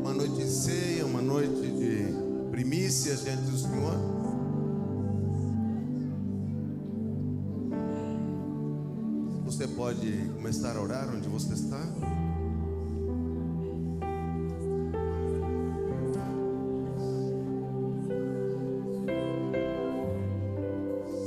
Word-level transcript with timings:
Uma 0.00 0.14
noite 0.14 0.34
de 0.34 0.48
ceia, 0.48 1.04
uma 1.04 1.20
noite 1.20 1.60
de 1.60 2.06
primícias 2.50 3.22
diante 3.22 3.42
do 3.42 3.58
Senhor. 3.58 3.94
Você 9.44 9.68
pode 9.68 10.10
começar 10.36 10.74
a 10.74 10.80
orar 10.80 11.14
onde 11.14 11.28
você 11.28 11.52
está. 11.52 11.80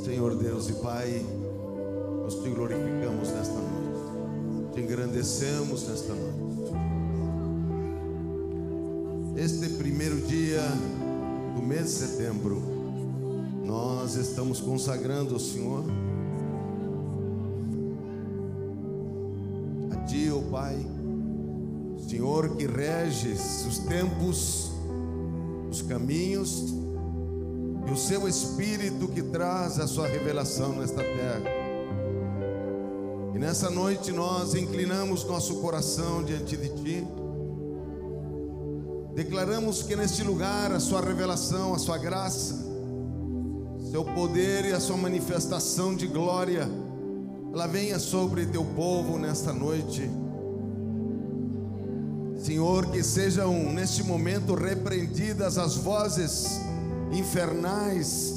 Senhor 0.03 0.35
Deus 0.35 0.67
e 0.67 0.73
Pai, 0.81 1.23
nós 2.23 2.33
te 2.41 2.49
glorificamos 2.49 3.29
nesta 3.29 3.53
noite, 3.53 3.69
te 3.69 3.72
engrandecemos 4.93 5.87
nesta 5.87 6.13
noite. 6.13 6.71
Este 9.35 9.69
primeiro 9.69 10.21
dia 10.21 10.61
do 11.55 11.63
mês 11.63 11.85
de 11.85 11.89
setembro, 11.89 12.61
nós 13.65 14.13
estamos 14.13 14.61
consagrando 14.61 15.33
ao 15.33 15.39
Senhor, 15.39 15.83
a 19.91 19.95
Ti, 20.05 20.29
ó 20.29 20.39
Pai, 20.51 20.77
Senhor 22.07 22.55
que 22.55 22.67
reges 22.67 23.65
os 23.65 23.79
tempos, 23.79 24.71
os 25.71 25.81
caminhos, 25.81 26.71
e 27.87 27.91
o 27.91 27.97
seu 27.97 28.27
Espírito 28.27 29.07
que 29.07 29.23
traz 29.23 29.79
a 29.79 29.87
sua 29.87 30.07
revelação 30.07 30.73
nesta 30.73 31.01
terra. 31.01 31.62
Nessa 33.43 33.69
noite 33.69 34.09
nós 34.09 34.55
inclinamos 34.55 35.25
nosso 35.25 35.55
coração 35.55 36.23
diante 36.23 36.55
de 36.55 36.69
Ti. 36.69 37.05
Declaramos 39.13 39.83
que 39.83 39.97
neste 39.97 40.23
lugar 40.23 40.71
a 40.71 40.79
Sua 40.79 41.01
revelação, 41.01 41.73
a 41.73 41.77
Sua 41.77 41.97
graça, 41.97 42.55
Seu 43.91 44.05
poder 44.05 44.63
e 44.63 44.71
a 44.71 44.79
Sua 44.79 44.95
manifestação 44.95 45.93
de 45.93 46.07
glória, 46.07 46.69
ela 47.53 47.67
venha 47.67 47.99
sobre 47.99 48.45
Teu 48.45 48.63
povo 48.63 49.19
nesta 49.19 49.51
noite. 49.51 50.09
Senhor, 52.37 52.91
que 52.91 53.03
sejam 53.03 53.73
neste 53.73 54.03
momento 54.03 54.55
repreendidas 54.55 55.57
as 55.57 55.75
vozes 55.75 56.61
infernais, 57.11 58.35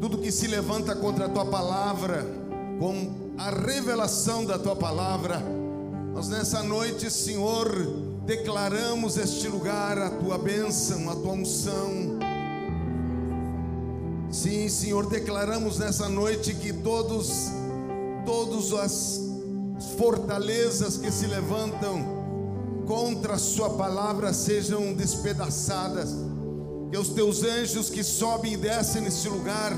tudo 0.00 0.18
que 0.18 0.32
se 0.32 0.48
levanta 0.48 0.96
contra 0.96 1.26
a 1.26 1.28
tua 1.28 1.44
palavra, 1.44 2.26
com 2.80 3.17
a 3.38 3.50
revelação 3.50 4.44
da 4.44 4.58
tua 4.58 4.74
palavra. 4.74 5.40
Nós 6.12 6.28
nessa 6.28 6.62
noite, 6.62 7.08
Senhor, 7.08 7.68
declaramos 8.26 9.16
este 9.16 9.46
lugar 9.46 9.96
a 9.96 10.10
tua 10.10 10.36
bênção, 10.36 11.08
a 11.08 11.14
tua 11.14 11.32
unção. 11.32 12.18
Sim, 14.30 14.68
Senhor, 14.68 15.08
declaramos 15.08 15.78
nessa 15.78 16.08
noite 16.08 16.52
que 16.52 16.72
todos, 16.72 17.46
todas 18.26 18.72
as 18.74 19.20
fortalezas 19.96 20.96
que 20.96 21.10
se 21.10 21.26
levantam 21.26 22.18
contra 22.86 23.34
a 23.34 23.38
Sua 23.38 23.70
palavra 23.70 24.32
sejam 24.32 24.92
despedaçadas 24.94 26.10
que 26.90 26.98
os 26.98 27.10
teus 27.10 27.44
anjos 27.44 27.88
que 27.88 28.02
sobem 28.02 28.54
e 28.54 28.56
descem 28.56 29.02
neste 29.02 29.28
lugar, 29.28 29.72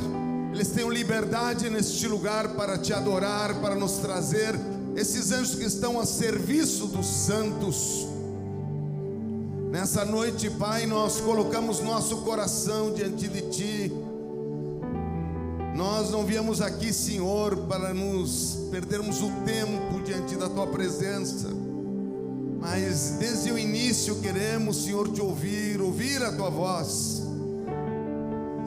eles 0.53 0.69
tenham 0.69 0.91
liberdade 0.91 1.71
neste 1.71 2.07
lugar 2.09 2.49
para 2.55 2.77
te 2.77 2.93
adorar, 2.93 3.61
para 3.61 3.75
nos 3.75 3.99
trazer 3.99 4.59
esses 4.97 5.31
anjos 5.31 5.55
que 5.55 5.65
estão 5.65 6.01
a 6.01 6.05
serviço 6.05 6.87
dos 6.87 7.07
santos. 7.07 8.07
Nessa 9.71 10.05
noite, 10.05 10.51
Pai, 10.51 10.85
nós 10.87 11.21
colocamos 11.21 11.81
nosso 11.81 12.19
coração 12.19 12.93
diante 12.93 13.29
de 13.29 13.43
Ti. 13.43 13.93
Nós 15.77 16.11
não 16.11 16.27
viemos 16.27 16.61
aqui, 16.61 16.93
Senhor, 16.93 17.57
para 17.69 17.95
nos 17.95 18.59
perdermos 18.71 19.23
o 19.23 19.31
tempo 19.45 20.03
diante 20.05 20.35
da 20.35 20.49
Tua 20.49 20.67
presença. 20.67 21.49
Mas 22.61 23.17
desde 23.19 23.53
o 23.53 23.59
início 23.59 24.17
queremos, 24.17 24.85
Senhor, 24.85 25.11
te 25.11 25.23
ouvir, 25.23 25.81
ouvir 25.81 26.23
a 26.23 26.31
tua 26.31 26.51
voz. 26.51 27.23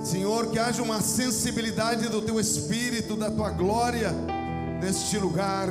Senhor, 0.03 0.47
que 0.47 0.59
haja 0.59 0.83
uma 0.83 1.01
sensibilidade 1.01 2.09
do 2.09 2.21
teu 2.21 2.37
espírito, 2.37 3.15
da 3.15 3.31
tua 3.31 3.49
glória 3.49 4.11
neste 4.81 5.17
lugar. 5.17 5.69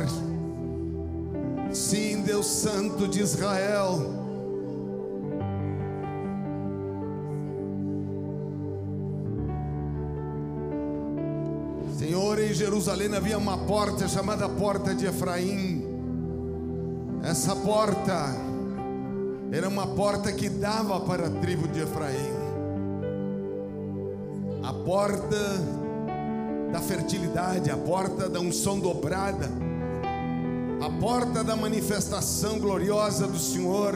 Sim, 1.70 2.22
Deus 2.22 2.46
Santo 2.46 3.06
de 3.06 3.20
Israel. 3.20 4.22
Senhor, 11.98 12.40
em 12.40 12.54
Jerusalém 12.54 13.14
havia 13.14 13.36
uma 13.36 13.58
porta 13.58 14.08
chamada 14.08 14.48
Porta 14.48 14.94
de 14.94 15.06
Efraim. 15.06 15.84
Essa 17.22 17.54
porta 17.54 18.34
era 19.52 19.68
uma 19.68 19.86
porta 19.88 20.32
que 20.32 20.48
dava 20.48 20.98
para 21.00 21.26
a 21.26 21.30
tribo 21.30 21.68
de 21.68 21.80
Efraim. 21.80 22.41
A 24.62 24.72
porta 24.72 25.60
da 26.72 26.80
fertilidade, 26.80 27.70
a 27.70 27.76
porta 27.76 28.28
da 28.28 28.40
unção 28.40 28.78
dobrada, 28.78 29.50
a 30.80 30.90
porta 31.00 31.44
da 31.44 31.54
manifestação 31.54 32.58
gloriosa 32.58 33.26
do 33.26 33.38
Senhor. 33.38 33.94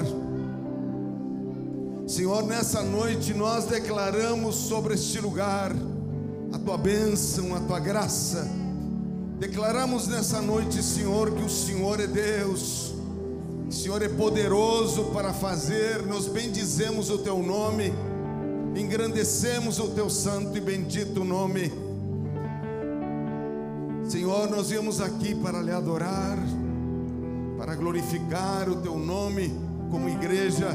Senhor, 2.06 2.42
nessa 2.44 2.82
noite 2.82 3.34
nós 3.34 3.64
declaramos 3.64 4.54
sobre 4.54 4.94
este 4.94 5.20
lugar 5.20 5.72
a 6.52 6.58
tua 6.58 6.76
bênção, 6.76 7.54
a 7.54 7.60
tua 7.60 7.80
graça. 7.80 8.48
Declaramos 9.38 10.06
nessa 10.08 10.40
noite, 10.40 10.82
Senhor, 10.82 11.32
que 11.32 11.42
o 11.42 11.50
Senhor 11.50 12.00
é 12.00 12.06
Deus 12.06 12.96
o 13.68 13.72
Senhor 13.72 14.00
é 14.00 14.08
poderoso 14.08 15.06
para 15.06 15.32
fazer, 15.32 16.06
nós 16.06 16.28
bendizemos 16.28 17.10
o 17.10 17.18
teu 17.18 17.42
nome, 17.42 17.92
engrandecemos 18.76 19.78
o 19.78 19.88
teu 19.88 20.10
santo 20.10 20.56
e 20.56 20.60
bendito 20.60 21.24
nome. 21.24 21.72
Senhor, 24.04 24.48
nós 24.50 24.70
viemos 24.70 25.00
aqui 25.00 25.34
para 25.34 25.60
lhe 25.60 25.72
adorar, 25.72 26.38
para 27.58 27.74
glorificar 27.74 28.68
o 28.68 28.76
teu 28.76 28.98
nome 28.98 29.52
como 29.90 30.08
igreja. 30.08 30.68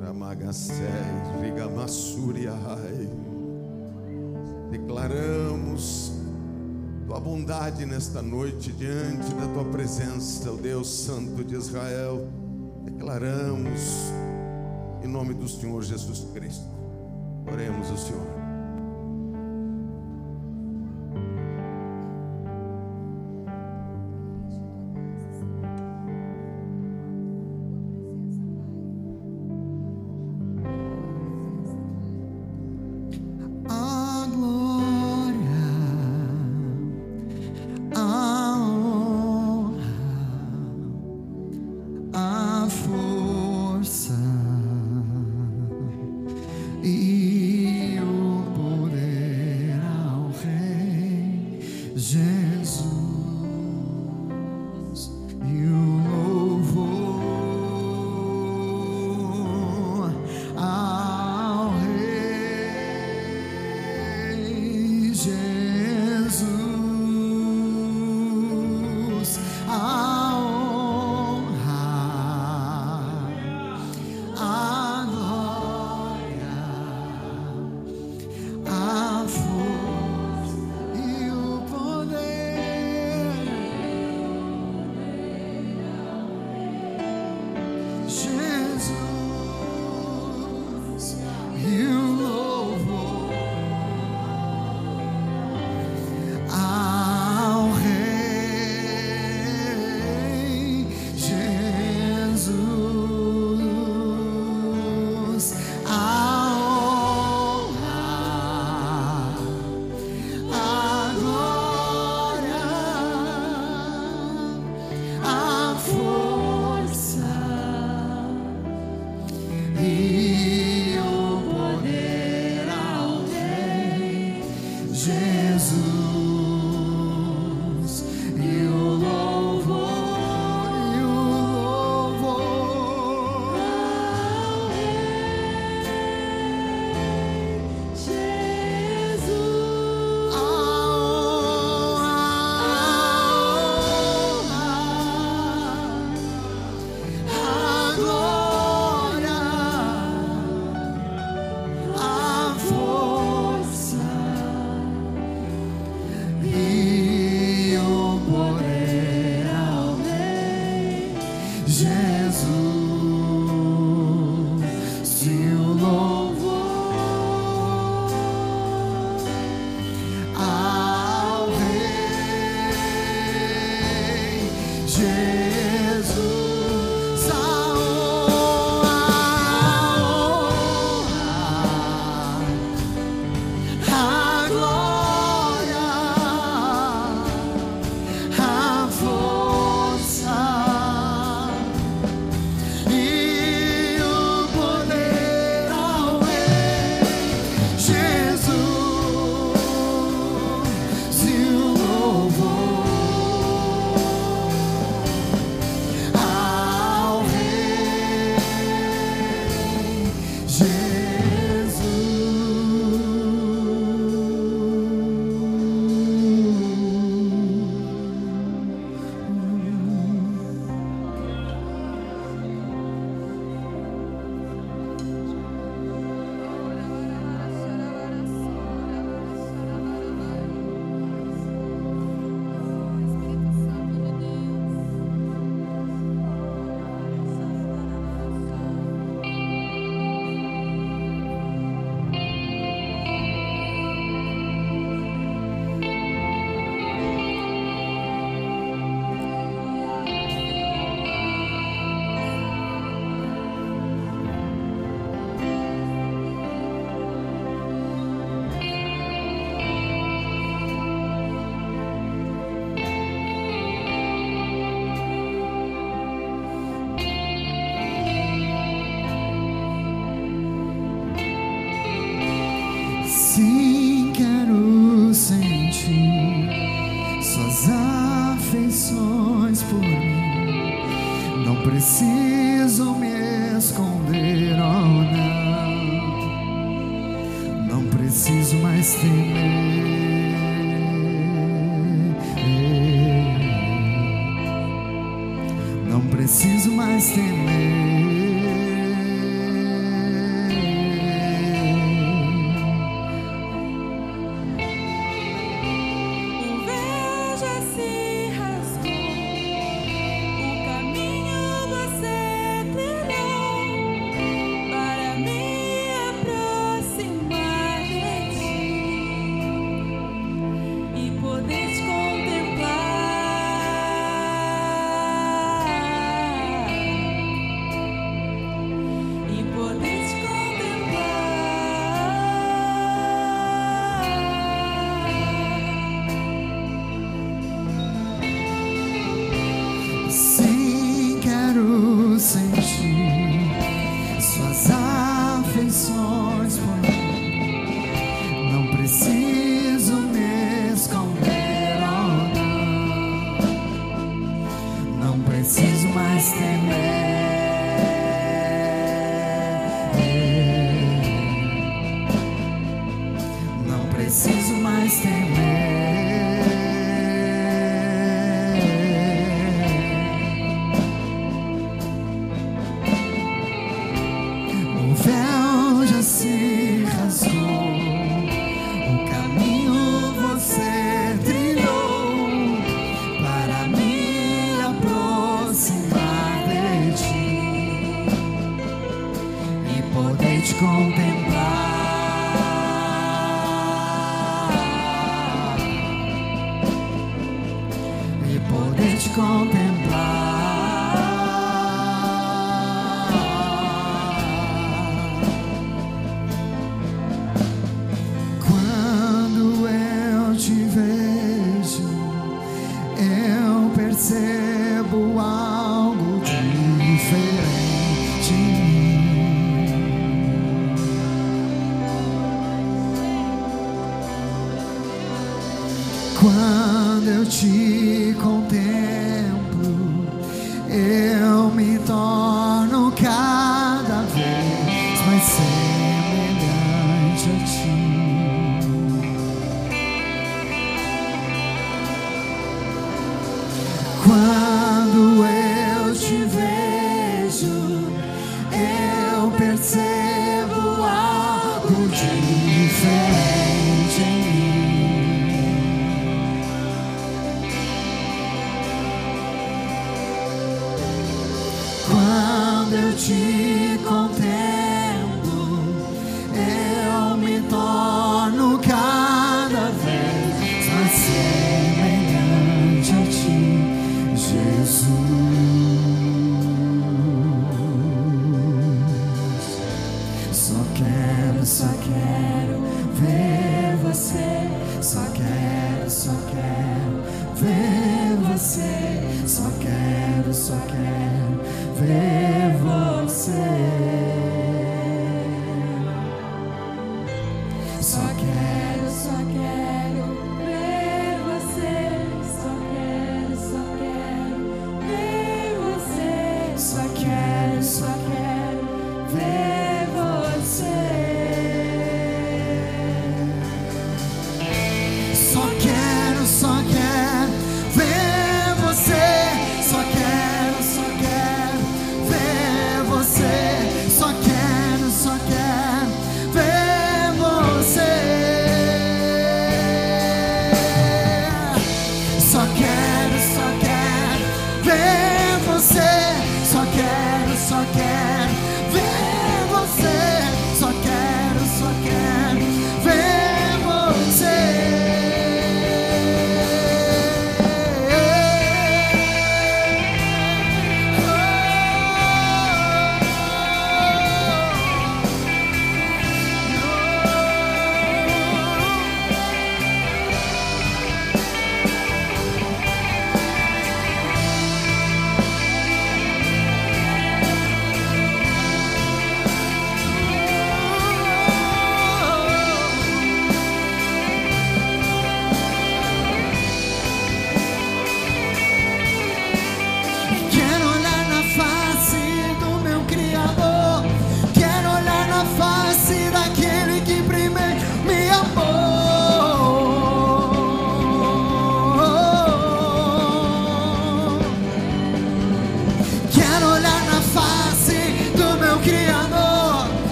Ramagasé, 0.00 0.90
Rigamassuriai. 1.40 3.08
Declaramos 4.70 6.17
tua 7.08 7.18
bondade 7.18 7.86
nesta 7.86 8.20
noite 8.20 8.70
diante 8.70 9.32
da 9.32 9.46
tua 9.54 9.64
presença, 9.64 10.52
o 10.52 10.58
Deus 10.58 11.04
Santo 11.06 11.42
de 11.42 11.54
Israel. 11.54 12.28
Declaramos 12.84 13.80
em 15.02 15.08
nome 15.08 15.32
do 15.32 15.48
Senhor 15.48 15.82
Jesus 15.82 16.26
Cristo. 16.34 16.68
Oremos 17.50 17.88
ao 17.88 17.96
Senhor. 17.96 18.37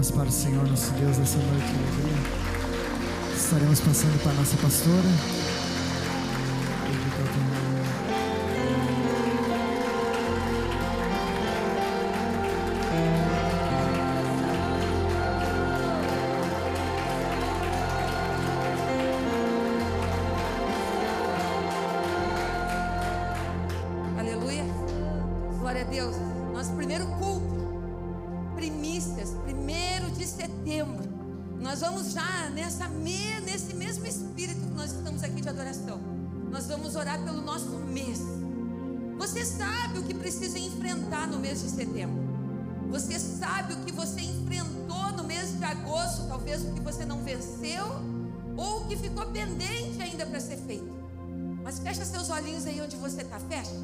palmas 0.04 0.10
para 0.10 0.28
o 0.28 0.32
Senhor 0.32 0.68
nosso 0.68 0.92
Deus 0.92 1.18
essa 1.18 1.38
noite 1.38 1.66
de 1.66 1.78
alegria. 1.78 3.34
Estaremos 3.36 3.80
passando 3.80 4.22
para 4.22 4.32
a 4.32 4.34
nossa 4.34 4.56
pastora. 4.56 5.08
Aleluia. 24.18 24.64
Glória 25.60 25.82
a 25.82 25.84
Deus. 25.84 26.16
Nosso 26.52 26.72
primeiro 26.72 27.06
culto. 27.18 27.73
Primícias, 28.54 29.30
primeiro 29.44 30.10
de 30.10 30.26
setembro. 30.26 31.04
Nós 31.60 31.80
vamos 31.80 32.12
já 32.12 32.50
nessa 32.50 32.88
nesse 32.88 33.74
mesmo 33.74 34.06
espírito 34.06 34.60
que 34.60 34.74
nós 34.74 34.92
estamos 34.92 35.22
aqui 35.22 35.40
de 35.40 35.48
adoração. 35.48 36.00
Nós 36.50 36.66
vamos 36.66 36.94
orar 36.94 37.22
pelo 37.24 37.42
nosso 37.42 37.70
mês. 37.70 38.20
Você 39.18 39.44
sabe 39.44 39.98
o 39.98 40.02
que 40.02 40.14
precisa 40.14 40.58
enfrentar 40.58 41.26
no 41.26 41.38
mês 41.38 41.62
de 41.62 41.70
setembro. 41.70 42.22
Você 42.90 43.18
sabe 43.18 43.74
o 43.74 43.76
que 43.78 43.92
você 43.92 44.20
enfrentou 44.20 45.12
no 45.16 45.24
mês 45.24 45.58
de 45.58 45.64
agosto, 45.64 46.28
talvez 46.28 46.62
o 46.62 46.72
que 46.72 46.80
você 46.80 47.04
não 47.04 47.22
venceu 47.22 47.84
ou 48.56 48.82
o 48.82 48.86
que 48.86 48.96
ficou 48.96 49.26
pendente 49.26 50.00
ainda 50.00 50.26
para 50.26 50.38
ser 50.40 50.56
feito. 50.58 50.92
Mas 51.62 51.78
fecha 51.78 52.04
seus 52.04 52.30
olhinhos 52.30 52.66
aí 52.66 52.80
onde 52.80 52.96
você 52.96 53.22
está, 53.22 53.40
fecha. 53.40 53.74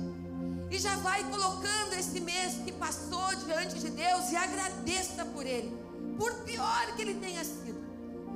E 0.71 0.79
já 0.79 0.97
vai 0.97 1.23
colocando 1.25 1.95
esse 1.95 2.21
mês 2.21 2.55
que 2.65 2.73
passou 2.73 3.35
diante 3.45 3.79
de 3.79 3.91
Deus 3.91 4.31
e 4.31 4.37
agradeça 4.37 5.25
por 5.27 5.45
ele. 5.45 5.77
Por 6.17 6.33
pior 6.45 6.95
que 6.95 7.03
ele 7.03 7.15
tenha 7.15 7.45
sido. 7.45 7.81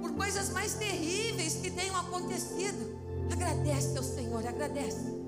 Por 0.01 0.13
coisas 0.13 0.51
mais 0.51 0.75
terríveis 0.75 1.55
que 1.55 1.71
tenham 1.71 1.97
acontecido. 1.97 2.99
Agradece 3.31 3.97
ao 3.97 4.05
Senhor, 4.05 4.47
agradece. 4.47 5.25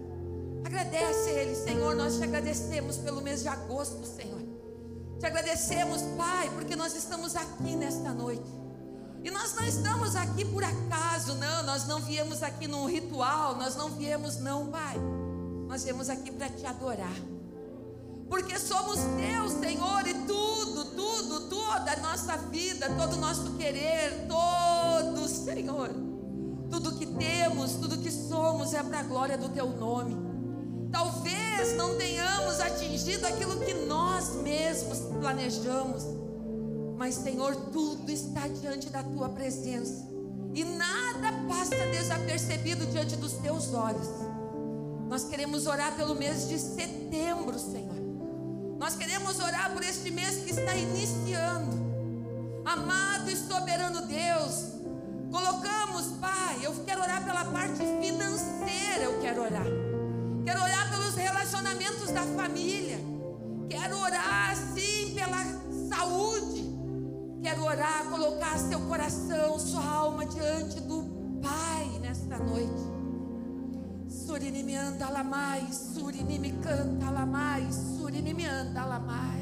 Agradece 0.67 1.31
a 1.31 1.33
Ele, 1.33 1.55
Senhor. 1.55 1.95
Nós 1.95 2.17
te 2.17 2.25
agradecemos 2.25 2.97
pelo 2.97 3.23
mês 3.23 3.43
de 3.43 3.49
agosto, 3.49 4.05
Senhor. 4.05 4.43
Te 5.19 5.27
agradecemos, 5.27 6.03
Pai, 6.17 6.51
porque 6.51 6.75
nós 6.75 6.95
estamos 6.95 7.37
aqui 7.37 7.77
nesta 7.77 8.13
noite. 8.13 8.51
E 9.23 9.31
nós 9.31 9.55
não 9.55 9.65
estamos 9.65 10.17
aqui 10.17 10.45
por 10.45 10.65
acaso, 10.65 11.35
não. 11.37 11.63
Nós 11.63 11.87
não 11.87 12.01
viemos 12.01 12.43
aqui 12.43 12.67
num 12.67 12.87
ritual, 12.87 13.57
nós 13.57 13.77
não 13.77 13.91
viemos, 13.91 14.39
não, 14.39 14.67
Pai. 14.67 14.97
Nós 15.67 15.85
viemos 15.85 16.09
aqui 16.09 16.31
para 16.31 16.49
te 16.49 16.65
adorar. 16.65 17.17
Porque 18.29 18.59
somos 18.59 18.99
teus, 19.17 19.53
Senhor, 19.53 20.07
e 20.07 20.15
tudo, 20.27 20.85
tudo, 20.97 21.49
toda 21.49 21.93
a 21.93 21.97
nossa 22.01 22.37
vida, 22.37 22.89
todo 22.97 23.15
o 23.15 23.21
nosso 23.21 23.53
querer, 23.53 24.27
todo, 24.27 25.29
Senhor. 25.29 25.91
Tudo 26.71 26.97
que 26.97 27.07
temos, 27.07 27.73
tudo 27.73 27.99
que 27.99 28.11
somos 28.11 28.75
é 28.75 28.83
para 28.83 29.01
a 29.01 29.03
glória 29.05 29.39
do 29.39 29.49
teu 29.49 29.69
nome. 29.69 30.17
Talvez 30.91 31.77
não 31.77 31.97
tenhamos 31.97 32.59
atingido 32.61 33.27
aquilo 33.27 33.61
que 33.61 33.75
nós 33.75 34.35
mesmos 34.37 34.99
planejamos, 35.21 36.05
mas 36.97 37.15
Senhor, 37.15 37.55
tudo 37.73 38.11
está 38.11 38.49
diante 38.49 38.89
da 38.89 39.03
tua 39.03 39.29
presença 39.29 40.07
e 40.55 40.65
nada 40.65 41.33
passa 41.47 41.77
desapercebido 41.91 42.87
diante 42.87 43.15
dos 43.17 43.35
teus 43.35 43.75
olhos. 43.75 44.09
Nós 45.09 45.25
queremos 45.25 45.67
orar 45.67 45.95
pelo 45.95 46.15
mês 46.15 46.49
de 46.49 46.59
setembro, 46.59 47.59
Senhor. 47.59 47.95
Nós 48.79 48.97
queremos 48.97 49.39
orar 49.39 49.73
por 49.73 49.83
este 49.83 50.11
mês 50.11 50.45
que 50.45 50.51
está 50.51 50.75
iniciando. 50.75 51.77
Amado 52.65 53.31
e 53.31 53.37
soberano 53.37 54.03
Deus, 54.07 54.73
colocamos, 55.31 56.07
Pai, 56.21 56.59
eu 56.63 56.75
quero 56.85 57.01
orar 57.01 57.25
pela 57.25 57.45
parte 57.45 57.79
financeira, 58.01 59.05
eu 59.05 59.21
quero 59.21 59.43
orar. 59.43 59.67
Quero 60.45 60.61
orar 60.61 60.91
pelos 60.91 61.15
relacionamentos 61.15 62.11
da 62.11 62.23
família. 62.23 62.99
Quero 63.71 63.99
orar, 63.99 64.57
sim, 64.75 65.15
pela 65.15 65.45
saúde. 65.89 66.65
Quero 67.43 67.63
orar, 67.65 68.07
colocar 68.11 68.59
seu 68.59 68.81
coração, 68.81 69.59
sua 69.61 69.85
alma 69.85 70.27
diante 70.27 70.81
do 70.81 71.05
Pai 71.41 71.87
nesta 72.01 72.39
noite. 72.39 72.96
Surinimi 74.27 74.75
anda 74.75 75.09
lamai, 75.09 75.73
surinimi 75.73 76.59
canta 76.61 77.11
lamai, 77.13 77.65
surinimi 77.71 78.45
anda 78.45 78.85
lamai. 78.85 79.41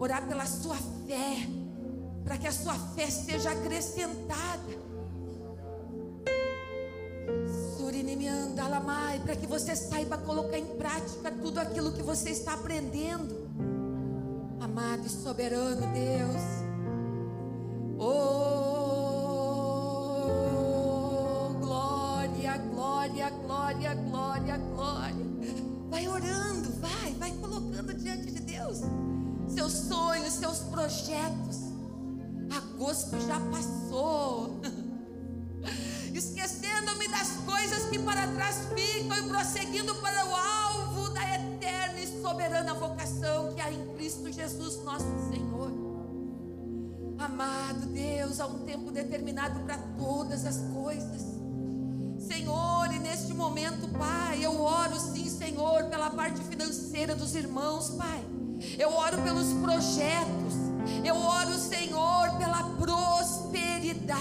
Orar 0.00 0.26
pela 0.26 0.46
sua 0.46 0.76
fé, 1.06 1.46
para 2.24 2.38
que 2.38 2.46
a 2.46 2.52
sua 2.52 2.72
fé 2.94 3.10
seja 3.10 3.50
acrescentada. 3.50 4.72
Surinimi 7.76 8.28
anda 8.28 8.66
lamai, 8.66 9.20
para 9.20 9.36
que 9.36 9.46
você 9.46 9.76
saiba 9.76 10.16
colocar 10.16 10.56
em 10.56 10.78
prática 10.78 11.30
tudo 11.30 11.58
aquilo 11.58 11.92
que 11.92 12.02
você 12.02 12.30
está 12.30 12.54
aprendendo. 12.54 13.46
Amado 14.58 15.06
e 15.06 15.10
soberano 15.10 15.86
Deus. 15.92 16.42
Oh, 17.98 18.66
glória, 22.58 23.30
glória, 23.30 23.94
glória, 23.94 24.56
glória. 24.56 25.26
Vai 25.88 26.08
orando, 26.08 26.72
vai, 26.80 27.14
vai 27.14 27.32
colocando 27.32 27.94
diante 27.94 28.30
de 28.30 28.40
Deus 28.40 28.80
seus 29.48 29.72
sonhos, 29.72 30.34
seus 30.34 30.58
projetos. 30.58 31.58
Agosto 32.50 33.18
já 33.26 33.40
passou. 33.50 34.60
Esquecendo-me 36.14 37.08
das 37.08 37.28
coisas 37.44 37.90
que 37.90 37.98
para 37.98 38.26
trás 38.28 38.68
ficam 38.74 39.16
e 39.16 39.28
prosseguindo 39.28 39.94
para 39.96 40.24
o 40.26 40.34
alvo 40.34 41.10
da 41.10 41.22
eterna 41.34 42.00
e 42.00 42.22
soberana 42.22 42.74
vocação 42.74 43.52
que 43.54 43.60
há 43.60 43.70
em 43.70 43.94
Cristo 43.94 44.32
Jesus, 44.32 44.82
nosso 44.84 45.06
Senhor. 45.30 45.72
Amado 47.18 47.86
Deus, 47.86 48.40
há 48.40 48.46
um 48.46 48.64
tempo 48.64 48.90
determinado 48.90 49.60
para 49.60 49.78
todas 49.98 50.44
as 50.46 50.58
coisas. 50.72 51.35
Senhor, 52.26 52.92
e 52.92 52.98
neste 52.98 53.32
momento, 53.32 53.88
Pai, 53.96 54.44
eu 54.44 54.60
oro 54.60 54.98
sim, 54.98 55.28
Senhor, 55.30 55.84
pela 55.84 56.10
parte 56.10 56.42
financeira 56.42 57.14
dos 57.14 57.34
irmãos, 57.36 57.90
Pai. 57.90 58.24
Eu 58.78 58.92
oro 58.92 59.22
pelos 59.22 59.52
projetos. 59.54 60.54
Eu 61.04 61.16
oro, 61.16 61.54
Senhor, 61.54 62.36
pela 62.38 62.64
prosperidade. 62.76 64.20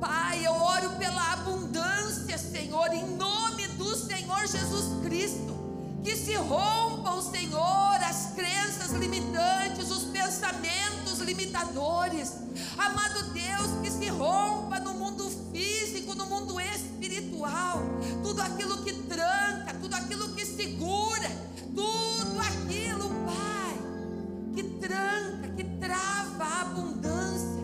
Pai, 0.00 0.44
eu 0.44 0.52
oro 0.52 0.90
pela 0.98 1.32
abundância, 1.32 2.36
Senhor, 2.36 2.92
em 2.92 3.16
nome 3.16 3.68
do 3.68 3.94
Senhor 3.94 4.40
Jesus 4.46 5.00
Cristo. 5.04 5.61
Que 6.02 6.16
se 6.16 6.34
rompam, 6.34 7.22
Senhor, 7.22 7.96
as 8.02 8.32
crenças 8.34 8.90
limitantes, 8.92 9.90
os 9.90 10.04
pensamentos 10.04 11.20
limitadores. 11.20 12.32
Amado 12.76 13.32
Deus, 13.32 13.70
que 13.82 13.90
se 13.90 14.08
rompa 14.08 14.80
no 14.80 14.94
mundo 14.94 15.30
físico, 15.52 16.14
no 16.14 16.26
mundo 16.26 16.60
espiritual. 16.60 17.80
Tudo 18.22 18.42
aquilo 18.42 18.82
que 18.82 18.92
tranca, 18.92 19.74
tudo 19.80 19.94
aquilo 19.94 20.34
que 20.34 20.44
segura, 20.44 21.30
tudo 21.74 22.40
aquilo, 22.40 23.08
Pai, 23.24 24.54
que 24.56 24.62
tranca, 24.80 25.48
que 25.56 25.64
trava 25.78 26.44
a 26.44 26.60
abundância. 26.62 27.62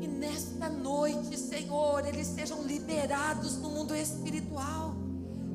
Que 0.00 0.08
nesta 0.08 0.70
noite, 0.70 1.38
Senhor, 1.38 2.06
eles 2.06 2.28
sejam 2.28 2.62
liberados 2.62 3.58
no 3.58 3.68
mundo 3.68 3.94
espiritual. 3.94 5.03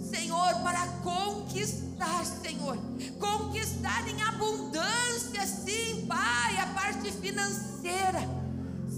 Senhor, 0.10 0.56
para 0.63 0.88
conquistar, 1.04 2.26
Senhor, 2.26 2.78
conquistar 3.19 4.08
em 4.08 4.22
abundância, 4.24 5.45
sim, 5.45 6.06
Pai, 6.08 6.58
a 6.58 6.67
parte 6.67 7.12
financeira. 7.12 8.39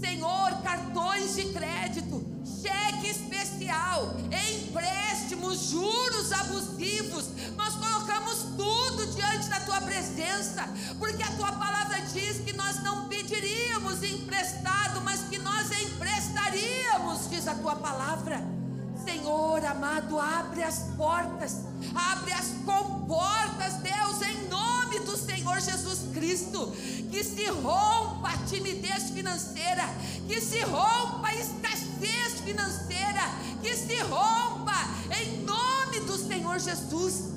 Senhor, 0.00 0.62
cartões 0.62 1.36
de 1.36 1.52
crédito, 1.52 2.24
cheque 2.60 3.08
especial, 3.08 4.16
empréstimos, 4.26 5.70
juros 5.70 6.32
abusivos. 6.32 7.26
Nós 7.56 7.74
colocamos 7.74 8.38
tudo 8.56 9.06
diante 9.14 9.48
da 9.48 9.60
tua 9.60 9.80
presença, 9.80 10.68
porque 10.98 11.22
a 11.22 11.30
tua 11.32 11.52
palavra 11.52 12.00
diz 12.12 12.38
que 12.38 12.52
nós 12.52 12.82
não 12.82 13.08
pediríamos 13.08 14.02
emprestado, 14.02 15.00
mas 15.02 15.20
que 15.28 15.38
nós 15.38 15.70
emprestaríamos, 15.70 17.28
diz 17.30 17.46
a 17.46 17.54
tua 17.54 17.76
palavra. 17.76 18.61
Senhor 19.04 19.64
amado, 19.64 20.18
abre 20.18 20.62
as 20.62 20.78
portas, 20.96 21.58
abre 21.94 22.32
as 22.32 22.48
comportas, 22.64 23.74
Deus, 23.82 24.22
em 24.22 24.48
nome 24.48 25.00
do 25.00 25.16
Senhor 25.16 25.60
Jesus 25.60 26.12
Cristo. 26.12 26.72
Que 27.10 27.22
se 27.22 27.46
rompa 27.46 28.30
a 28.30 28.38
timidez 28.46 29.10
financeira, 29.10 29.84
que 30.26 30.40
se 30.40 30.60
rompa 30.60 31.28
a 31.28 31.34
escassez 31.34 32.40
financeira, 32.44 33.22
que 33.60 33.76
se 33.76 33.98
rompa 34.02 34.74
em 35.20 35.42
nome 35.42 36.00
do 36.00 36.16
Senhor 36.16 36.58
Jesus. 36.58 37.32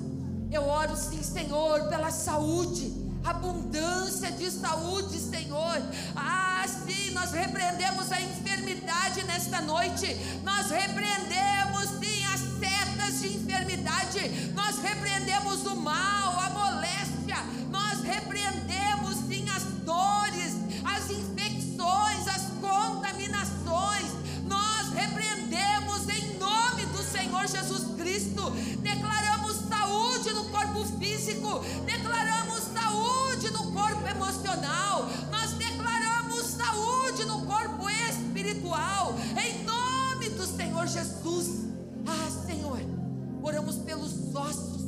Eu 0.52 0.68
oro 0.68 0.96
sim, 0.96 1.22
Senhor, 1.22 1.90
pela 1.90 2.12
saúde. 2.12 3.05
Abundância 3.26 4.32
de 4.32 4.50
saúde, 4.52 5.20
Senhor. 5.20 5.82
Ah, 6.16 6.66
sim, 6.68 7.12
nós 7.12 7.32
repreendemos 7.32 8.12
a 8.12 8.22
enfermidade 8.22 9.24
nesta 9.24 9.62
noite. 9.62 10.16
Nós 10.44 10.70
repreendemos, 10.70 11.90
sim, 12.00 12.24
as 12.26 12.42
setas 12.60 13.22
de 13.22 13.36
enfermidade. 13.36 14.52
Nós 14.54 14.78
repreendemos 14.78 15.66
o 15.66 15.76
mal, 15.76 16.40
a 16.40 16.50
moléstia. 16.52 17.38
Nós 17.70 18.02
repreendemos, 18.02 19.16
sim, 19.28 19.50
as 19.50 19.64
dores, 19.84 20.54
as 20.84 21.10
infecções, 21.10 22.28
as 22.28 22.44
contaminações. 22.62 24.05
Senhor 27.48 27.64
Jesus 27.64 27.96
Cristo. 27.98 28.52
Declaramos 28.82 29.58
saúde 29.70 30.32
no 30.34 30.46
corpo 30.46 30.86
físico, 30.98 31.62
declaramos 31.86 32.62
saúde 32.74 33.52
no 33.52 33.72
corpo 33.72 34.08
emocional, 34.08 35.08
nós 35.32 35.52
declaramos 35.52 36.46
saúde 36.46 37.26
no 37.26 37.46
corpo 37.46 37.90
espiritual, 37.90 39.16
em 39.38 39.64
nome 39.64 40.30
do 40.30 40.46
Senhor 40.46 40.88
Jesus. 40.88 41.66
Ah, 42.08 42.30
Senhor, 42.46 42.80
oramos 43.42 43.76
pelos 43.78 44.34
ossos, 44.34 44.82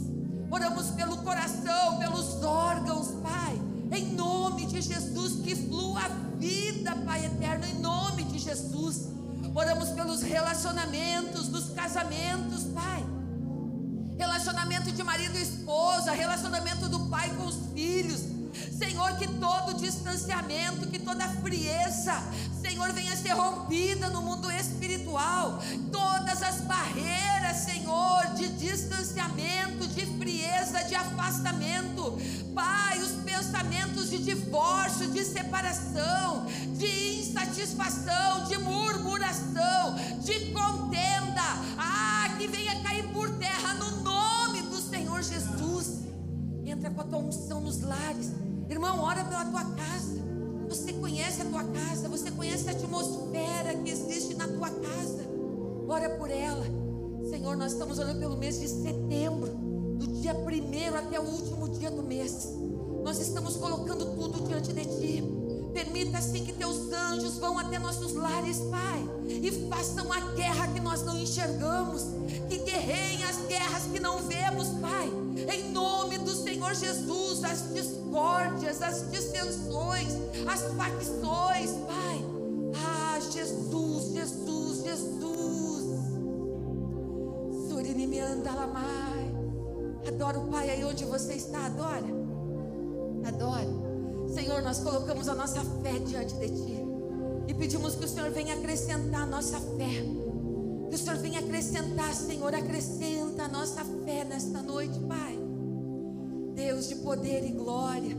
oramos 0.49 0.87
pelo 0.87 1.17
coração, 1.17 1.97
pelos 1.99 2.43
órgãos, 2.43 3.07
Pai, 3.21 3.59
em 3.91 4.13
nome 4.13 4.65
de 4.65 4.81
Jesus, 4.81 5.41
que 5.43 5.55
flua 5.55 6.01
a 6.01 6.37
vida, 6.37 6.95
Pai 7.05 7.25
eterno, 7.25 7.65
em 7.65 7.79
nome 7.79 8.23
de 8.23 8.39
Jesus. 8.39 9.16
Oramos 9.57 9.89
pelos 9.89 10.21
relacionamentos, 10.21 11.47
dos 11.47 11.71
casamentos, 11.71 12.63
Pai 12.75 13.03
relacionamento 14.17 14.91
de 14.91 15.03
marido 15.03 15.37
e 15.37 15.41
esposa, 15.41 16.11
relacionamento 16.11 16.89
do 16.89 17.07
pai 17.09 17.29
com 17.35 17.45
os 17.45 17.55
filhos. 17.73 18.36
Senhor, 18.77 19.17
que 19.17 19.27
todo 19.27 19.73
distanciamento, 19.75 20.87
que 20.87 20.99
toda 20.99 21.27
frieza, 21.27 22.13
Senhor, 22.61 22.91
venha 22.93 23.15
ser 23.15 23.31
rompida 23.31 24.09
no 24.09 24.21
mundo 24.21 24.51
espiritual. 24.51 25.59
Todas 25.91 26.41
as 26.43 26.61
barreiras, 26.61 27.57
Senhor, 27.57 28.33
de 28.35 28.49
distanciamento, 28.49 29.87
de 29.87 30.05
frieza, 30.17 30.83
de 30.83 30.95
afastamento. 30.95 32.17
Pai, 32.53 32.99
os 32.99 33.11
pensamentos 33.23 34.09
de 34.09 34.19
divórcio, 34.19 35.11
de 35.11 35.23
separação, 35.23 36.45
de 36.77 37.19
insatisfação, 37.19 38.45
de 38.45 38.57
murmuração, 38.57 39.95
de 40.19 40.51
contenda. 40.51 41.43
Ah, 41.77 42.35
que 42.37 42.47
venha 42.47 42.81
cair 42.83 43.07
por 43.13 43.29
terra 43.37 43.73
no 43.75 44.03
nome 44.03 44.61
do 44.63 44.79
Senhor 44.79 45.21
Jesus. 45.21 46.05
Entra 46.65 46.89
com 46.89 47.01
a 47.01 47.05
tua 47.05 47.19
unção 47.19 47.61
nos 47.61 47.81
lares. 47.81 48.31
Irmão, 48.69 48.99
ora 48.99 49.23
pela 49.23 49.45
tua 49.45 49.63
casa. 49.63 50.17
Você 50.67 50.93
conhece 50.93 51.41
a 51.41 51.45
tua 51.45 51.63
casa, 51.63 52.09
você 52.09 52.29
conhece 52.31 52.67
a 52.67 52.71
atmosfera 52.73 53.73
que 53.83 53.89
existe 53.89 54.35
na 54.35 54.47
tua 54.47 54.69
casa. 54.69 55.25
Ora 55.87 56.09
por 56.11 56.29
ela. 56.29 56.65
Senhor, 57.29 57.55
nós 57.55 57.73
estamos 57.73 57.97
orando 57.99 58.19
pelo 58.19 58.37
mês 58.37 58.59
de 58.59 58.67
setembro, 58.67 59.49
do 59.97 60.07
dia 60.07 60.33
primeiro 60.33 60.97
até 60.97 61.19
o 61.19 61.23
último 61.23 61.69
dia 61.69 61.89
do 61.89 62.03
mês. 62.03 62.53
Nós 63.03 63.19
estamos 63.19 63.55
colocando 63.55 64.15
tudo 64.15 64.45
diante 64.47 64.73
de 64.73 64.85
ti. 64.85 65.36
Permita 65.77 66.17
assim 66.17 66.43
que 66.43 66.53
teus 66.53 66.91
anjos 66.91 67.37
vão 67.37 67.59
até 67.59 67.77
nossos 67.77 68.15
lares, 68.15 68.57
Pai, 68.71 69.07
e 69.27 69.69
façam 69.69 70.11
a 70.11 70.19
guerra 70.31 70.73
que 70.73 70.79
nós 70.79 71.03
não 71.03 71.15
enxergamos, 71.15 72.01
que 72.49 72.57
guerreiem 72.57 73.23
as 73.23 73.37
guerras 73.45 73.83
que 73.83 73.99
não 73.99 74.17
vemos, 74.23 74.69
Pai. 74.81 75.07
Em 75.53 75.69
nome 75.71 76.17
do 76.17 76.33
Senhor 76.33 76.73
Jesus, 76.73 77.43
as 77.43 77.71
discórdias, 77.75 78.81
as 78.81 79.11
dissensões, 79.11 80.13
as 80.51 80.61
facções, 80.75 81.69
Pai. 81.85 82.25
Ah, 82.83 83.19
Jesus, 83.19 84.13
Jesus, 84.13 84.83
Jesus. 84.83 85.83
Surinimi 87.69 88.19
anda 88.19 88.51
lamai. 88.51 89.31
Adora 90.07 90.39
o 90.39 90.47
Pai 90.47 90.71
aí 90.71 90.83
onde 90.83 91.05
você 91.05 91.33
está, 91.33 91.67
adora. 91.67 92.07
Adora. 93.27 93.86
Senhor, 94.33 94.61
nós 94.61 94.79
colocamos 94.79 95.27
a 95.27 95.35
nossa 95.35 95.61
fé 95.81 95.99
diante 96.05 96.33
de 96.35 96.49
Ti 96.49 96.87
e 97.47 97.53
pedimos 97.53 97.95
que 97.95 98.05
o 98.05 98.07
Senhor 98.07 98.29
venha 98.31 98.53
acrescentar 98.53 99.21
a 99.21 99.25
nossa 99.25 99.59
fé. 99.59 100.05
Que 100.89 100.95
o 100.95 100.97
Senhor 100.97 101.17
venha 101.17 101.39
acrescentar, 101.39 102.13
Senhor, 102.13 102.53
acrescenta 102.53 103.43
a 103.43 103.47
nossa 103.47 103.83
fé 104.05 104.25
nesta 104.25 104.61
noite, 104.61 104.99
Pai. 104.99 105.37
Deus 106.53 106.87
de 106.89 106.95
poder 106.95 107.45
e 107.45 107.51
glória, 107.51 108.15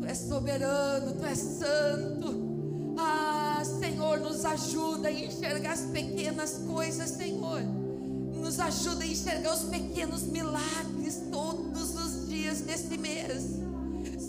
Tu 0.00 0.06
és 0.06 0.18
soberano, 0.18 1.12
Tu 1.14 1.24
és 1.24 1.38
santo. 1.38 2.50
Ah, 2.98 3.62
Senhor, 3.64 4.18
nos 4.18 4.44
ajuda 4.44 5.08
a 5.08 5.12
enxergar 5.12 5.72
as 5.72 5.82
pequenas 5.82 6.60
coisas, 6.66 7.10
Senhor. 7.10 7.62
Nos 8.34 8.58
ajuda 8.60 9.04
a 9.04 9.06
enxergar 9.06 9.54
os 9.54 9.64
pequenos 9.64 10.22
milagres 10.24 11.22
todos 11.30 11.94
os 11.94 12.28
dias 12.28 12.60
deste 12.60 12.98
mês. 12.98 13.69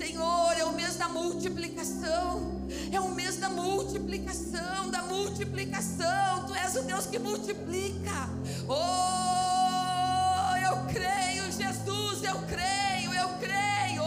Senhor, 0.02 0.58
é 0.58 0.66
o 0.66 0.74
mês 0.74 0.96
da 0.96 1.08
multiplicação. 1.08 2.60
É 2.92 3.00
o 3.00 3.10
mês 3.10 3.38
da 3.38 3.50
multiplicação, 3.50 4.90
da 4.90 5.04
multiplicação. 5.04 6.46
Tu 6.48 6.56
és 6.56 6.76
o 6.76 6.82
Deus 6.82 7.06
que 7.06 7.20
multiplica. 7.20 8.28
Oh, 8.68 10.58
eu 10.58 10.76
creio, 10.92 11.44
Jesus, 11.52 12.24
eu 12.24 12.36
creio, 12.48 13.14
eu 13.14 13.30
creio. 13.38 14.04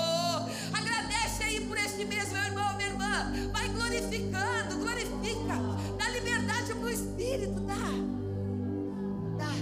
Agradece 0.72 1.45
aí 1.45 1.61
por 1.64 1.78
este 1.78 2.05
mês, 2.05 2.32
meu 2.32 2.42
irmão, 2.42 2.76
minha 2.76 2.88
irmã. 2.88 3.32
Vai 3.53 3.68
glorificando, 3.68 4.76
glorifica. 4.78 5.55
Dá 5.97 6.09
liberdade 6.09 6.74
para 6.74 6.86
o 6.86 6.90
Espírito, 6.90 7.61
dá. 7.61 7.86
Dá. 9.38 9.53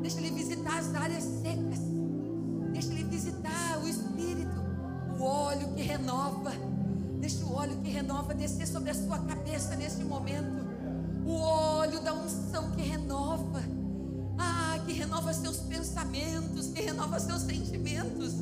Deixa 0.00 0.18
ele 0.18 0.30
visitar 0.30 0.78
as 0.78 0.94
áreas 0.94 1.24
secas. 1.24 1.80
Deixa 2.72 2.92
ele 2.92 3.02
visitar 3.04 3.80
o 3.82 3.88
Espírito, 3.88 4.63
óleo 5.24 5.72
que 5.74 5.82
renova. 5.82 6.52
Deixa 7.20 7.44
o 7.44 7.54
óleo 7.54 7.76
que 7.82 7.90
renova 7.90 8.34
descer 8.34 8.66
sobre 8.66 8.90
a 8.90 8.94
sua 8.94 9.18
cabeça 9.18 9.74
neste 9.76 10.04
momento. 10.04 10.64
O 11.24 11.34
óleo 11.34 12.00
da 12.00 12.12
unção 12.12 12.70
que 12.72 12.82
renova. 12.82 13.62
Ah, 14.38 14.78
que 14.84 14.92
renova 14.92 15.32
seus 15.32 15.58
pensamentos, 15.58 16.66
que 16.66 16.82
renova 16.82 17.18
seus 17.18 17.42
sentimentos. 17.42 18.34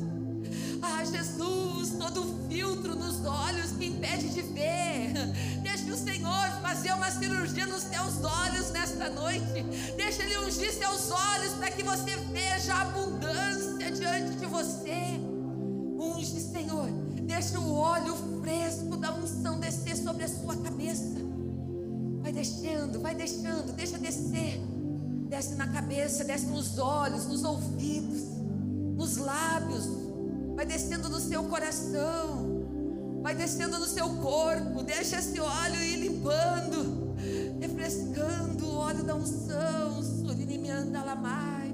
Ah, 0.81 1.05
Jesus, 1.05 1.91
todo 1.91 2.47
filtro 2.49 2.95
nos 2.95 3.23
olhos 3.25 3.71
que 3.71 3.85
impede 3.85 4.29
de 4.29 4.41
ver. 4.41 5.13
Deixa 5.61 5.91
o 5.91 5.97
Senhor 5.97 6.49
fazer 6.61 6.91
uma 6.93 7.09
cirurgia 7.09 7.65
nos 7.65 7.83
teus 7.85 8.23
olhos 8.23 8.71
nesta 8.71 9.09
noite. 9.09 9.63
Deixa 9.95 10.23
Ele 10.23 10.37
ungir 10.39 10.73
seus 10.73 11.09
olhos 11.09 11.53
para 11.53 11.71
que 11.71 11.83
você 11.83 12.17
veja 12.31 12.73
a 12.73 12.81
abundância 12.81 13.91
diante 13.91 14.35
de 14.35 14.45
você. 14.45 15.32
Unge, 16.03 16.41
Senhor. 16.41 16.89
Deixa 17.23 17.57
o 17.59 17.75
óleo 17.75 18.15
fresco 18.41 18.97
da 18.97 19.13
unção 19.13 19.59
descer 19.59 19.95
sobre 19.95 20.25
a 20.25 20.27
sua 20.27 20.55
cabeça. 20.57 21.21
Vai 22.21 22.31
deixando, 22.33 22.99
vai 22.99 23.15
deixando, 23.15 23.73
deixa 23.73 23.97
descer. 23.97 24.61
Desce 25.29 25.55
na 25.55 25.67
cabeça, 25.67 26.23
desce 26.23 26.45
nos 26.47 26.77
olhos, 26.77 27.25
nos 27.25 27.43
ouvidos, 27.43 28.21
nos 28.95 29.17
lábios. 29.17 29.87
Vai 30.55 30.65
descendo 30.65 31.09
no 31.09 31.19
seu 31.19 31.43
coração. 31.45 32.63
Vai 33.21 33.33
descendo 33.33 33.79
no 33.79 33.85
seu 33.85 34.07
corpo. 34.17 34.83
Deixa 34.83 35.17
esse 35.17 35.39
óleo 35.39 35.81
ir 35.81 35.95
limpando, 35.95 37.15
refrescando 37.59 38.65
o 38.65 38.75
óleo 38.75 39.03
da 39.03 39.15
unção. 39.15 40.03
Surinimi 40.03 40.69
anda 40.69 41.03
lamai. 41.03 41.73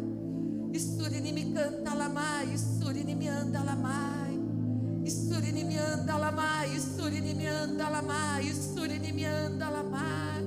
Surinimi 0.80 1.52
canta 1.52 1.94
lamai. 1.94 2.56
Surinimi 2.58 3.28
anda 3.28 3.62
lamai. 3.62 4.19
Surinimi 5.40 5.78
anda 5.80 6.18
lamai. 6.18 6.78
Surinimi 6.78 7.48
anda 7.48 7.90
lamai. 7.90 8.52
Surinimi 8.52 9.24
anda 9.24 9.70
lamai. 9.70 10.44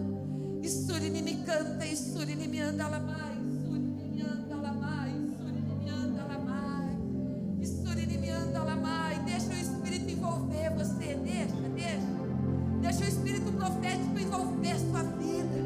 Surinimi 0.68 1.42
canta 1.46 1.84
e 1.84 1.96
Surinimi 1.96 2.60
anda 2.60 2.88
lamai. 2.88 3.40
Surinimi 3.64 4.20
anda 4.20 4.56
lamai. 4.60 5.12
Surinimi 5.40 5.88
anda 5.88 6.24
lamai. 6.28 7.64
Surinimi 7.64 8.28
anda 8.28 8.62
lamai. 8.64 9.18
Deixa 9.24 9.48
o 9.48 9.54
Espírito 9.54 10.10
envolver 10.10 10.70
você. 10.76 11.16
Deixa, 11.24 11.68
deixa. 11.74 12.12
Deixa 12.82 13.00
o 13.00 13.08
Espírito 13.08 13.50
profético 13.52 14.18
envolver 14.18 14.76
sua 14.78 15.02
vida. 15.16 15.58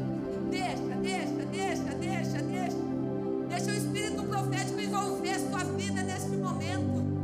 Deixa, 0.49 0.95
deixa, 1.03 1.45
deixa, 1.51 1.95
deixa, 1.99 2.41
deixa. 2.43 2.77
Deixa 3.49 3.71
o 3.71 3.75
Espírito 3.75 4.23
profético 4.23 4.79
envolver 4.79 5.37
sua 5.41 5.65
vida 5.75 6.01
neste 6.03 6.29
momento. 6.37 7.16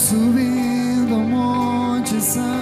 Subindo 0.00 1.14
ao 1.14 1.20
Monte 1.20 2.20
Santo 2.20 2.59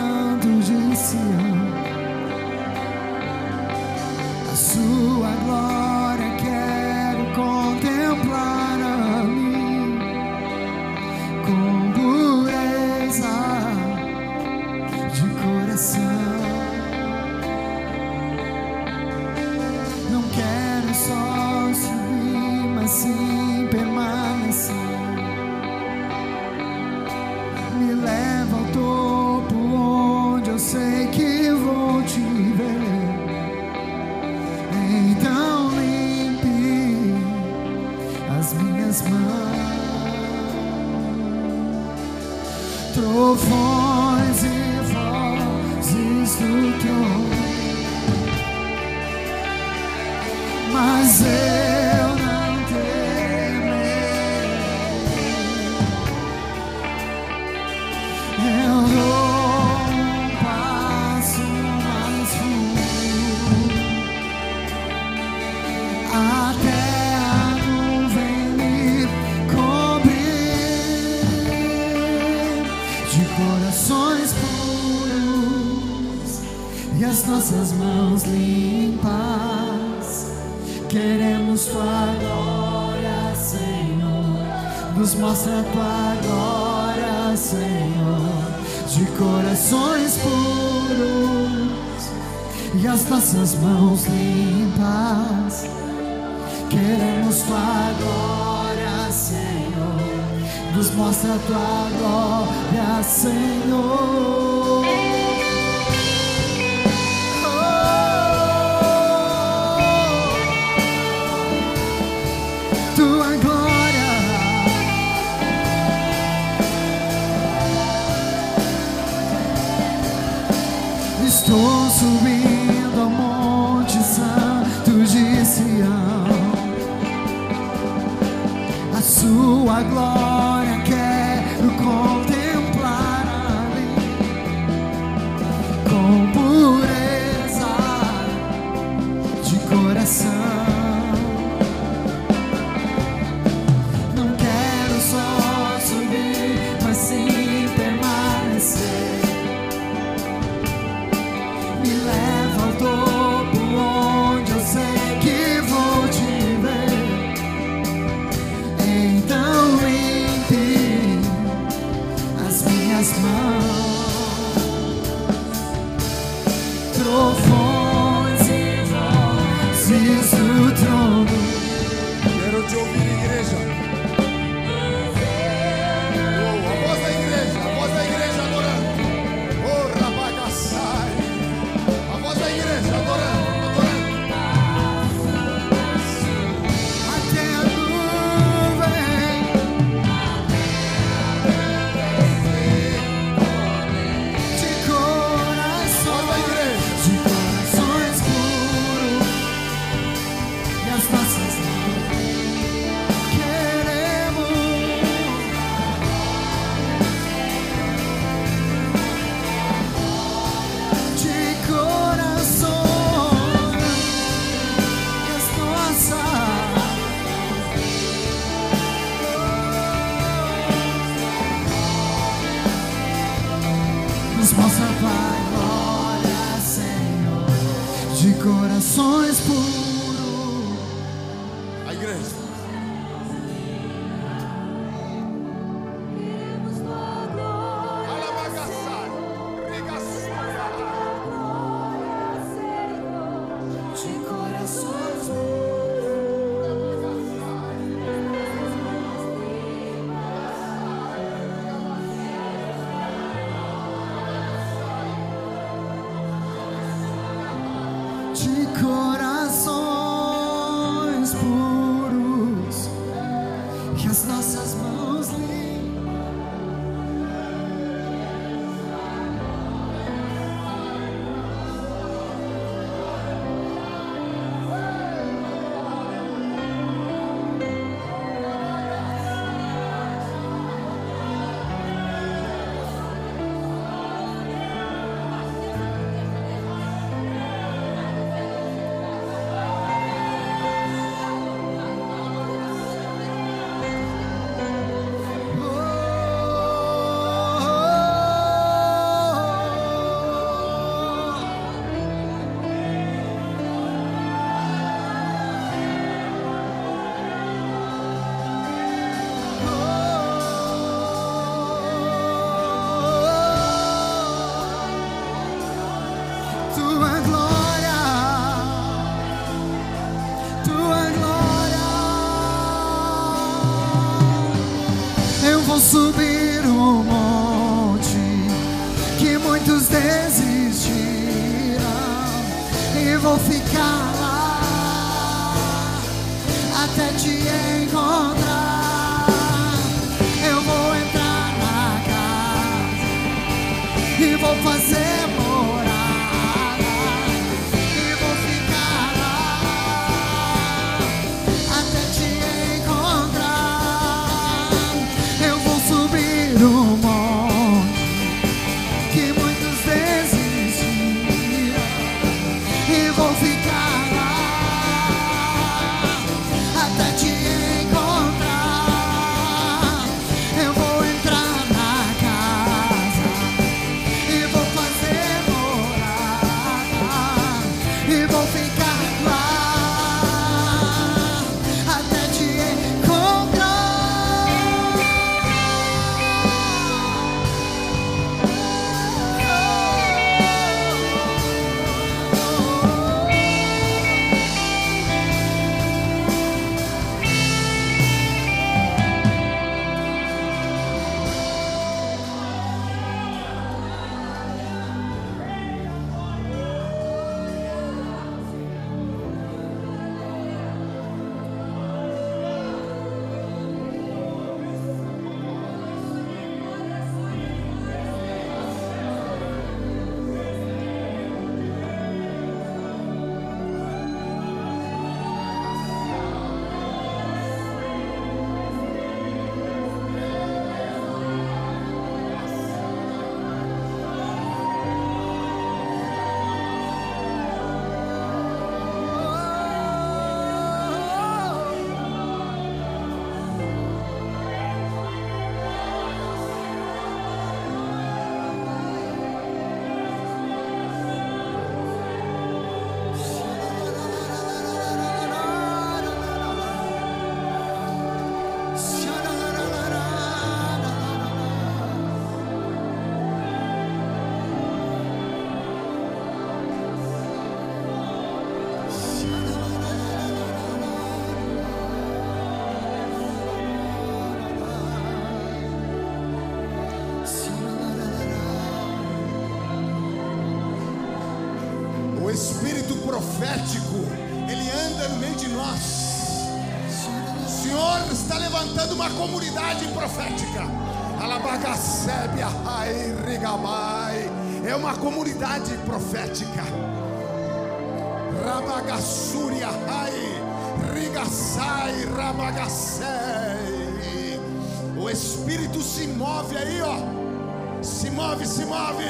O 505.09 505.11
Espírito 505.11 505.81
se 505.81 506.07
move 506.07 506.55
aí, 506.55 506.83
ó. 506.83 507.83
Se 507.83 508.11
move, 508.11 508.47
se 508.47 508.67
move. 508.67 509.09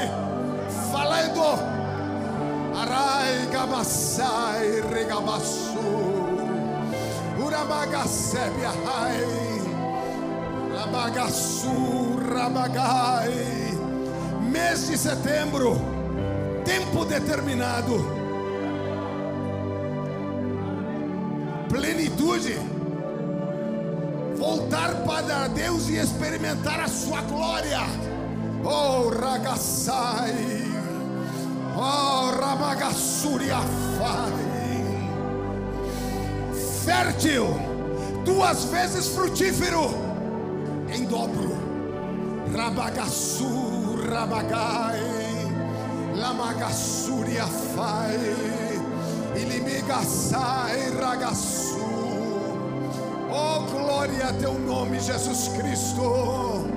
Falando. 0.92 1.42
Arai 2.72 3.48
gabassai 3.50 4.80
regabassou. 4.92 5.74
Uramagasebe 7.44 8.64
ahai. 8.64 9.26
Labagassu 10.72 12.20
ramagai. 12.32 13.34
Mês 14.52 14.86
de 14.86 14.96
setembro. 14.96 15.80
Tempo 16.64 17.04
determinado. 17.06 17.96
Plenitude 21.68 22.77
voltar 24.38 24.94
para 25.04 25.48
Deus 25.48 25.88
e 25.88 25.96
experimentar 25.96 26.78
a 26.80 26.88
sua 26.88 27.20
glória. 27.22 27.80
Oh, 28.64 29.08
ragaçai, 29.08 30.62
oh, 31.76 32.30
ramagassuriafai, 32.38 34.32
fértil, 36.84 37.48
duas 38.24 38.64
vezes 38.64 39.08
frutífero, 39.08 39.90
em 40.92 41.04
dobro, 41.04 41.56
rabagassu, 42.54 43.96
rabagai, 44.08 45.00
lamagasuriafai, 46.16 48.18
ilimigassai, 49.36 50.90
ragassu 51.00 51.77
glória 53.78 54.28
a 54.28 54.32
teu 54.32 54.58
nome, 54.58 54.98
Jesus 55.00 55.48
Cristo. 55.48 56.67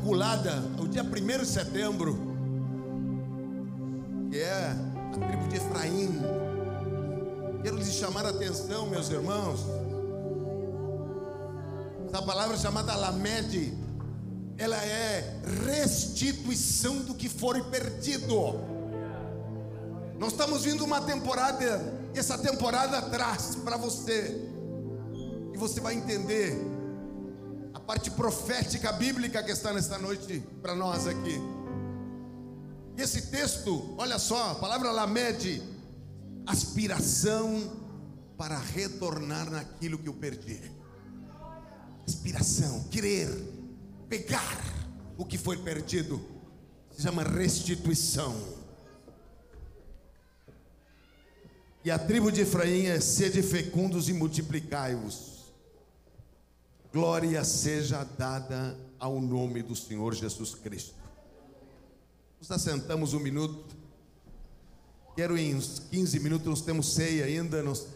vinculada 0.00 0.64
ao 0.78 0.86
dia 0.88 1.02
1 1.02 1.38
de 1.38 1.46
setembro, 1.46 2.18
que 4.30 4.38
é 4.38 4.74
a 5.12 5.18
tribo 5.18 5.46
de 5.48 5.56
Efraim. 5.56 6.20
Quero 7.62 7.76
lhes 7.76 7.92
chamar 7.92 8.24
a 8.24 8.30
atenção, 8.30 8.88
meus 8.88 9.10
irmãos. 9.10 9.60
Essa 12.08 12.22
palavra 12.22 12.56
chamada 12.56 12.96
Lamed, 12.96 13.74
ela 14.56 14.76
é 14.76 15.42
restituição 15.66 17.00
do 17.00 17.14
que 17.14 17.28
for 17.28 17.62
perdido. 17.64 18.58
Nós 20.18 20.32
estamos 20.32 20.64
vindo 20.64 20.82
uma 20.82 21.02
temporada, 21.02 21.94
essa 22.14 22.38
temporada 22.38 23.02
traz 23.02 23.54
para 23.56 23.76
você, 23.76 24.48
e 25.52 25.58
você 25.58 25.78
vai 25.78 25.94
entender 25.94 26.58
a 27.72 27.80
parte 27.80 28.10
profética 28.10 28.92
bíblica 28.92 29.42
que 29.42 29.50
está 29.50 29.72
nesta 29.72 29.98
noite 29.98 30.42
para 30.60 30.74
nós 30.74 31.06
aqui. 31.06 31.40
E 32.96 33.02
esse 33.02 33.30
texto, 33.30 33.94
olha 33.96 34.18
só, 34.18 34.52
a 34.52 34.54
palavra 34.56 34.90
Lamed, 34.90 35.62
aspiração 36.46 37.78
para 38.36 38.58
retornar 38.58 39.50
naquilo 39.50 39.98
que 39.98 40.08
eu 40.08 40.14
perdi. 40.14 40.60
Aspiração, 42.06 42.84
querer, 42.84 43.28
pegar 44.08 44.58
o 45.16 45.24
que 45.24 45.38
foi 45.38 45.58
perdido, 45.58 46.20
se 46.90 47.02
chama 47.02 47.22
restituição. 47.22 48.34
E 51.84 51.90
a 51.90 51.98
tribo 51.98 52.30
de 52.30 52.42
Efraim 52.42 52.86
é 52.86 53.00
sede 53.00 53.42
fecundos 53.42 54.08
e 54.08 54.12
multiplicai-vos. 54.12 55.29
Glória 56.92 57.44
seja 57.44 58.02
dada 58.02 58.76
ao 58.98 59.20
nome 59.20 59.62
do 59.62 59.76
Senhor 59.76 60.12
Jesus 60.12 60.56
Cristo. 60.56 60.96
Nos 62.40 62.50
assentamos 62.50 63.14
um 63.14 63.20
minuto. 63.20 63.76
Quero 65.14 65.38
em 65.38 65.54
uns 65.54 65.78
15 65.78 66.18
minutos, 66.18 66.48
nós 66.48 66.62
temos 66.62 66.92
ceia 66.92 67.26
ainda. 67.26 67.62
Nós, 67.62 67.86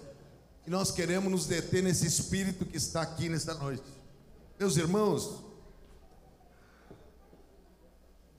e 0.64 0.70
nós 0.70 0.92
queremos 0.92 1.28
nos 1.28 1.46
deter 1.46 1.82
nesse 1.82 2.06
espírito 2.06 2.64
que 2.64 2.76
está 2.76 3.02
aqui 3.02 3.28
nesta 3.28 3.54
noite. 3.54 3.82
Meus 4.60 4.76
irmãos, 4.76 5.42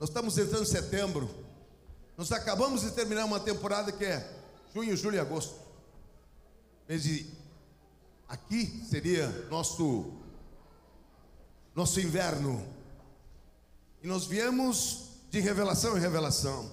nós 0.00 0.08
estamos 0.08 0.38
entrando 0.38 0.62
em 0.62 0.66
setembro. 0.66 1.28
Nós 2.16 2.32
acabamos 2.32 2.80
de 2.80 2.92
terminar 2.92 3.26
uma 3.26 3.40
temporada 3.40 3.92
que 3.92 4.06
é 4.06 4.42
junho, 4.74 4.96
julho 4.96 5.16
e 5.16 5.20
agosto. 5.20 5.54
Mês 6.88 7.02
de 7.02 7.26
aqui 8.26 8.82
seria 8.88 9.28
nosso 9.50 10.24
nosso 11.76 12.00
inverno. 12.00 12.66
E 14.02 14.06
nós 14.06 14.26
viemos 14.26 15.10
de 15.30 15.40
revelação 15.40 15.96
em 15.96 16.00
revelação. 16.00 16.70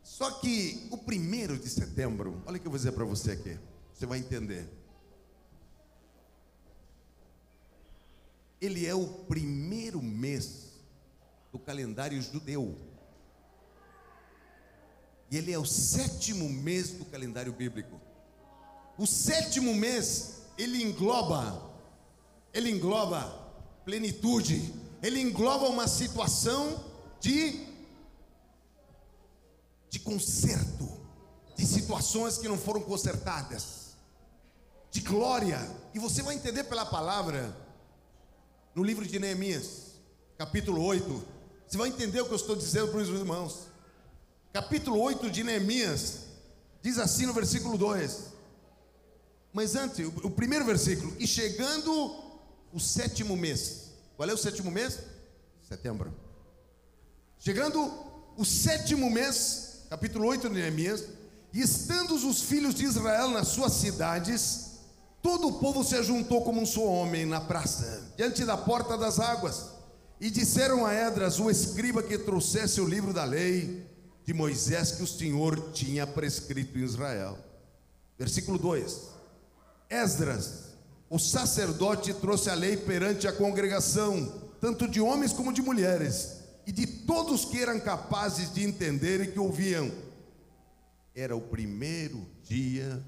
Só 0.00 0.30
que 0.30 0.86
o 0.92 0.96
primeiro 0.96 1.58
de 1.58 1.68
setembro, 1.68 2.40
olha 2.46 2.56
o 2.56 2.60
que 2.60 2.66
eu 2.66 2.70
vou 2.70 2.78
dizer 2.78 2.92
para 2.92 3.04
você 3.04 3.32
aqui, 3.32 3.58
você 3.92 4.06
vai 4.06 4.20
entender. 4.20 4.68
Ele 8.60 8.86
é 8.86 8.94
o 8.94 9.06
primeiro 9.06 10.00
mês 10.00 10.70
do 11.50 11.58
calendário 11.58 12.20
judeu. 12.22 12.78
E 15.30 15.36
ele 15.36 15.52
é 15.52 15.58
o 15.58 15.64
sétimo 15.64 16.48
mês 16.48 16.90
do 16.90 17.04
calendário 17.06 17.52
bíblico. 17.52 18.00
O 18.96 19.06
sétimo 19.06 19.74
mês, 19.74 20.42
ele 20.58 20.82
engloba, 20.82 21.72
ele 22.52 22.70
engloba 22.70 23.39
plenitude, 23.84 24.74
ele 25.02 25.20
engloba 25.20 25.68
uma 25.68 25.88
situação 25.88 26.84
de 27.20 27.68
de 29.90 29.98
conserto, 29.98 30.88
de 31.56 31.66
situações 31.66 32.38
que 32.38 32.46
não 32.46 32.56
foram 32.56 32.80
consertadas, 32.80 33.96
de 34.90 35.00
glória. 35.00 35.58
E 35.92 35.98
você 35.98 36.22
vai 36.22 36.36
entender 36.36 36.64
pela 36.64 36.86
palavra 36.86 37.54
no 38.72 38.84
livro 38.84 39.04
de 39.04 39.18
Neemias, 39.18 39.96
capítulo 40.38 40.82
8. 40.82 41.22
Você 41.66 41.76
vai 41.76 41.88
entender 41.88 42.20
o 42.20 42.26
que 42.26 42.32
eu 42.32 42.36
estou 42.36 42.54
dizendo 42.54 42.88
para 42.88 43.00
os 43.00 43.08
irmãos. 43.08 43.66
Capítulo 44.52 45.00
8 45.00 45.28
de 45.30 45.42
Neemias 45.42 46.20
diz 46.80 46.96
assim 46.98 47.26
no 47.26 47.32
versículo 47.32 47.76
2. 47.76 48.30
Mas 49.52 49.74
antes, 49.74 50.06
o, 50.06 50.30
primeiro 50.30 50.64
versículo, 50.64 51.12
e 51.18 51.26
chegando 51.26 52.29
o 52.72 52.80
sétimo 52.80 53.36
mês. 53.36 53.90
Qual 54.16 54.28
é 54.28 54.32
o 54.32 54.38
sétimo 54.38 54.70
mês? 54.70 54.98
Setembro. 55.68 56.12
Chegando 57.38 57.90
o 58.36 58.44
sétimo 58.44 59.10
mês, 59.10 59.86
capítulo 59.88 60.26
8 60.26 60.48
de 60.48 60.54
Neemias, 60.54 61.04
e 61.52 61.60
estando 61.60 62.14
os 62.14 62.42
filhos 62.42 62.74
de 62.74 62.84
Israel 62.84 63.30
nas 63.30 63.48
suas 63.48 63.72
cidades, 63.72 64.72
todo 65.22 65.48
o 65.48 65.58
povo 65.58 65.82
se 65.82 65.96
ajuntou 65.96 66.42
como 66.42 66.60
um 66.60 66.66
só 66.66 66.84
homem 66.84 67.26
na 67.26 67.40
praça, 67.40 68.12
diante 68.16 68.44
da 68.44 68.56
porta 68.56 68.96
das 68.96 69.18
águas, 69.18 69.70
e 70.20 70.30
disseram 70.30 70.84
a 70.84 70.92
Edras, 70.92 71.40
o 71.40 71.50
escriba, 71.50 72.02
que 72.02 72.18
trouxesse 72.18 72.80
o 72.80 72.86
livro 72.86 73.12
da 73.12 73.24
lei 73.24 73.86
de 74.24 74.34
Moisés 74.34 74.92
que 74.92 75.02
o 75.02 75.06
Senhor 75.06 75.72
tinha 75.72 76.06
prescrito 76.06 76.78
em 76.78 76.82
Israel. 76.82 77.38
Versículo 78.18 78.58
2: 78.58 78.98
Esdras, 79.88 80.69
o 81.10 81.18
sacerdote, 81.18 82.14
trouxe 82.14 82.48
a 82.48 82.54
lei 82.54 82.76
perante 82.76 83.26
a 83.26 83.32
congregação, 83.32 84.48
tanto 84.60 84.86
de 84.86 85.00
homens 85.00 85.32
como 85.32 85.52
de 85.52 85.60
mulheres 85.60 86.36
e 86.64 86.70
de 86.70 86.86
todos 86.86 87.44
que 87.44 87.60
eram 87.60 87.80
capazes 87.80 88.54
de 88.54 88.62
entender 88.62 89.20
e 89.20 89.32
que 89.32 89.38
ouviam. 89.38 89.90
Era 91.12 91.34
o 91.34 91.40
primeiro 91.40 92.24
dia, 92.44 93.04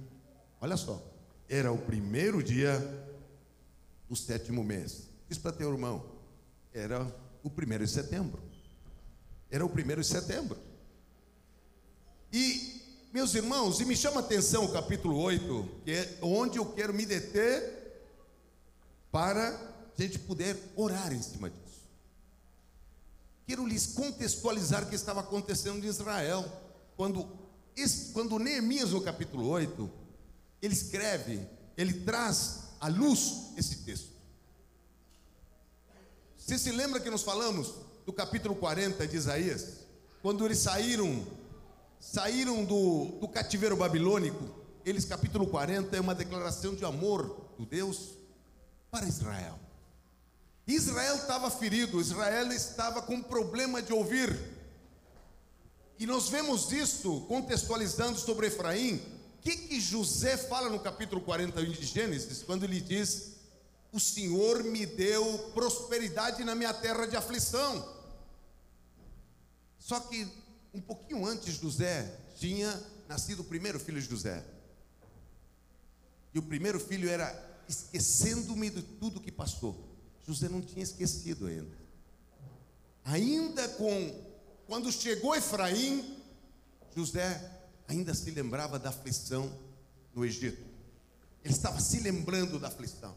olha 0.61 0.77
só, 0.77 1.01
era 1.49 1.71
o 1.71 1.79
primeiro 1.79 2.43
dia 2.43 2.77
do 4.09 4.17
sétimo 4.17 4.65
mês. 4.65 5.09
Diz 5.29 5.39
para 5.39 5.53
teu 5.53 5.71
irmão, 5.71 6.05
era 6.75 7.07
o 7.41 7.49
primeiro 7.49 7.85
de 7.85 7.91
setembro. 7.91 8.43
Era 9.49 9.65
o 9.65 9.69
primeiro 9.69 10.01
de 10.01 10.09
setembro. 10.09 10.59
E, 12.33 12.83
meus 13.13 13.33
irmãos, 13.37 13.79
e 13.79 13.85
me 13.85 13.95
chama 13.95 14.23
a 14.23 14.25
atenção 14.25 14.65
o 14.65 14.73
capítulo 14.73 15.19
8, 15.19 15.69
que 15.85 15.93
é 15.93 16.19
onde 16.21 16.59
eu 16.59 16.67
quero 16.67 16.93
me 16.93 17.07
deter 17.07 17.82
para 19.13 19.51
a 19.97 20.03
gente 20.03 20.19
poder 20.19 20.59
orar 20.75 21.13
em 21.13 21.21
cima 21.21 21.51
disso. 21.51 21.63
Quero 23.47 23.67
lhes 23.67 23.89
contextualizar 23.89 24.83
o 24.83 24.87
que 24.87 24.95
estava 24.95 25.21
acontecendo 25.21 25.85
em 25.85 25.89
Israel. 25.89 26.51
Quando, 26.97 27.29
quando 28.15 28.39
Neemias, 28.39 28.93
no 28.93 29.03
capítulo 29.03 29.47
8, 29.49 29.91
ele 30.63 30.73
escreve, 30.73 31.47
ele 31.77 31.93
traz 32.01 32.61
à 32.81 32.89
luz 32.89 33.53
esse 33.59 33.77
texto. 33.85 34.11
Você 36.39 36.59
se 36.59 36.73
lembra 36.73 36.99
que 36.99 37.11
nós 37.11 37.23
falamos 37.23 37.75
do 38.07 38.13
capítulo 38.13 38.57
40 38.57 39.07
de 39.07 39.17
Isaías? 39.17 39.83
Quando 40.23 40.45
eles 40.47 40.59
saíram, 40.59 41.27
saíram 42.01 42.65
do, 42.65 43.19
do 43.21 43.29
cativeiro 43.29 43.77
babilônico, 43.77 44.43
eles, 44.85 45.05
capítulo 45.05 45.47
40, 45.47 45.97
é 45.97 46.01
uma 46.01 46.15
declaração 46.15 46.75
de 46.75 46.85
amor 46.85 47.53
do 47.59 47.67
Deus 47.67 48.22
para 48.93 49.09
Israel. 49.09 49.59
Israel 50.67 51.17
estava 51.17 51.51
ferido, 51.51 51.99
Israel 51.99 52.53
estava 52.53 53.01
com 53.01 53.23
problema 53.23 53.81
de 53.81 53.91
ouvir. 53.91 54.39
E 55.99 56.07
nós 56.07 56.29
vemos 56.29 56.71
isso 56.71 57.23
contextualizando 57.23 58.19
sobre 58.19 58.49
Efraim. 58.49 58.97
O 58.97 59.41
que, 59.41 59.57
que 59.57 59.81
José 59.81 60.37
fala 60.37 60.69
no 60.69 60.79
capítulo 60.79 61.23
41 61.23 61.73
de 61.73 61.87
Gênesis, 61.87 62.43
quando 62.43 62.65
ele 62.65 62.83
diz: 62.83 63.37
O 63.91 63.99
Senhor 63.99 64.63
me 64.63 64.85
deu 64.85 65.39
prosperidade 65.55 66.45
na 66.45 66.55
minha 66.55 66.75
terra 66.75 67.07
de 67.07 67.17
aflição. 67.17 67.97
Só 69.79 70.01
que 70.01 70.31
um 70.75 70.83
pouquinho 70.83 71.25
antes 71.25 71.55
José 71.55 72.15
tinha 72.37 72.79
nascido 73.09 73.41
o 73.41 73.45
primeiro 73.45 73.81
filho 73.81 74.01
de 74.03 74.09
José. 74.09 74.45
E 76.35 76.39
o 76.39 76.43
primeiro 76.43 76.79
filho 76.79 77.09
era 77.09 77.52
esquecendo-me 77.69 78.71
de 78.71 78.83
tudo 78.83 79.21
que 79.21 79.33
passou. 79.33 79.77
José 80.27 80.49
não 80.49 80.61
tinha 80.61 80.83
esquecido 80.83 81.47
ainda. 81.47 81.77
Ainda 83.05 83.69
com 83.69 84.33
quando 84.67 84.91
chegou 84.93 85.35
Efraim, 85.35 86.17
José 86.95 87.51
ainda 87.89 88.15
se 88.15 88.31
lembrava 88.31 88.79
da 88.79 88.91
aflição 88.91 89.53
no 90.15 90.25
Egito. 90.25 90.63
Ele 91.45 91.53
estava 91.53 91.81
se 91.81 92.01
lembrando 92.01 92.59
da 92.59 92.69
aflição. 92.69 93.17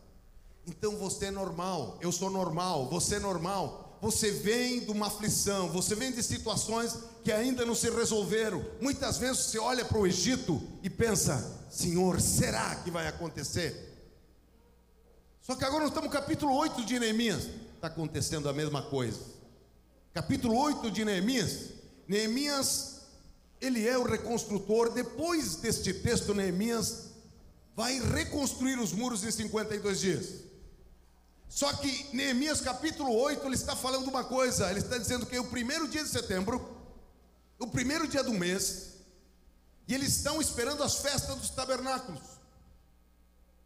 Então 0.67 0.97
você 0.97 1.25
é 1.25 1.31
normal, 1.31 1.97
eu 2.01 2.11
sou 2.11 2.29
normal, 2.29 2.89
você 2.89 3.15
é 3.15 3.19
normal. 3.19 3.97
Você 4.01 4.31
vem 4.31 4.81
de 4.81 4.91
uma 4.91 5.07
aflição, 5.07 5.69
você 5.69 5.95
vem 5.95 6.11
de 6.11 6.21
situações 6.21 6.97
que 7.23 7.31
ainda 7.31 7.65
não 7.65 7.73
se 7.73 7.89
resolveram. 7.89 8.63
Muitas 8.81 9.17
vezes 9.17 9.45
você 9.45 9.57
olha 9.57 9.85
para 9.85 9.97
o 9.97 10.05
Egito 10.05 10.61
e 10.83 10.89
pensa: 10.89 11.65
Senhor, 11.71 12.19
será 12.19 12.75
que 12.75 12.91
vai 12.91 13.07
acontecer? 13.07 13.94
Só 15.45 15.53
que 15.55 15.63
agora 15.63 15.81
nós 15.81 15.89
estamos 15.89 16.09
no 16.09 16.11
capítulo 16.11 16.55
8 16.55 16.83
de 16.83 16.97
Neemias. 16.97 17.43
Está 17.75 17.85
acontecendo 17.85 18.49
a 18.49 18.53
mesma 18.53 18.81
coisa. 18.81 19.19
Capítulo 20.11 20.57
8 20.57 20.89
de 20.89 21.05
Neemias. 21.05 21.69
Neemias 22.07 23.01
ele 23.61 23.87
é 23.87 23.95
o 23.95 24.01
reconstrutor. 24.01 24.91
Depois 24.91 25.57
deste 25.57 25.93
texto, 25.93 26.33
Neemias 26.33 27.11
vai 27.75 27.99
reconstruir 27.99 28.79
os 28.79 28.91
muros 28.91 29.23
em 29.23 29.29
52 29.29 29.99
dias. 29.99 30.25
Só 31.47 31.71
que 31.73 32.09
Neemias 32.11 32.59
capítulo 32.59 33.13
8, 33.15 33.45
ele 33.45 33.53
está 33.53 33.75
falando 33.75 34.07
uma 34.07 34.23
coisa, 34.23 34.71
ele 34.71 34.79
está 34.79 34.97
dizendo 34.97 35.27
que 35.27 35.35
é 35.35 35.39
o 35.39 35.45
primeiro 35.51 35.87
dia 35.87 36.03
de 36.03 36.09
setembro, 36.09 36.75
o 37.59 37.67
primeiro 37.67 38.07
dia 38.07 38.23
do 38.23 38.33
mês, 38.33 38.93
e 39.87 39.93
eles 39.93 40.15
estão 40.15 40.41
esperando 40.41 40.81
as 40.81 40.95
festas 40.95 41.35
dos 41.35 41.51
tabernáculos. 41.51 42.34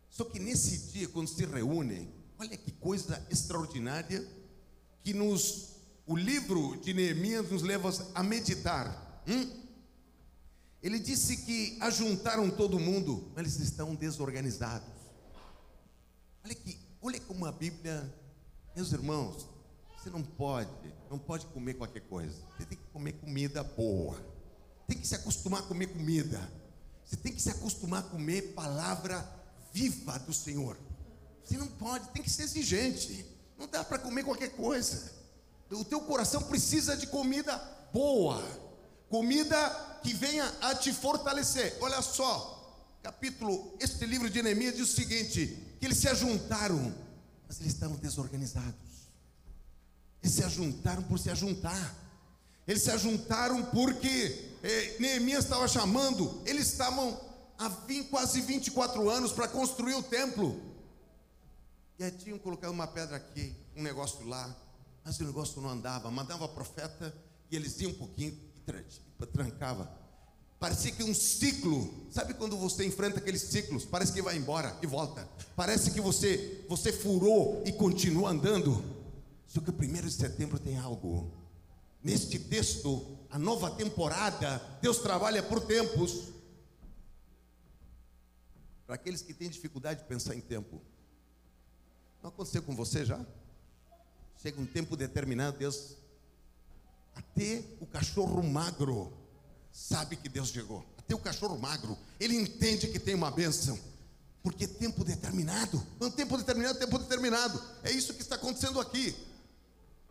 Só 0.09 0.23
que 0.25 0.39
nesse 0.39 0.91
dia, 0.91 1.07
quando 1.07 1.27
se 1.27 1.45
reúnem, 1.45 2.11
olha 2.37 2.57
que 2.57 2.71
coisa 2.71 3.25
extraordinária 3.29 4.25
que 5.03 5.13
nos 5.13 5.69
o 6.09 6.15
livro 6.15 6.75
de 6.77 6.91
Neemias 6.91 7.51
nos 7.51 7.61
leva 7.61 7.91
a 8.15 8.23
meditar. 8.23 9.23
Hum? 9.27 9.47
Ele 10.81 10.97
disse 10.97 11.37
que 11.37 11.77
ajuntaram 11.81 12.49
todo 12.49 12.79
mundo, 12.79 13.31
mas 13.35 13.45
eles 13.45 13.59
estão 13.59 13.93
desorganizados. 13.93 14.89
Olha 16.43 16.55
que, 16.55 16.79
olha 16.99 17.19
como 17.19 17.45
a 17.45 17.51
Bíblia, 17.51 18.11
meus 18.75 18.91
irmãos, 18.91 19.47
você 19.95 20.09
não 20.09 20.23
pode, 20.23 20.71
não 21.11 21.19
pode 21.19 21.45
comer 21.47 21.75
qualquer 21.75 22.01
coisa. 22.01 22.41
Você 22.57 22.65
tem 22.65 22.77
que 22.77 22.87
comer 22.91 23.11
comida 23.13 23.63
boa. 23.63 24.19
Tem 24.87 24.97
que 24.97 25.05
se 25.05 25.13
acostumar 25.13 25.59
a 25.59 25.63
comer 25.67 25.87
comida. 25.87 26.51
Você 27.05 27.17
tem 27.17 27.31
que 27.31 27.41
se 27.41 27.51
acostumar 27.51 27.99
a 27.99 28.09
comer 28.09 28.53
palavra 28.53 29.21
viva 29.71 30.17
do 30.19 30.33
Senhor. 30.33 30.77
Você 31.43 31.57
não 31.57 31.67
pode, 31.67 32.07
tem 32.09 32.21
que 32.21 32.29
ser 32.29 32.43
exigente. 32.43 33.25
Não 33.57 33.67
dá 33.67 33.83
para 33.83 33.99
comer 33.99 34.23
qualquer 34.23 34.51
coisa. 34.51 35.11
O 35.71 35.83
teu 35.83 36.01
coração 36.01 36.41
precisa 36.43 36.95
de 36.95 37.07
comida 37.07 37.57
boa, 37.93 38.43
comida 39.09 39.57
que 40.03 40.13
venha 40.13 40.45
a 40.61 40.75
te 40.75 40.93
fortalecer. 40.93 41.77
Olha 41.81 42.01
só, 42.01 42.95
capítulo, 43.03 43.75
este 43.79 44.05
livro 44.05 44.29
de 44.29 44.41
Neemias 44.41 44.75
diz 44.75 44.89
o 44.89 44.95
seguinte: 44.95 45.57
que 45.79 45.85
eles 45.85 45.97
se 45.97 46.07
ajuntaram, 46.07 46.93
mas 47.47 47.59
eles 47.59 47.73
estavam 47.73 47.97
desorganizados. 47.97 48.89
Eles 50.21 50.35
se 50.35 50.43
ajuntaram 50.43 51.03
por 51.03 51.19
se 51.19 51.29
ajuntar. 51.29 51.95
Eles 52.67 52.83
se 52.83 52.91
ajuntaram 52.91 53.63
porque 53.65 54.51
eh, 54.61 54.97
Neemias 54.99 55.45
estava 55.45 55.67
chamando, 55.67 56.41
eles 56.45 56.67
estavam 56.67 57.19
há 57.59 57.67
20, 57.67 58.09
quase 58.09 58.41
24 58.41 59.09
anos 59.09 59.31
para 59.33 59.47
construir 59.47 59.93
o 59.93 60.01
templo. 60.01 60.59
E 61.99 62.03
aí 62.03 62.11
tinham 62.11 62.39
colocado 62.39 62.71
uma 62.71 62.87
pedra 62.87 63.17
aqui, 63.17 63.53
um 63.75 63.83
negócio 63.83 64.25
lá, 64.25 64.55
mas 65.03 65.19
o 65.19 65.25
negócio 65.25 65.61
não 65.61 65.69
andava. 65.69 66.09
Mandava 66.09 66.47
profeta 66.47 67.13
e 67.51 67.55
eles 67.57 67.79
iam 67.81 67.91
um 67.91 67.95
pouquinho 67.95 68.31
e 68.31 68.71
e 69.21 69.25
trancava. 69.25 69.91
Parecia 70.59 70.91
que 70.91 71.03
um 71.03 71.13
ciclo, 71.13 72.07
sabe 72.11 72.33
quando 72.33 72.57
você 72.57 72.85
enfrenta 72.85 73.19
aqueles 73.19 73.41
ciclos? 73.43 73.85
Parece 73.85 74.11
que 74.13 74.21
vai 74.21 74.37
embora 74.37 74.77
e 74.81 74.87
volta. 74.87 75.27
Parece 75.55 75.91
que 75.91 76.01
você 76.01 76.65
você 76.67 76.91
furou 76.91 77.63
e 77.65 77.71
continua 77.71 78.29
andando. 78.29 78.83
Só 79.47 79.61
que 79.61 79.69
o 79.69 79.73
primeiro 79.73 80.07
de 80.07 80.13
setembro 80.13 80.59
tem 80.59 80.77
algo. 80.77 81.31
Neste 82.03 82.39
texto, 82.39 83.17
a 83.29 83.37
nova 83.37 83.71
temporada, 83.71 84.61
Deus 84.81 84.99
trabalha 84.99 85.41
por 85.43 85.61
tempos. 85.61 86.38
Para 88.89 88.95
aqueles 88.95 89.21
que 89.21 89.35
têm 89.35 89.47
dificuldade 89.47 90.01
de 90.01 90.07
pensar 90.07 90.33
em 90.33 90.41
tempo. 90.41 90.81
Não 92.23 92.29
aconteceu 92.31 92.63
com 92.63 92.75
você 92.75 93.05
já? 93.05 93.23
Chega 94.41 94.59
um 94.59 94.65
tempo 94.65 94.97
determinado, 94.97 95.59
Deus. 95.59 95.95
Até 97.13 97.63
o 97.79 97.85
cachorro 97.85 98.41
magro 98.41 99.13
sabe 99.71 100.15
que 100.15 100.27
Deus 100.27 100.49
chegou. 100.49 100.83
Até 100.97 101.13
o 101.13 101.19
cachorro 101.19 101.55
magro, 101.59 101.95
ele 102.19 102.35
entende 102.35 102.87
que 102.87 102.97
tem 102.97 103.13
uma 103.13 103.29
bênção. 103.29 103.79
Porque 104.41 104.67
tempo 104.67 105.03
determinado, 105.03 105.85
um 106.01 106.09
tempo 106.09 106.35
determinado, 106.35 106.79
tempo 106.79 106.97
determinado. 106.97 107.61
É 107.83 107.91
isso 107.91 108.15
que 108.15 108.23
está 108.23 108.37
acontecendo 108.37 108.79
aqui. 108.79 109.15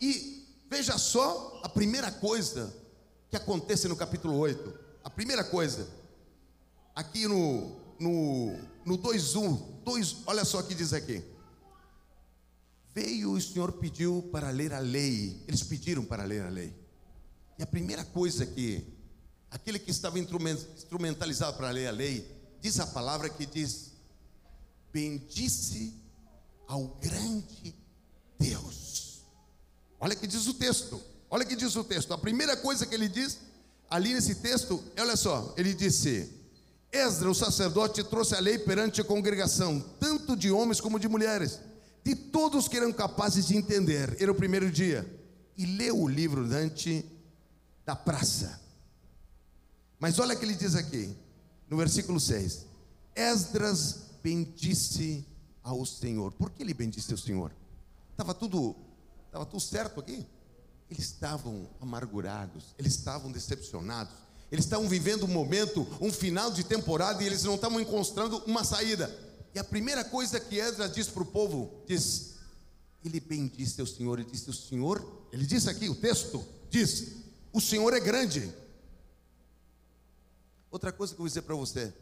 E 0.00 0.46
veja 0.70 0.96
só 0.98 1.62
a 1.64 1.68
primeira 1.68 2.12
coisa 2.12 2.72
que 3.28 3.36
acontece 3.36 3.88
no 3.88 3.96
capítulo 3.96 4.38
8. 4.38 4.72
A 5.02 5.10
primeira 5.10 5.42
coisa, 5.42 5.88
aqui 6.94 7.26
no, 7.26 7.87
no, 7.98 8.56
no 8.84 8.98
2.1, 8.98 9.82
2, 9.84 10.16
olha 10.26 10.44
só 10.44 10.60
o 10.60 10.64
que 10.64 10.74
diz 10.74 10.92
aqui. 10.92 11.22
Veio 12.94 13.32
o 13.32 13.40
Senhor 13.40 13.72
pediu 13.72 14.28
para 14.32 14.50
ler 14.50 14.72
a 14.72 14.78
lei. 14.80 15.42
Eles 15.46 15.62
pediram 15.62 16.04
para 16.04 16.24
ler 16.24 16.42
a 16.42 16.48
lei. 16.48 16.74
E 17.58 17.62
a 17.62 17.66
primeira 17.66 18.04
coisa 18.04 18.44
que 18.46 18.84
aquele 19.50 19.78
que 19.78 19.90
estava 19.90 20.18
instrumen- 20.18 20.58
instrumentalizado 20.76 21.56
para 21.56 21.70
ler 21.70 21.86
a 21.88 21.92
lei, 21.92 22.26
diz 22.60 22.80
a 22.80 22.86
palavra 22.86 23.28
que 23.28 23.46
diz: 23.46 23.92
Bendice 24.92 25.94
ao 26.66 26.88
grande 27.00 27.74
Deus. 28.38 29.22
Olha 30.00 30.14
que 30.14 30.26
diz 30.26 30.46
o 30.46 30.54
texto. 30.54 31.00
Olha 31.30 31.44
que 31.44 31.56
diz 31.56 31.74
o 31.76 31.84
texto. 31.84 32.12
A 32.14 32.18
primeira 32.18 32.56
coisa 32.56 32.86
que 32.86 32.94
ele 32.94 33.08
diz 33.08 33.38
ali 33.90 34.14
nesse 34.14 34.36
texto, 34.36 34.82
olha 34.98 35.16
só, 35.16 35.54
ele 35.56 35.74
disse: 35.74 36.32
Esdra, 36.92 37.30
o 37.30 37.34
sacerdote, 37.34 38.02
trouxe 38.02 38.34
a 38.34 38.40
lei 38.40 38.58
perante 38.58 39.00
a 39.00 39.04
congregação, 39.04 39.80
tanto 40.00 40.34
de 40.36 40.50
homens 40.50 40.80
como 40.80 40.98
de 40.98 41.08
mulheres, 41.08 41.60
de 42.02 42.14
todos 42.14 42.66
que 42.66 42.76
eram 42.76 42.92
capazes 42.92 43.46
de 43.46 43.56
entender. 43.56 44.16
Era 44.20 44.32
o 44.32 44.34
primeiro 44.34 44.70
dia. 44.70 45.06
E 45.56 45.66
leu 45.66 46.00
o 46.00 46.08
livro 46.08 46.48
diante 46.48 47.04
da 47.84 47.94
praça. 47.94 48.60
Mas 49.98 50.18
olha 50.18 50.34
o 50.34 50.38
que 50.38 50.44
ele 50.44 50.54
diz 50.54 50.74
aqui, 50.74 51.14
no 51.68 51.76
versículo 51.76 52.18
6. 52.20 52.64
Esdras 53.14 54.08
bendisse 54.22 55.26
ao 55.62 55.84
Senhor. 55.84 56.32
Por 56.32 56.50
que 56.50 56.62
ele 56.62 56.72
bendisse 56.72 57.12
ao 57.12 57.18
Senhor? 57.18 57.52
Estava 58.12 58.32
tudo, 58.32 58.76
estava 59.26 59.44
tudo 59.44 59.60
certo 59.60 60.00
aqui? 60.00 60.26
Eles 60.90 61.04
estavam 61.04 61.68
amargurados, 61.80 62.74
eles 62.78 62.94
estavam 62.94 63.30
decepcionados, 63.30 64.14
eles 64.50 64.64
estavam 64.64 64.88
vivendo 64.88 65.24
um 65.24 65.28
momento, 65.28 65.86
um 66.00 66.12
final 66.12 66.50
de 66.50 66.64
temporada 66.64 67.22
e 67.22 67.26
eles 67.26 67.44
não 67.44 67.56
estavam 67.56 67.80
encontrando 67.80 68.38
uma 68.46 68.64
saída. 68.64 69.14
E 69.54 69.58
a 69.58 69.64
primeira 69.64 70.04
coisa 70.04 70.40
que 70.40 70.58
Esdras 70.58 70.92
diz 70.92 71.08
para 71.08 71.22
o 71.22 71.26
povo, 71.26 71.82
diz, 71.86 72.36
ele 73.04 73.20
bendisse 73.20 73.80
ao 73.80 73.86
Senhor, 73.86 74.18
ele 74.18 74.30
disse, 74.30 74.48
o 74.48 74.54
Senhor, 74.54 75.26
ele 75.32 75.46
disse 75.46 75.68
aqui, 75.68 75.88
o 75.88 75.94
texto 75.94 76.44
diz, 76.70 77.16
o 77.52 77.60
Senhor 77.60 77.92
é 77.92 78.00
grande. 78.00 78.52
Outra 80.70 80.92
coisa 80.92 81.14
que 81.14 81.20
eu 81.20 81.24
vou 81.24 81.28
dizer 81.28 81.42
para 81.42 81.54
você, 81.54 81.92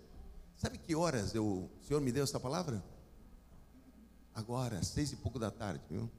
sabe 0.57 0.78
que 0.78 0.94
horas 0.94 1.34
eu, 1.34 1.44
o 1.44 1.86
Senhor 1.86 2.01
me 2.01 2.12
deu 2.12 2.24
essa 2.24 2.38
palavra? 2.38 2.82
Agora, 4.34 4.82
seis 4.82 5.12
e 5.12 5.16
pouco 5.16 5.38
da 5.38 5.51
tarde, 5.51 5.82
viu? 5.90 6.11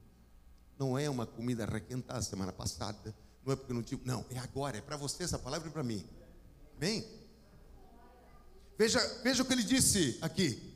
Não 0.77 0.97
é 0.97 1.09
uma 1.09 1.25
comida 1.25 1.65
requentada 1.65 2.21
semana 2.21 2.51
passada, 2.51 3.13
não 3.47 3.53
é 3.53 3.55
porque 3.55 3.71
não 3.73 3.81
tinha, 3.81 3.99
não, 4.03 4.25
é 4.29 4.37
agora, 4.37 4.77
é 4.77 4.81
para 4.81 4.97
você 4.97 5.23
essa 5.23 5.39
palavra 5.39 5.69
e 5.69 5.71
para 5.71 5.81
mim. 5.83 6.05
Bem? 6.77 7.07
Veja, 8.77 8.99
veja 9.23 9.41
o 9.41 9.45
que 9.45 9.53
ele 9.53 9.63
disse 9.63 10.17
aqui. 10.21 10.75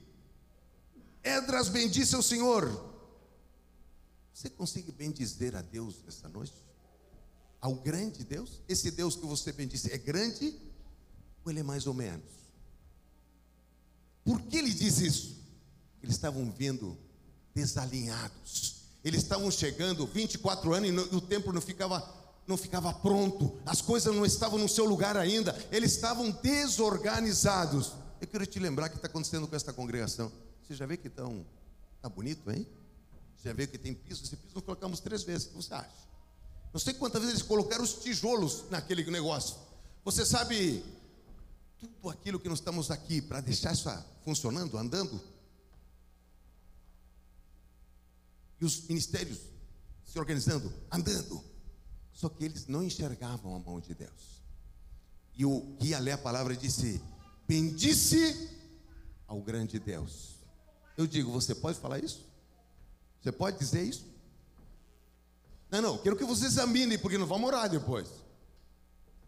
Edras 1.22 1.68
bendisse 1.68 2.16
ao 2.16 2.22
Senhor. 2.24 2.90
Você 4.34 4.50
consegue 4.50 4.90
bendizer 4.92 5.54
a 5.56 5.62
Deus 5.62 6.02
nessa 6.06 6.30
noite? 6.30 6.54
Ao 7.60 7.76
grande 7.76 8.24
Deus? 8.24 8.62
Esse 8.70 8.90
Deus 8.90 9.16
que 9.18 9.26
você 9.26 9.52
bendice 9.52 9.92
é 9.92 9.98
grande 9.98 10.58
ou 11.44 11.52
ele 11.52 11.60
é 11.60 11.64
mais 11.64 11.86
ou 11.86 11.94
menos? 11.94 12.24
Por 14.24 14.42
que 14.44 14.58
ele 14.58 14.74
diz 14.74 15.00
isso? 15.00 15.42
Eles 16.02 16.16
estavam 16.16 16.50
vendo 16.50 16.98
desalinhados. 17.54 18.86
Eles 19.04 19.22
estavam 19.24 19.52
chegando 19.52 20.08
24 20.08 20.74
anos 20.74 20.90
e 20.90 20.92
no- 20.92 21.18
o 21.18 21.22
templo 21.22 21.52
não 21.52 21.62
ficava 21.62 22.21
não 22.48 22.58
ficava 22.58 22.94
pronto. 22.94 23.60
As 23.66 23.82
coisas 23.82 24.14
não 24.14 24.26
estavam 24.26 24.60
no 24.60 24.68
seu 24.68 24.86
lugar 24.86 25.16
ainda. 25.18 25.56
Eles 25.72 25.94
estavam 25.94 26.32
desorganizados. 26.32 27.94
Eu 28.20 28.28
quero 28.28 28.46
te 28.46 28.60
lembrar 28.60 28.88
o 28.88 28.90
que 28.90 28.96
está 28.98 29.08
acontecendo 29.08 29.48
com 29.48 29.56
esta 29.56 29.74
congregação. 29.74 30.32
Você 30.62 30.76
já 30.76 30.86
vê 30.86 30.98
que 30.98 31.08
estão 31.08 31.46
tá 32.02 32.10
bonito, 32.10 32.50
hein? 32.52 32.68
Você 33.36 33.50
já 33.50 33.54
vê 33.54 33.68
que 33.68 33.78
tem 33.78 33.94
piso. 33.94 34.24
Esse 34.24 34.36
piso 34.36 34.56
nós 34.56 34.64
colocamos 34.64 35.00
três 35.00 35.24
vezes. 35.24 35.48
O 35.48 35.50
que 35.50 35.56
você 35.56 35.74
acha? 35.74 36.12
Não 36.74 36.80
sei 36.80 36.94
quantas 36.94 37.22
vezes 37.22 37.38
eles 37.38 37.48
colocaram 37.48 37.84
os 37.84 37.96
tijolos 37.96 38.70
naquele 38.70 39.04
negócio. 39.10 39.58
Você 40.04 40.26
sabe 40.26 40.84
tudo 41.78 42.10
aquilo 42.10 42.40
que 42.40 42.48
nós 42.48 42.60
estamos 42.60 42.90
aqui 42.90 43.22
para 43.22 43.42
deixar 43.42 43.74
isso 43.74 43.90
funcionando, 44.24 44.78
andando? 44.78 45.22
E 48.60 48.66
os 48.66 48.88
ministérios 48.88 49.40
se 50.06 50.20
organizando, 50.20 50.72
andando. 50.92 51.51
Só 52.14 52.30
que 52.30 52.44
eles 52.44 52.68
não 52.68 52.84
enxergavam 52.84 53.56
a 53.56 53.60
mão 53.60 53.80
de 53.80 53.94
Deus. 53.94 54.42
E 55.36 55.46
o 55.46 55.76
que 55.80 55.88
ia 55.88 56.00
ler 56.00 56.12
a 56.12 56.18
palavra 56.18 56.56
disse: 56.56 57.02
Bendisse 57.48 58.50
ao 59.28 59.42
grande 59.42 59.80
Deus. 59.80 60.36
Eu 60.98 61.08
digo, 61.08 61.32
você 61.32 61.56
pode 61.56 61.80
falar 61.80 62.04
isso? 62.04 62.26
Você 63.22 63.32
pode 63.32 63.58
dizer 63.58 63.84
isso? 63.84 64.06
Não, 65.70 65.82
não, 65.82 65.98
quero 65.98 66.18
que 66.18 66.26
você 66.26 66.46
examine, 66.46 66.98
porque 66.98 67.18
nós 67.18 67.30
vamos 67.30 67.48
orar 67.48 67.70
depois. 67.70 68.10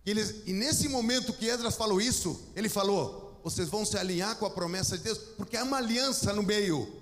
Eles, 0.06 0.44
e 0.46 0.52
nesse 0.52 0.90
momento 0.90 1.34
que 1.34 1.48
Edras 1.48 1.76
falou 1.76 2.02
isso, 2.02 2.52
ele 2.56 2.68
falou: 2.68 3.40
vocês 3.44 3.70
vão 3.70 3.86
se 3.86 3.98
alinhar 3.98 4.36
com 4.38 4.46
a 4.46 4.50
promessa 4.50 4.98
de 4.98 5.06
Deus, 5.06 5.18
porque 5.18 5.56
há 5.56 5.64
uma 5.64 5.78
aliança 5.78 6.34
no 6.34 6.44
meio. 6.44 7.02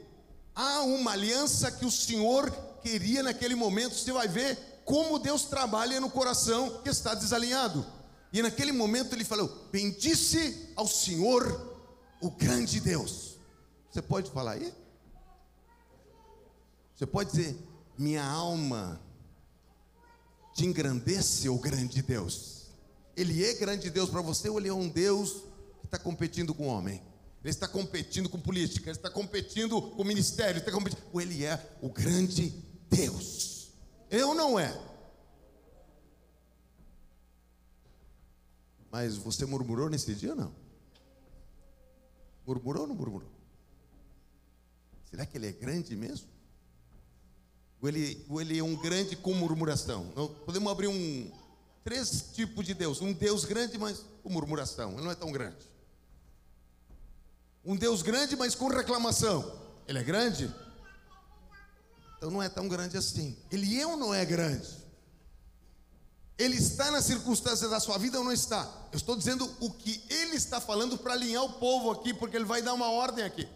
Há 0.54 0.82
uma 0.82 1.12
aliança 1.12 1.72
que 1.72 1.86
o 1.86 1.92
Senhor 1.92 2.52
queria 2.84 3.24
naquele 3.24 3.56
momento. 3.56 3.96
Você 3.96 4.12
vai 4.12 4.28
ver 4.28 4.58
como 4.92 5.18
Deus 5.18 5.46
trabalha 5.46 6.02
no 6.02 6.10
coração 6.10 6.82
que 6.82 6.90
está 6.90 7.16
desalinhado. 7.16 7.86
E 8.34 8.42
naquele 8.42 8.74
momento 8.74 9.16
ele 9.16 9.24
falou: 9.24 9.70
Bendice 9.72 10.70
ao 10.76 10.86
Senhor, 10.86 11.80
o 12.20 12.30
grande 12.30 12.82
Deus. 12.82 13.38
Você 13.90 14.02
pode 14.02 14.30
falar 14.32 14.52
aí? 14.52 14.74
Você 16.94 17.06
pode 17.06 17.32
dizer: 17.32 17.58
Minha 17.98 18.22
alma 18.22 19.02
te 20.54 20.66
engrandece, 20.66 21.48
o 21.48 21.58
grande 21.58 22.02
Deus. 22.02 22.66
Ele 23.16 23.46
é 23.46 23.54
grande 23.54 23.90
Deus 23.90 24.10
para 24.10 24.20
você 24.20 24.50
ou 24.50 24.60
ele 24.60 24.68
é 24.68 24.74
um 24.74 24.90
Deus 24.90 25.46
que 25.80 25.86
está 25.86 25.98
competindo 25.98 26.54
com 26.54 26.68
o 26.68 26.70
homem? 26.70 27.02
Ele 27.42 27.50
está 27.50 27.66
competindo 27.66 28.28
com 28.28 28.42
política, 28.42 28.90
ele 28.90 28.98
está 28.98 29.10
competindo 29.10 29.82
com 29.82 30.02
o 30.02 30.06
ministério, 30.06 30.52
ele 30.52 30.60
está 30.60 30.72
competindo. 30.72 31.02
Ou 31.14 31.22
ele 31.22 31.46
é 31.46 31.78
o 31.82 31.88
grande 31.88 32.50
Deus? 32.90 33.61
Eu 34.12 34.36
não 34.36 34.60
é? 34.60 34.78
Mas 38.92 39.16
você 39.16 39.46
murmurou 39.46 39.90
nesse 39.90 40.14
dia 40.14 40.32
ou 40.32 40.36
não? 40.36 40.56
Murmurou 42.46 42.82
ou 42.82 42.88
não 42.90 42.96
murmurou? 42.96 43.30
Será 45.10 45.26
que 45.26 45.38
ele 45.38 45.48
é 45.48 45.52
grande 45.54 45.96
mesmo? 45.96 46.28
Ou 47.82 47.88
ele, 47.88 48.26
ou 48.30 48.42
ele 48.42 48.60
é 48.60 48.64
um 48.64 48.76
grande 48.76 49.16
com 49.16 49.34
murmuração? 49.34 50.12
Não, 50.16 50.28
podemos 50.28 50.70
abrir 50.70 50.88
um 50.88 51.32
três 51.84 52.32
tipos 52.34 52.66
de 52.66 52.74
Deus. 52.74 53.02
Um 53.02 53.14
Deus 53.14 53.46
grande, 53.46 53.78
mas 53.78 54.06
com 54.22 54.30
murmuração. 54.30 54.92
Ele 54.94 55.04
não 55.04 55.12
é 55.12 55.16
tão 55.16 55.32
grande. 55.32 55.66
Um 57.64 57.78
Deus 57.78 58.02
grande, 58.02 58.36
mas 58.36 58.56
com 58.56 58.68
reclamação. 58.68 59.58
Ele 59.88 60.00
é 60.00 60.04
grande? 60.04 60.54
Então 62.22 62.30
não 62.30 62.44
é 62.44 62.48
tão 62.48 62.68
grande 62.68 62.96
assim. 62.96 63.36
Ele 63.50 63.84
ou 63.84 63.98
não 63.98 64.14
é 64.14 64.24
grande? 64.24 64.70
Ele 66.38 66.56
está 66.56 66.92
nas 66.92 67.06
circunstâncias 67.06 67.72
da 67.72 67.80
sua 67.80 67.98
vida 67.98 68.20
ou 68.20 68.24
não 68.24 68.32
está? 68.32 68.72
Eu 68.92 68.98
estou 68.98 69.16
dizendo 69.16 69.52
o 69.60 69.72
que 69.72 70.04
ele 70.08 70.36
está 70.36 70.62
falando 70.62 71.00
para 71.00 71.14
alinhar 71.14 71.44
o 71.44 71.54
povo 71.54 71.90
aqui, 71.90 72.14
porque 72.14 72.36
ele 72.36 72.46
vai 72.46 72.62
dar 72.62 72.76
uma 72.76 72.92
ordem 72.92 73.26
aqui. 73.26 73.48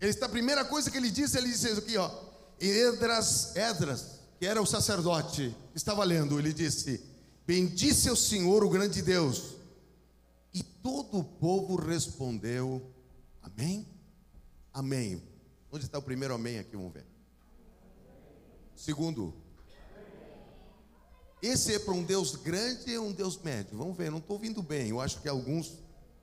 Ele 0.00 0.10
está, 0.10 0.26
a 0.26 0.28
primeira 0.28 0.64
coisa 0.64 0.90
que 0.90 0.96
ele 0.96 1.12
disse, 1.12 1.38
ele 1.38 1.46
disse 1.46 1.68
aqui, 1.68 1.96
ó. 1.96 2.10
Edras, 2.58 3.54
Edras, 3.54 4.18
que 4.40 4.44
era 4.44 4.60
o 4.60 4.66
sacerdote, 4.66 5.56
estava 5.76 6.02
lendo, 6.02 6.40
ele 6.40 6.52
disse: 6.52 7.00
Bendice 7.46 8.10
o 8.10 8.16
Senhor, 8.16 8.64
o 8.64 8.68
grande 8.68 9.00
Deus. 9.00 9.54
E 10.52 10.60
todo 10.60 11.20
o 11.20 11.24
povo 11.24 11.76
respondeu: 11.76 12.82
Amém? 13.40 13.86
Amém. 14.74 15.22
Onde 15.70 15.84
está 15.84 15.98
o 15.98 16.02
primeiro 16.02 16.34
amém 16.34 16.58
aqui? 16.58 16.76
Vamos 16.76 16.92
ver. 16.92 17.11
Segundo, 18.76 19.34
esse 21.42 21.74
é 21.74 21.78
para 21.80 21.92
um 21.92 22.04
Deus 22.04 22.36
grande 22.36 22.96
ou 22.96 23.08
um 23.08 23.12
Deus 23.12 23.36
médio? 23.36 23.76
Vamos 23.76 23.96
ver, 23.96 24.10
não 24.10 24.18
estou 24.18 24.36
ouvindo 24.36 24.62
bem. 24.62 24.90
Eu 24.90 25.00
acho 25.00 25.20
que 25.20 25.28
alguns. 25.28 25.72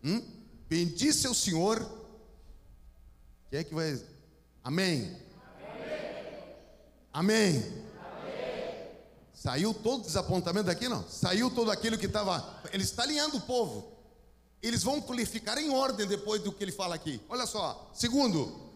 Hum? 0.01 0.21
Bendice 0.69 1.27
o 1.27 1.33
Senhor. 1.33 1.79
Quem 3.49 3.59
é 3.59 3.63
que 3.63 3.73
vai. 3.73 4.01
Amém. 4.63 5.17
Amém. 7.11 7.59
Amém. 7.61 7.89
Saiu 9.33 9.73
todo 9.73 10.01
o 10.01 10.05
desapontamento 10.05 10.67
daqui, 10.67 10.87
não? 10.87 11.05
Saiu 11.07 11.49
todo 11.49 11.69
aquilo 11.69 11.97
que 11.97 12.05
estava. 12.05 12.61
Ele 12.71 12.83
está 12.83 13.03
alinhando 13.03 13.37
o 13.37 13.41
povo. 13.41 13.91
Eles 14.61 14.83
vão 14.83 15.01
ficar 15.25 15.57
em 15.57 15.69
ordem 15.69 16.07
depois 16.07 16.41
do 16.41 16.51
que 16.51 16.63
ele 16.63 16.71
fala 16.71 16.95
aqui. 16.95 17.21
Olha 17.29 17.45
só. 17.45 17.89
Segundo, 17.93 18.68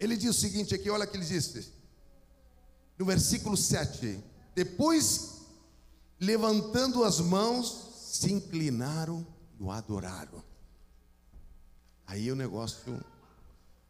ele 0.00 0.16
diz 0.16 0.30
o 0.30 0.40
seguinte 0.40 0.74
aqui, 0.74 0.88
olha 0.88 1.04
o 1.04 1.06
que 1.06 1.16
ele 1.16 1.26
disse. 1.26 1.72
No 2.98 3.04
versículo 3.04 3.56
7. 3.56 4.18
Depois, 4.54 5.42
levantando 6.18 7.04
as 7.04 7.20
mãos, 7.20 7.90
se 8.10 8.32
inclinaram 8.32 9.26
e 9.58 9.62
o 9.62 9.70
adoraram. 9.70 10.42
Aí 12.06 12.32
o 12.32 12.34
negócio. 12.34 13.04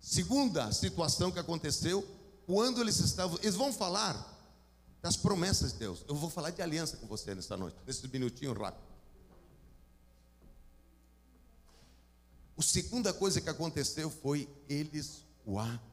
Segunda 0.00 0.72
situação 0.72 1.30
que 1.30 1.38
aconteceu, 1.38 2.06
quando 2.44 2.80
eles 2.80 2.98
estavam. 2.98 3.38
Eles 3.40 3.54
vão 3.54 3.72
falar 3.72 4.38
das 5.00 5.16
promessas 5.16 5.72
de 5.72 5.78
Deus. 5.78 6.04
Eu 6.08 6.16
vou 6.16 6.28
falar 6.28 6.50
de 6.50 6.60
aliança 6.60 6.96
com 6.96 7.06
você 7.06 7.34
nessa 7.34 7.56
noite, 7.56 7.76
nesses 7.86 8.10
minutinhos 8.10 8.58
rápido. 8.58 8.90
A 12.58 12.62
segunda 12.62 13.14
coisa 13.14 13.40
que 13.40 13.48
aconteceu 13.48 14.10
foi 14.10 14.48
eles 14.68 15.24
o 15.46 15.58
adoraram. 15.58 15.89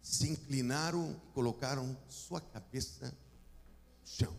Se 0.00 0.26
inclinaram 0.30 1.14
colocaram 1.34 1.94
sua 2.08 2.40
cabeça 2.40 3.06
no 3.06 4.06
chão. 4.06 4.34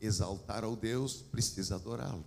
Exaltar 0.00 0.62
ao 0.62 0.76
Deus 0.76 1.20
precisa 1.20 1.74
adorá-lo. 1.74 2.24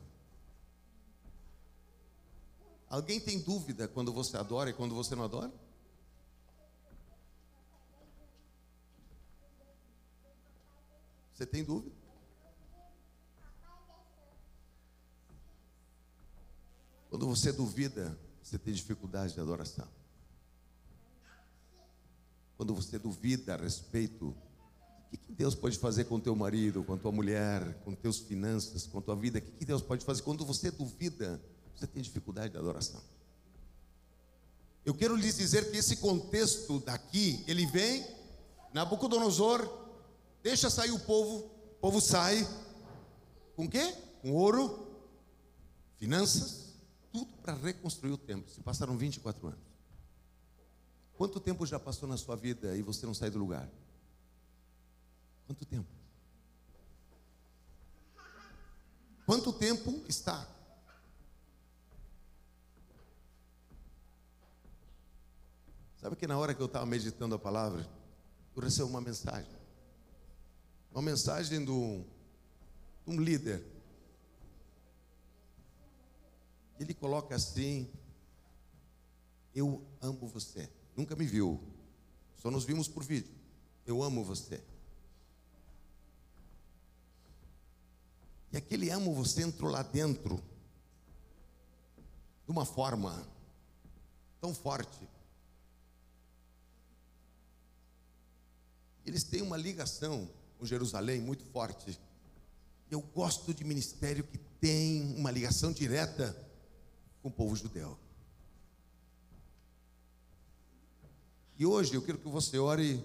Alguém 2.89 3.21
tem 3.21 3.39
dúvida 3.39 3.87
quando 3.87 4.11
você 4.11 4.35
adora 4.35 4.71
e 4.71 4.73
quando 4.73 4.93
você 4.93 5.15
não 5.15 5.23
adora? 5.23 5.62
Você 11.33 11.45
tem 11.45 11.63
dúvida? 11.63 11.95
Quando 17.09 17.27
você 17.27 17.51
duvida, 17.51 18.17
você 18.41 18.57
tem 18.57 18.73
dificuldade 18.73 19.33
de 19.33 19.39
adoração. 19.39 19.87
Quando 22.57 22.73
você 22.73 22.97
duvida 22.97 23.55
a 23.55 23.57
respeito 23.57 24.35
o 25.11 25.17
que 25.17 25.31
Deus 25.31 25.53
pode 25.53 25.77
fazer 25.77 26.05
com 26.05 26.19
teu 26.19 26.35
marido, 26.35 26.83
com 26.83 26.97
tua 26.97 27.11
mulher, 27.11 27.81
com 27.83 27.93
teus 27.93 28.19
finanças, 28.19 28.87
com 28.87 28.99
tua 28.99 29.15
vida, 29.15 29.37
o 29.37 29.41
que 29.41 29.63
Deus 29.63 29.81
pode 29.81 30.03
fazer? 30.03 30.23
Quando 30.23 30.43
você 30.43 30.71
duvida, 30.71 31.39
você 31.75 31.85
tem 31.85 32.01
dificuldade 32.01 32.53
de 32.53 32.57
adoração. 32.57 33.01
Eu 34.83 34.93
quero 34.93 35.15
lhes 35.15 35.37
dizer 35.37 35.69
que 35.69 35.77
esse 35.77 35.97
contexto 35.97 36.79
daqui, 36.79 37.43
ele 37.47 37.65
vem, 37.67 38.05
Nabucodonosor, 38.73 39.82
deixa 40.43 40.69
sair 40.69 40.91
o 40.91 40.99
povo, 40.99 41.45
o 41.45 41.75
povo 41.79 42.01
sai, 42.01 42.45
com 43.55 43.67
quê? 43.67 43.95
Com 44.21 44.33
ouro, 44.33 44.87
finanças, 45.97 46.75
tudo 47.11 47.31
para 47.37 47.53
reconstruir 47.53 48.11
o 48.11 48.17
templo. 48.17 48.51
Se 48.51 48.59
passaram 48.59 48.97
24 48.97 49.47
anos. 49.47 49.73
Quanto 51.15 51.39
tempo 51.39 51.65
já 51.65 51.79
passou 51.79 52.09
na 52.09 52.17
sua 52.17 52.35
vida 52.35 52.75
e 52.75 52.81
você 52.81 53.05
não 53.05 53.13
sai 53.13 53.29
do 53.29 53.39
lugar? 53.39 53.69
Quanto 55.47 55.65
tempo? 55.65 55.87
Quanto 59.25 59.53
tempo 59.53 60.03
está? 60.07 60.45
Sabe 66.01 66.17
que 66.17 66.27
na 66.27 66.37
hora 66.37 66.53
que 66.53 66.61
eu 66.61 66.65
estava 66.65 66.85
meditando 66.85 67.33
a 67.35 67.39
palavra, 67.39 67.89
eu 68.53 68.61
recebi 68.61 68.89
uma 68.89 68.99
mensagem. 68.99 69.62
Uma 70.93 71.01
mensagem 71.01 71.65
de 71.65 71.71
um, 71.71 72.05
um 73.07 73.19
líder. 73.19 73.65
Ele 76.79 76.93
coloca 76.93 77.33
assim: 77.35 77.89
Eu 79.55 79.83
amo 79.99 80.27
você. 80.27 80.69
Nunca 80.95 81.15
me 81.15 81.25
viu, 81.25 81.59
só 82.35 82.51
nos 82.51 82.63
vimos 82.63 82.87
por 82.87 83.03
vídeo. 83.03 83.33
Eu 83.87 84.03
amo 84.03 84.23
você. 84.23 84.63
E 88.51 88.57
aquele 88.57 88.91
amo 88.91 89.15
você 89.15 89.41
entrou 89.41 89.71
lá 89.71 89.81
dentro 89.81 90.35
de 92.45 92.51
uma 92.51 92.65
forma 92.65 93.27
tão 94.39 94.53
forte. 94.53 95.09
Eles 99.03 99.23
têm 99.23 99.41
uma 99.41 99.57
ligação 99.57 100.29
com 100.63 100.65
Jerusalém 100.65 101.19
muito 101.19 101.43
forte. 101.43 101.99
Eu 102.89 103.01
gosto 103.01 103.53
de 103.53 103.65
ministério 103.65 104.23
que 104.23 104.37
tem 104.37 105.13
uma 105.17 105.29
ligação 105.29 105.73
direta 105.73 106.33
com 107.21 107.27
o 107.27 107.31
povo 107.31 107.53
judeu. 107.53 107.99
E 111.59 111.65
hoje 111.65 111.95
eu 111.95 112.01
quero 112.01 112.17
que 112.17 112.29
você 112.29 112.57
ore 112.57 113.03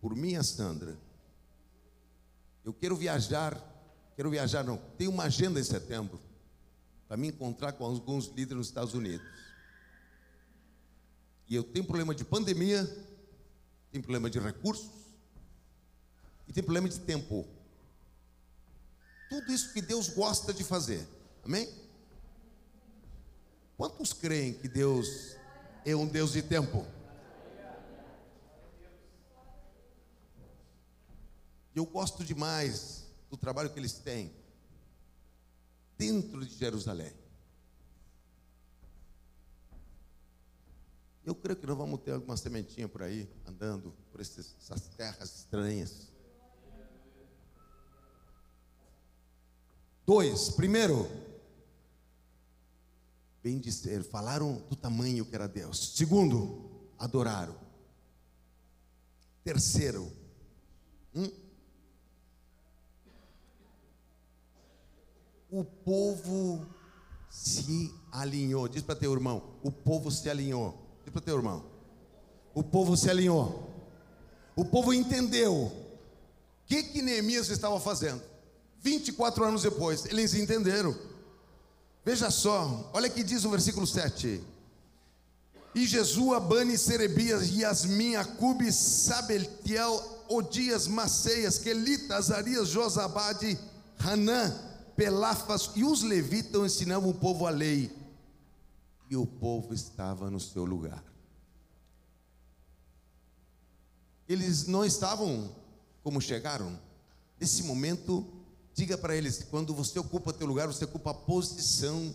por 0.00 0.16
mim, 0.16 0.42
Sandra. 0.42 0.98
Eu 2.64 2.74
quero 2.74 2.96
viajar, 2.96 3.56
quero 4.16 4.28
viajar 4.28 4.64
não, 4.64 4.76
tem 4.98 5.06
uma 5.06 5.24
agenda 5.24 5.60
em 5.60 5.64
setembro. 5.64 6.18
para 7.06 7.16
me 7.16 7.28
encontrar 7.28 7.72
com 7.74 7.84
alguns 7.84 8.26
líderes 8.26 8.56
nos 8.56 8.66
Estados 8.66 8.92
Unidos. 8.92 9.26
E 11.48 11.54
eu 11.54 11.62
tenho 11.62 11.86
problema 11.86 12.12
de 12.12 12.24
pandemia, 12.24 12.84
tenho 13.92 14.02
problema 14.02 14.28
de 14.28 14.40
recursos 14.40 14.97
e 16.48 16.52
tenho 16.52 16.64
problema 16.64 16.88
de 16.88 16.98
tempo. 17.00 17.46
Tudo 19.28 19.52
isso 19.52 19.72
que 19.72 19.82
Deus 19.82 20.08
gosta 20.08 20.52
de 20.54 20.64
fazer. 20.64 21.06
Amém? 21.44 21.68
Quantos 23.76 24.12
creem 24.12 24.54
que 24.54 24.68
Deus 24.68 25.36
é 25.84 25.94
um 25.94 26.06
Deus 26.06 26.32
de 26.32 26.42
tempo? 26.42 26.86
Eu 31.74 31.86
gosto 31.86 32.24
demais 32.24 33.06
do 33.30 33.36
trabalho 33.36 33.70
que 33.70 33.78
eles 33.78 33.92
têm 33.92 34.32
dentro 35.96 36.44
de 36.44 36.54
Jerusalém. 36.56 37.12
Eu 41.24 41.34
creio 41.34 41.58
que 41.58 41.66
nós 41.66 41.76
vamos 41.76 42.00
ter 42.00 42.12
alguma 42.12 42.38
sementinha 42.38 42.88
por 42.88 43.02
aí, 43.02 43.28
andando 43.46 43.94
por 44.10 44.20
essas 44.20 44.88
terras 44.96 45.36
estranhas. 45.36 46.07
Dois, 50.08 50.48
primeiro, 50.48 51.06
bem 53.42 53.58
dizer, 53.58 54.02
falaram 54.02 54.54
do 54.66 54.74
tamanho 54.74 55.26
que 55.26 55.34
era 55.34 55.46
Deus. 55.46 55.92
Segundo, 55.96 56.70
adoraram. 56.98 57.54
Terceiro, 59.44 60.10
hum, 61.14 61.30
o 65.50 65.62
povo 65.62 66.66
se 67.28 67.94
alinhou. 68.10 68.66
Diz 68.66 68.80
para 68.80 68.96
teu 68.96 69.12
irmão, 69.12 69.58
o 69.62 69.70
povo 69.70 70.10
se 70.10 70.30
alinhou. 70.30 70.74
Diz 71.04 71.12
para 71.12 71.20
teu 71.20 71.36
irmão, 71.36 71.66
o 72.54 72.64
povo 72.64 72.96
se 72.96 73.10
alinhou. 73.10 73.70
O 74.56 74.64
povo 74.64 74.94
entendeu 74.94 75.54
o 75.54 75.72
que 76.64 76.82
que 76.82 77.02
Neemias 77.02 77.50
estava 77.50 77.78
fazendo. 77.78 78.22
24 78.88 79.44
anos 79.44 79.62
depois, 79.62 80.04
eles 80.06 80.34
entenderam. 80.34 80.96
Veja 82.04 82.30
só, 82.30 82.90
olha 82.92 83.10
que 83.10 83.22
diz 83.22 83.44
o 83.44 83.50
versículo 83.50 83.86
7. 83.86 84.42
E 85.74 85.86
Jesua, 85.86 86.40
Bani, 86.40 86.78
Serebias, 86.78 87.50
Yasmin, 87.50 88.16
Acube, 88.16 88.72
Sabeltiel, 88.72 90.24
Odias, 90.28 90.86
Maceias, 90.86 91.58
Quelita, 91.58 92.16
Azarias, 92.16 92.68
Josabade, 92.68 93.58
Hanã, 93.98 94.58
Pelafas 94.96 95.70
e 95.76 95.84
os 95.84 96.02
levitas 96.02 96.60
ensinavam 96.72 97.10
o 97.10 97.14
povo 97.14 97.46
a 97.46 97.50
lei. 97.50 97.96
E 99.10 99.16
o 99.16 99.26
povo 99.26 99.72
estava 99.72 100.30
no 100.30 100.40
seu 100.40 100.64
lugar. 100.64 101.04
Eles 104.28 104.66
não 104.66 104.84
estavam 104.84 105.54
como 106.02 106.20
chegaram. 106.20 106.78
Nesse 107.40 107.62
momento, 107.62 108.26
diga 108.78 108.96
para 108.96 109.16
eles: 109.16 109.44
quando 109.50 109.74
você 109.74 109.98
ocupa 109.98 110.32
teu 110.32 110.46
lugar, 110.46 110.68
você 110.68 110.84
ocupa 110.84 111.10
a 111.10 111.14
posição 111.14 112.14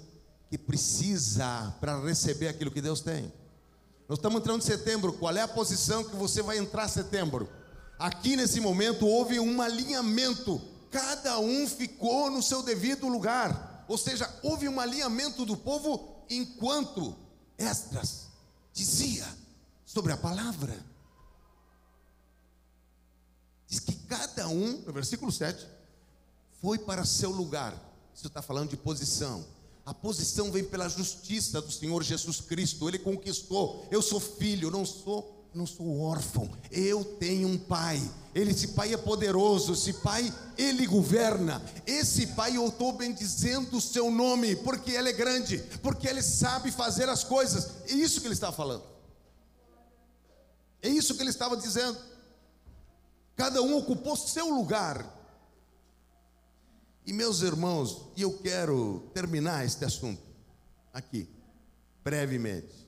que 0.49 0.57
precisa 0.57 1.75
para 1.81 1.99
receber 1.99 2.47
aquilo 2.47 2.71
que 2.71 2.81
Deus 2.81 3.01
tem. 3.01 3.31
Nós 4.07 4.17
estamos 4.17 4.39
entrando 4.39 4.61
em 4.61 4.65
setembro. 4.65 5.13
Qual 5.13 5.35
é 5.35 5.41
a 5.41 5.47
posição 5.47 6.03
que 6.03 6.15
você 6.15 6.41
vai 6.41 6.57
entrar 6.57 6.85
em 6.85 6.89
setembro? 6.89 7.49
Aqui 7.99 8.35
nesse 8.35 8.61
momento 8.61 9.05
houve 9.05 9.39
um 9.39 9.61
alinhamento. 9.61 10.61
Cada 10.89 11.37
um 11.39 11.67
ficou 11.67 12.31
no 12.31 12.41
seu 12.41 12.63
devido 12.63 13.07
lugar. 13.07 13.85
Ou 13.87 13.97
seja, 13.97 14.31
houve 14.41 14.69
um 14.69 14.79
alinhamento 14.79 15.45
do 15.45 15.57
povo 15.57 16.23
enquanto 16.29 17.15
Esdras 17.57 18.27
dizia 18.71 19.25
sobre 19.85 20.13
a 20.13 20.17
palavra. 20.17 20.77
Diz 23.67 23.79
que 23.79 23.95
cada 24.07 24.47
um, 24.47 24.83
no 24.85 24.93
versículo 24.93 25.31
7, 25.31 25.72
foi 26.63 26.79
para 26.79 27.03
seu 27.03 27.29
lugar. 27.29 27.75
Isso 28.15 28.27
está 28.27 28.41
falando 28.41 28.69
de 28.69 28.77
posição. 28.77 29.45
A 29.85 29.93
posição 29.93 30.49
vem 30.49 30.63
pela 30.63 30.87
justiça 30.87 31.61
do 31.61 31.69
Senhor 31.69 32.01
Jesus 32.01 32.39
Cristo. 32.39 32.87
Ele 32.87 32.97
conquistou. 32.97 33.85
Eu 33.91 34.01
sou 34.01 34.17
filho, 34.17 34.71
não 34.71 34.85
sou, 34.85 35.45
não 35.53 35.67
sou 35.67 35.99
órfão. 35.99 36.49
Eu 36.71 37.03
tenho 37.03 37.49
um 37.49 37.57
pai. 37.57 38.01
Ele, 38.33 38.51
esse 38.51 38.69
pai 38.69 38.93
é 38.93 38.97
poderoso. 38.97 39.73
Esse 39.73 39.91
pai, 39.91 40.33
ele 40.57 40.87
governa. 40.87 41.61
Esse 41.85 42.27
pai 42.27 42.55
eu 42.55 42.65
estou 42.69 42.93
bendizendo 42.93 43.75
o 43.75 43.81
seu 43.81 44.09
nome, 44.09 44.55
porque 44.55 44.91
ele 44.91 45.09
é 45.09 45.13
grande, 45.13 45.57
porque 45.81 46.07
ele 46.07 46.23
sabe 46.23 46.71
fazer 46.71 47.09
as 47.09 47.25
coisas. 47.25 47.71
É 47.89 47.91
isso 47.91 48.21
que 48.21 48.27
ele 48.27 48.35
está 48.35 48.53
falando. 48.53 48.83
É 50.81 50.87
isso 50.87 51.13
que 51.13 51.21
ele 51.21 51.29
estava 51.29 51.57
dizendo. 51.57 51.97
Cada 53.35 53.61
um 53.61 53.75
ocupou 53.75 54.15
seu 54.15 54.47
lugar. 54.47 55.22
E 57.05 57.11
meus 57.11 57.41
irmãos, 57.41 58.11
e 58.15 58.21
eu 58.21 58.37
quero 58.39 59.09
terminar 59.13 59.65
este 59.65 59.83
assunto 59.83 60.21
aqui, 60.93 61.29
brevemente. 62.03 62.87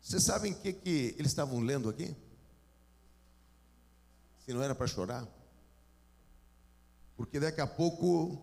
Vocês 0.00 0.22
sabem 0.22 0.52
o 0.52 0.58
que, 0.58 0.72
que 0.72 1.14
eles 1.18 1.32
estavam 1.32 1.60
lendo 1.60 1.88
aqui? 1.88 2.16
Se 4.44 4.52
não 4.52 4.62
era 4.62 4.74
para 4.74 4.86
chorar? 4.86 5.28
Porque 7.16 7.38
daqui 7.38 7.60
a 7.60 7.66
pouco 7.66 8.38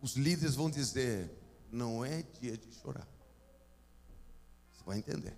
os 0.00 0.16
líderes 0.16 0.54
vão 0.54 0.70
dizer: 0.70 1.30
não 1.70 2.04
é 2.04 2.22
dia 2.40 2.56
de 2.56 2.72
chorar. 2.74 3.06
Você 4.72 4.82
vai 4.84 4.98
entender. 4.98 5.36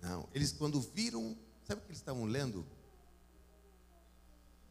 Não, 0.00 0.28
eles 0.34 0.52
quando 0.52 0.80
viram, 0.80 1.36
sabe 1.64 1.80
o 1.80 1.84
que 1.84 1.90
eles 1.90 1.98
estavam 1.98 2.24
lendo? 2.24 2.66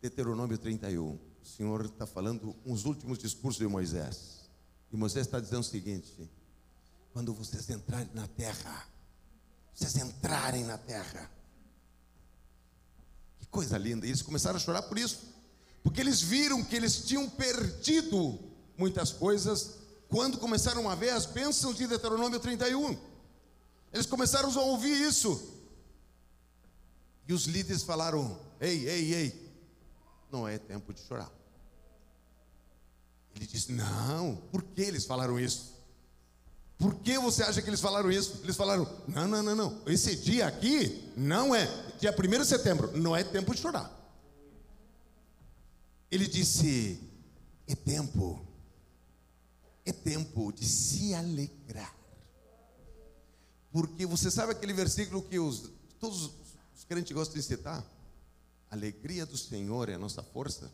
Deuteronômio 0.01 0.57
31. 0.57 1.11
O 1.11 1.19
Senhor 1.45 1.85
está 1.85 2.07
falando 2.07 2.55
uns 2.65 2.85
últimos 2.85 3.19
discursos 3.19 3.59
de 3.59 3.67
Moisés. 3.67 4.41
E 4.91 4.97
Moisés 4.97 5.27
está 5.27 5.39
dizendo 5.39 5.61
o 5.61 5.63
seguinte: 5.63 6.29
quando 7.13 7.33
vocês 7.33 7.69
entrarem 7.69 8.09
na 8.13 8.27
terra, 8.27 8.87
vocês 9.73 9.95
entrarem 9.97 10.63
na 10.63 10.77
terra. 10.77 11.29
Que 13.39 13.45
coisa 13.47 13.77
linda. 13.77 14.05
E 14.05 14.09
eles 14.09 14.23
começaram 14.23 14.57
a 14.57 14.59
chorar 14.59 14.81
por 14.83 14.97
isso. 14.97 15.29
Porque 15.83 16.01
eles 16.01 16.21
viram 16.21 16.63
que 16.63 16.75
eles 16.75 17.05
tinham 17.05 17.29
perdido 17.29 18.39
muitas 18.77 19.11
coisas 19.11 19.77
quando 20.09 20.37
começaram 20.37 20.89
a 20.89 20.95
ver 20.95 21.11
as 21.11 21.25
bênçãos 21.25 21.77
de 21.77 21.87
Deuteronômio 21.87 22.39
31. 22.39 22.97
Eles 23.93 24.05
começaram 24.05 24.49
a 24.49 24.63
ouvir 24.63 24.99
isso. 24.99 25.59
E 27.27 27.33
os 27.33 27.45
líderes 27.45 27.83
falaram: 27.83 28.39
Ei, 28.59 28.87
ei, 28.87 29.13
ei, 29.13 29.40
não 30.31 30.47
é 30.47 30.57
tempo 30.57 30.93
de 30.93 31.01
chorar. 31.01 31.31
Ele 33.35 33.45
disse: 33.45 33.71
Não, 33.71 34.35
por 34.51 34.63
que 34.63 34.81
eles 34.81 35.05
falaram 35.05 35.39
isso? 35.39 35.79
Por 36.77 36.95
que 36.95 37.17
você 37.19 37.43
acha 37.43 37.61
que 37.61 37.69
eles 37.69 37.81
falaram 37.81 38.11
isso? 38.11 38.39
Eles 38.43 38.55
falaram: 38.55 38.87
Não, 39.07 39.27
não, 39.27 39.43
não, 39.43 39.55
não. 39.55 39.81
Esse 39.85 40.15
dia 40.15 40.47
aqui 40.47 41.11
não 41.15 41.53
é, 41.53 41.65
dia 41.99 42.11
1 42.11 42.39
de 42.39 42.45
setembro, 42.45 42.97
não 42.97 43.15
é 43.15 43.23
tempo 43.23 43.53
de 43.53 43.61
chorar. 43.61 43.91
Ele 46.09 46.27
disse: 46.27 46.99
É 47.67 47.75
tempo, 47.75 48.45
é 49.85 49.91
tempo 49.91 50.51
de 50.51 50.65
se 50.65 51.13
alegrar. 51.13 51.95
Porque 53.71 54.05
você 54.05 54.29
sabe 54.29 54.51
aquele 54.51 54.73
versículo 54.73 55.21
que 55.21 55.39
os, 55.39 55.71
todos 55.97 56.31
os 56.75 56.83
crentes 56.83 57.13
gostam 57.13 57.35
de 57.35 57.43
citar? 57.43 57.85
Alegria 58.71 59.25
do 59.25 59.37
Senhor 59.37 59.89
é 59.89 59.95
a 59.95 59.99
nossa 59.99 60.23
força. 60.23 60.71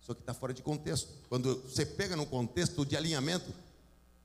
Só 0.00 0.12
que 0.12 0.20
está 0.20 0.34
fora 0.34 0.52
de 0.52 0.62
contexto. 0.62 1.08
Quando 1.28 1.62
você 1.62 1.86
pega 1.86 2.16
no 2.16 2.26
contexto 2.26 2.84
de 2.84 2.96
alinhamento, 2.96 3.54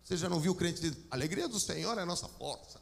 você 0.04 0.18
já 0.18 0.28
não 0.28 0.40
viu 0.40 0.54
o 0.54 0.56
crente 0.56 0.82
dizer, 0.82 0.98
alegria 1.12 1.48
do 1.48 1.60
Senhor 1.60 1.96
é 1.98 2.02
a 2.02 2.06
nossa 2.06 2.28
força. 2.28 2.82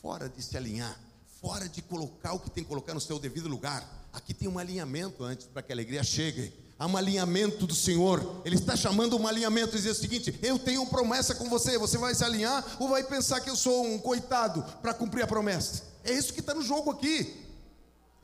Fora 0.00 0.28
de 0.28 0.42
se 0.42 0.56
alinhar, 0.56 0.98
fora 1.40 1.68
de 1.68 1.82
colocar 1.82 2.32
o 2.32 2.40
que 2.40 2.50
tem 2.50 2.64
que 2.64 2.68
colocar 2.68 2.94
no 2.94 3.00
seu 3.00 3.18
devido 3.18 3.48
lugar. 3.48 3.86
Aqui 4.12 4.32
tem 4.32 4.48
um 4.48 4.58
alinhamento 4.58 5.22
antes 5.22 5.46
para 5.46 5.62
que 5.62 5.72
a 5.72 5.74
alegria 5.74 6.02
chegue. 6.02 6.52
Há 6.78 6.86
um 6.86 6.96
alinhamento 6.96 7.66
do 7.66 7.74
Senhor. 7.74 8.42
Ele 8.44 8.56
está 8.56 8.74
chamando 8.76 9.18
um 9.18 9.26
alinhamento 9.26 9.76
e 9.76 9.80
diz 9.80 9.98
o 9.98 10.00
seguinte: 10.00 10.38
Eu 10.42 10.58
tenho 10.58 10.82
uma 10.82 10.90
promessa 10.90 11.34
com 11.34 11.48
você. 11.50 11.76
Você 11.78 11.98
vai 11.98 12.14
se 12.14 12.24
alinhar 12.24 12.64
ou 12.78 12.88
vai 12.88 13.02
pensar 13.04 13.40
que 13.40 13.50
eu 13.50 13.56
sou 13.56 13.84
um 13.84 13.98
coitado 13.98 14.62
para 14.80 14.94
cumprir 14.94 15.22
a 15.22 15.26
promessa? 15.26 15.84
É 16.04 16.12
isso 16.12 16.32
que 16.32 16.40
está 16.40 16.54
no 16.54 16.62
jogo 16.62 16.90
aqui. 16.90 17.45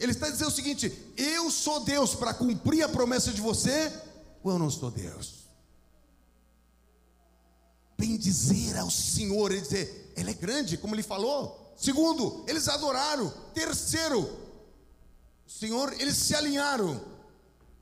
Ele 0.03 0.11
está 0.11 0.29
dizendo 0.29 0.49
o 0.49 0.55
seguinte: 0.55 0.93
eu 1.17 1.49
sou 1.49 1.85
Deus 1.85 2.13
para 2.13 2.35
cumprir 2.35 2.83
a 2.83 2.89
promessa 2.89 3.33
de 3.33 3.41
você, 3.41 3.93
ou 4.43 4.51
eu 4.51 4.59
não 4.59 4.69
sou 4.69 4.91
Deus? 4.91 5.45
Bendizer 7.97 8.81
ao 8.81 8.91
Senhor, 8.91 9.53
ele 9.53 9.61
dizer, 9.61 10.13
ele 10.17 10.33
é 10.33 10.35
grande, 10.35 10.77
como 10.77 10.97
ele 10.97 11.05
falou. 11.05 11.73
Segundo, 11.77 12.45
eles 12.49 12.67
adoraram. 12.67 13.33
Terceiro, 13.55 14.23
o 15.47 15.51
Senhor, 15.51 15.93
eles 16.01 16.17
se 16.17 16.35
alinharam. 16.35 17.01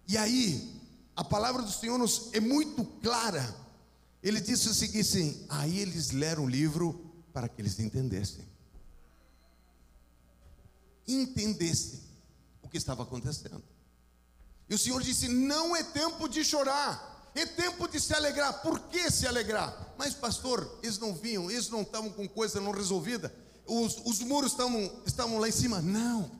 E 0.07 0.19
aí, 0.19 0.79
a 1.17 1.25
palavra 1.25 1.63
do 1.63 1.73
Senhor 1.73 1.97
nos, 1.97 2.29
é 2.35 2.41
muito 2.41 2.85
clara. 3.03 3.57
Ele 4.23 4.43
disse 4.43 4.69
o 4.69 4.75
seguinte: 4.75 5.01
assim, 5.01 5.47
aí 5.49 5.79
eles 5.79 6.11
leram 6.11 6.45
o 6.45 6.51
livro 6.51 7.01
para 7.33 7.49
que 7.49 7.63
eles 7.63 7.81
entendessem. 7.81 8.45
Entendessem 11.09 12.10
o 12.71 12.73
que 12.73 12.79
estava 12.79 13.03
acontecendo. 13.03 13.63
E 14.69 14.75
o 14.75 14.79
Senhor 14.79 15.03
disse: 15.03 15.27
não 15.29 15.75
é 15.75 15.83
tempo 15.83 16.29
de 16.29 16.45
chorar, 16.45 17.31
é 17.35 17.45
tempo 17.45 17.89
de 17.89 18.01
se 18.01 18.15
alegrar. 18.15 18.63
Por 18.63 18.79
que 18.79 19.11
se 19.11 19.27
alegrar? 19.27 19.95
Mas, 19.99 20.15
pastor, 20.15 20.79
eles 20.81 20.99
não 20.99 21.13
vinham, 21.13 21.51
eles 21.51 21.69
não 21.69 21.83
estavam 21.83 22.11
com 22.11 22.29
coisa 22.29 22.61
não 22.61 22.71
resolvida, 22.71 23.35
os, 23.67 23.97
os 24.05 24.21
muros 24.21 24.53
estavam, 24.53 25.03
estavam 25.05 25.39
lá 25.39 25.49
em 25.49 25.53
cima. 25.53 25.83
Não, 25.83 26.31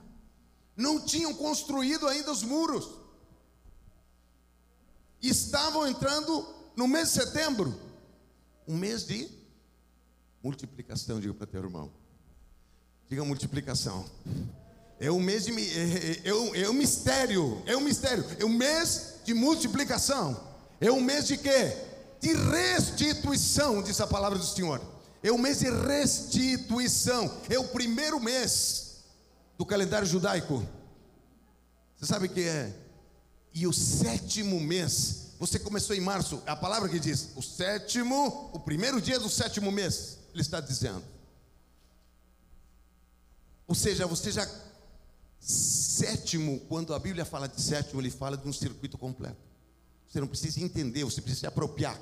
não 0.75 1.01
tinham 1.01 1.33
construído 1.33 2.07
ainda 2.07 2.31
os 2.31 2.43
muros. 2.43 2.89
Estavam 5.21 5.85
entrando 5.85 6.47
no 6.75 6.87
mês 6.87 7.09
de 7.09 7.21
setembro, 7.21 7.77
um 8.65 8.77
mês 8.77 9.03
de 9.03 9.29
multiplicação, 10.41 11.19
diga 11.19 11.33
para 11.33 11.45
teu 11.45 11.61
irmão. 11.61 11.91
Diga 13.09 13.25
multiplicação. 13.25 14.09
É 15.01 15.11
um 15.11 15.19
mês 15.19 15.45
de 15.45 15.51
é, 15.51 16.29
é, 16.29 16.29
é, 16.29 16.61
é 16.61 16.69
um 16.69 16.73
mistério, 16.73 17.63
é 17.65 17.75
um 17.75 17.81
mistério, 17.81 18.23
é 18.37 18.45
um 18.45 18.55
mês 18.55 19.15
de 19.25 19.33
multiplicação. 19.33 20.39
É 20.79 20.91
um 20.91 21.01
mês 21.01 21.25
de 21.25 21.37
quê? 21.37 21.75
De 22.19 22.35
restituição, 22.35 23.81
diz 23.81 23.99
a 23.99 24.05
palavra 24.05 24.37
do 24.37 24.45
Senhor. 24.45 24.79
É 25.23 25.31
um 25.31 25.39
mês 25.39 25.61
de 25.61 25.71
restituição. 25.71 27.35
É 27.49 27.57
o 27.57 27.67
primeiro 27.69 28.19
mês 28.19 28.97
do 29.57 29.65
calendário 29.65 30.07
judaico. 30.07 30.63
Você 31.97 32.05
sabe 32.05 32.29
que 32.29 32.41
é? 32.41 32.71
E 33.55 33.65
o 33.65 33.73
sétimo 33.73 34.59
mês, 34.59 35.31
você 35.39 35.57
começou 35.57 35.95
em 35.95 35.99
março, 35.99 36.43
a 36.45 36.55
palavra 36.55 36.87
que 36.87 36.99
diz, 36.99 37.29
o 37.35 37.41
sétimo, 37.41 38.51
o 38.53 38.59
primeiro 38.59 39.01
dia 39.01 39.19
do 39.19 39.31
sétimo 39.31 39.71
mês, 39.71 40.19
ele 40.31 40.43
está 40.43 40.61
dizendo. 40.61 41.03
Ou 43.67 43.73
seja, 43.73 44.05
você 44.05 44.31
já 44.31 44.47
sétimo, 45.41 46.59
quando 46.69 46.93
a 46.93 46.99
Bíblia 46.99 47.25
fala 47.25 47.47
de 47.47 47.59
sétimo, 47.59 47.99
ele 47.99 48.11
fala 48.11 48.37
de 48.37 48.47
um 48.47 48.53
circuito 48.53 48.97
completo. 48.97 49.37
Você 50.07 50.19
não 50.19 50.27
precisa 50.27 50.61
entender, 50.61 51.03
você 51.03 51.19
precisa 51.19 51.41
se 51.41 51.47
apropriar. 51.47 51.99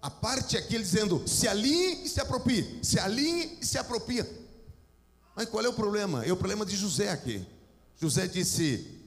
A 0.00 0.10
parte 0.10 0.56
aqui 0.56 0.74
ele 0.74 0.84
dizendo: 0.84 1.22
se 1.28 1.46
alinhe 1.46 2.04
e 2.04 2.08
se 2.08 2.20
aproprie, 2.20 2.80
se 2.82 2.98
alinhe 2.98 3.58
e 3.60 3.66
se 3.66 3.76
apropria. 3.76 4.28
Mas 5.36 5.48
qual 5.48 5.64
é 5.64 5.68
o 5.68 5.72
problema? 5.72 6.24
É 6.24 6.32
o 6.32 6.36
problema 6.36 6.64
de 6.64 6.74
José 6.76 7.10
aqui. 7.10 7.46
José 8.00 8.26
disse: 8.26 8.98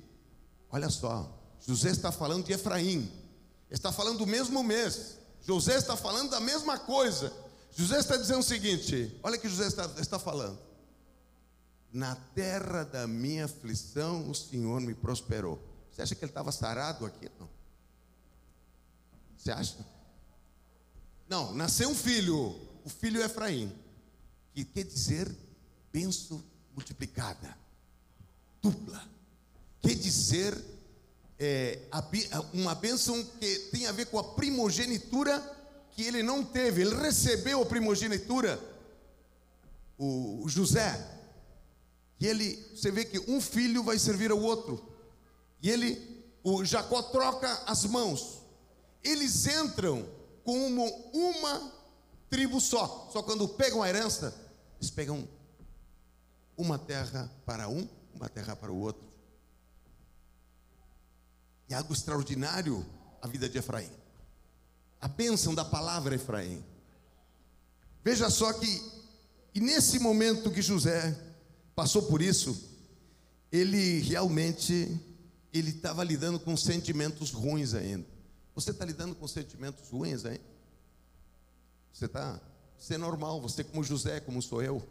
Olha 0.70 0.90
só, 0.90 1.36
José 1.66 1.90
está 1.90 2.12
falando 2.12 2.46
de 2.46 2.54
Efraim, 2.54 3.12
está 3.72 3.92
falando 3.92 4.20
do 4.20 4.28
mesmo 4.28 4.64
mês. 4.64 5.18
José 5.42 5.78
está 5.78 5.98
falando 5.98 6.30
da 6.30 6.40
mesma 6.40 6.78
coisa. 6.78 7.34
José 7.76 8.00
está 8.00 8.16
dizendo 8.18 8.40
o 8.40 8.44
seguinte: 8.44 9.18
olha 9.24 9.38
que 9.38 9.50
José 9.50 9.68
está, 9.68 9.90
está 10.00 10.20
falando. 10.20 10.60
Na 11.94 12.16
terra 12.16 12.84
da 12.84 13.06
minha 13.06 13.46
aflição, 13.46 14.28
o 14.28 14.34
Senhor 14.34 14.82
me 14.82 14.96
prosperou. 14.96 15.62
Você 15.92 16.02
acha 16.02 16.16
que 16.16 16.26
ele 16.26 16.32
estava 16.32 16.52
sarado 16.52 17.06
aqui? 17.06 17.30
Não. 17.40 17.48
Você 19.38 19.52
acha? 19.52 19.78
Não, 21.30 21.54
nasceu 21.54 21.90
um 21.90 21.96
filho, 21.96 22.60
o 22.84 22.90
filho 22.90 23.22
Efraim, 23.22 23.72
que 24.56 24.66
quer 24.66 24.86
dizer 24.86 25.32
benção 25.92 26.44
multiplicada, 26.74 27.56
dupla. 28.60 29.08
Quer 29.80 29.94
dizer 29.94 30.60
é, 31.38 31.80
uma 32.54 32.74
bênção 32.74 33.24
que 33.40 33.60
tem 33.72 33.86
a 33.86 33.92
ver 33.92 34.08
com 34.08 34.18
a 34.18 34.24
primogenitura 34.24 35.40
que 35.92 36.02
ele 36.02 36.24
não 36.24 36.44
teve, 36.44 36.82
ele 36.82 36.96
recebeu 36.96 37.62
a 37.62 37.66
primogenitura, 37.68 38.60
o 39.98 40.44
José, 40.48 41.13
e 42.24 42.26
ele, 42.26 42.56
você 42.74 42.90
vê 42.90 43.04
que 43.04 43.20
um 43.30 43.42
filho 43.42 43.84
vai 43.84 44.00
servir 44.00 44.32
ao 44.32 44.40
outro. 44.40 44.82
E 45.62 45.70
ele, 45.70 46.26
o 46.42 46.64
Jacó 46.64 47.02
troca 47.02 47.52
as 47.66 47.84
mãos. 47.84 48.42
Eles 49.04 49.46
entram 49.46 50.08
como 50.42 50.86
uma 51.14 51.70
tribo 52.30 52.62
só. 52.62 53.10
Só 53.12 53.22
quando 53.22 53.46
pegam 53.46 53.84
a 53.84 53.90
herança, 53.90 54.34
eles 54.80 54.90
pegam 54.90 55.28
uma 56.56 56.80
terra 56.80 57.30
para 57.46 57.68
um, 57.68 57.86
uma 58.16 58.30
terra 58.30 58.56
para 58.56 58.72
o 58.72 58.80
outro. 58.80 59.06
E 61.68 61.74
algo 61.74 61.92
extraordinário 61.92 62.86
a 63.22 63.28
vida 63.28 63.50
de 63.50 63.58
Efraim. 63.58 63.92
A 65.02 65.10
bênção 65.10 65.54
da 65.54 65.66
palavra 65.66 66.16
Efraim. 66.16 66.64
Veja 68.02 68.30
só 68.30 68.54
que, 68.54 68.82
e 69.54 69.60
nesse 69.60 70.00
momento 70.00 70.50
que 70.50 70.62
José 70.62 71.33
passou 71.76 72.04
por 72.04 72.22
isso, 72.22 72.72
ele 73.52 74.00
realmente 74.00 75.00
ele 75.54 75.70
estava 75.70 76.04
lidando 76.04 76.40
com 76.40 76.58
sentimentos 76.58 77.32
ruins 77.32 77.74
ainda. 77.74 78.06
Você 78.56 78.72
está 78.72 78.84
lidando 78.84 79.14
com 79.16 79.28
sentimentos 79.28 79.90
ruins 79.90 80.26
ainda? 80.26 80.42
Você 81.92 82.06
está? 82.06 82.40
Você 82.78 82.96
é 82.96 82.98
normal, 82.98 83.40
você 83.40 83.64
como 83.64 83.84
José, 83.84 84.20
como 84.20 84.42
sou 84.42 84.62
eu. 84.62 84.82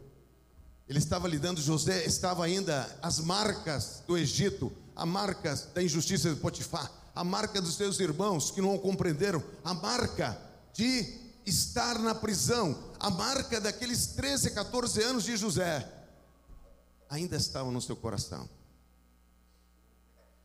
Ele 0.87 0.99
estava 0.99 1.27
lidando, 1.27 1.61
José 1.61 2.05
estava 2.05 2.45
ainda 2.45 2.89
as 3.01 3.19
marcas 3.19 4.03
do 4.07 4.17
Egito, 4.17 4.71
as 4.95 5.07
marcas 5.07 5.67
da 5.73 5.83
injustiça 5.83 6.33
de 6.33 6.39
Potifar, 6.39 6.91
a 7.13 7.23
marca 7.23 7.61
dos 7.61 7.75
seus 7.75 7.99
irmãos 7.99 8.51
que 8.51 8.61
não 8.61 8.75
o 8.75 8.79
compreenderam, 8.79 9.43
a 9.63 9.73
marca 9.73 10.39
de 10.73 11.19
estar 11.45 11.99
na 11.99 12.15
prisão, 12.15 12.91
a 12.99 13.09
marca 13.09 13.59
daqueles 13.59 14.07
13, 14.07 14.51
14 14.51 15.03
anos 15.03 15.23
de 15.25 15.35
José 15.35 16.02
ainda 17.13 17.37
estava 17.37 17.69
no 17.69 17.79
seu 17.79 17.95
coração. 17.95 18.49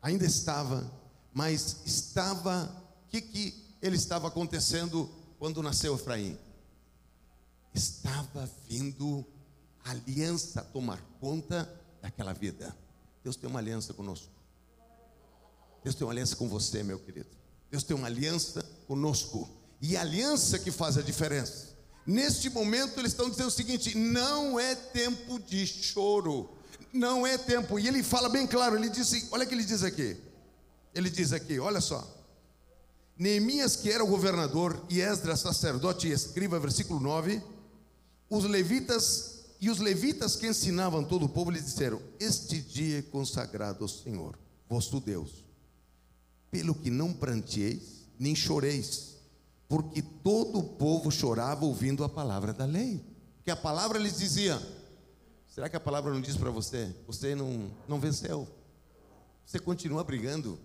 Ainda 0.03 0.27
estava, 0.27 0.89
mas 1.33 1.79
estava, 1.87 2.65
o 3.07 3.09
que, 3.09 3.23
que 3.23 3.65
ele 3.81 3.97
estava 3.97 4.29
acontecendo 4.29 5.11
quando 5.39 5.63
nasceu 5.63 5.95
Efraim? 5.95 6.39
Estava 7.75 8.49
vindo 8.69 9.25
a 9.83 9.93
aliança 9.93 10.63
tomar 10.63 11.01
conta 11.19 11.69
daquela 12.03 12.35
vida. 12.35 12.77
Deus 13.25 13.37
tem 13.37 13.49
uma 13.49 13.61
aliança 13.61 13.95
conosco. 13.95 14.29
Deus 15.83 15.95
tem 15.95 16.07
uma 16.07 16.13
aliança 16.13 16.37
com 16.37 16.49
você, 16.51 16.83
meu 16.83 16.99
querido. 16.99 17.31
Deus 17.71 17.83
tem 17.83 17.97
uma 17.97 18.09
aliança 18.09 18.63
conosco. 18.87 19.49
E 19.81 19.97
a 19.97 20.03
aliança 20.03 20.59
que 20.59 20.71
faz 20.71 20.99
a 20.99 21.03
diferença. 21.03 21.79
Neste 22.07 22.51
momento, 22.51 22.99
eles 22.99 23.13
estão 23.13 23.31
dizendo 23.31 23.49
o 23.49 23.53
seguinte: 23.53 23.97
não 23.97 24.61
é 24.61 24.75
tempo 24.75 25.39
de 25.39 25.67
choro 25.67 26.58
não 26.93 27.27
é 27.27 27.37
tempo. 27.37 27.79
E 27.79 27.87
ele 27.87 28.03
fala 28.03 28.29
bem 28.29 28.47
claro, 28.47 28.77
ele 28.77 28.89
disse, 28.89 29.29
olha 29.31 29.45
o 29.45 29.49
que 29.49 29.55
ele 29.55 29.65
diz 29.65 29.83
aqui. 29.83 30.17
Ele 30.95 31.11
diz 31.11 31.33
aqui, 31.33 31.59
olha 31.59 31.81
só. 31.81 32.07
Neemias, 33.17 33.75
que 33.75 33.91
era 33.91 34.05
o 34.05 34.07
governador, 34.07 34.81
e 34.89 35.01
Esdras, 35.01 35.41
sacerdote 35.41 36.07
e 36.07 36.13
escriba, 36.13 36.61
versículo 36.61 37.01
9, 37.01 37.43
os 38.31 38.45
levitas 38.45 39.39
e 39.61 39.69
os 39.69 39.79
levitas 39.79 40.37
que 40.37 40.47
ensinavam 40.47 41.03
todo 41.03 41.27
o 41.27 41.29
povo 41.29 41.51
lhe 41.51 41.61
disseram: 41.61 42.01
Este 42.21 42.61
dia 42.61 43.01
é 43.01 43.03
consagrado 43.03 43.83
ao 43.83 43.89
Senhor, 43.89 44.39
vosso 44.69 45.01
Deus, 45.01 45.45
pelo 46.49 46.75
que 46.75 46.91
não 46.91 47.13
pranteis, 47.13 48.07
nem 48.19 48.37
choreis, 48.37 49.17
porque 49.69 50.01
todo 50.01 50.61
o 50.61 50.63
povo 50.63 51.11
chorava 51.11 51.65
ouvindo 51.65 52.05
a 52.05 52.09
palavra 52.09 52.53
da 52.53 52.65
lei. 52.65 53.05
Que 53.45 53.51
a 53.51 53.57
palavra 53.57 53.99
lhes 53.99 54.19
dizia: 54.19 54.63
Será 55.59 55.69
que 55.69 55.75
a 55.75 55.81
palavra 55.81 56.15
não 56.15 56.21
diz 56.21 56.37
para 56.37 56.51
você? 56.51 56.95
Você 57.09 57.35
não, 57.35 57.69
não 57.89 57.99
venceu. 57.99 58.47
Você 59.45 59.59
continua 59.59 60.05
brigando. 60.05 60.57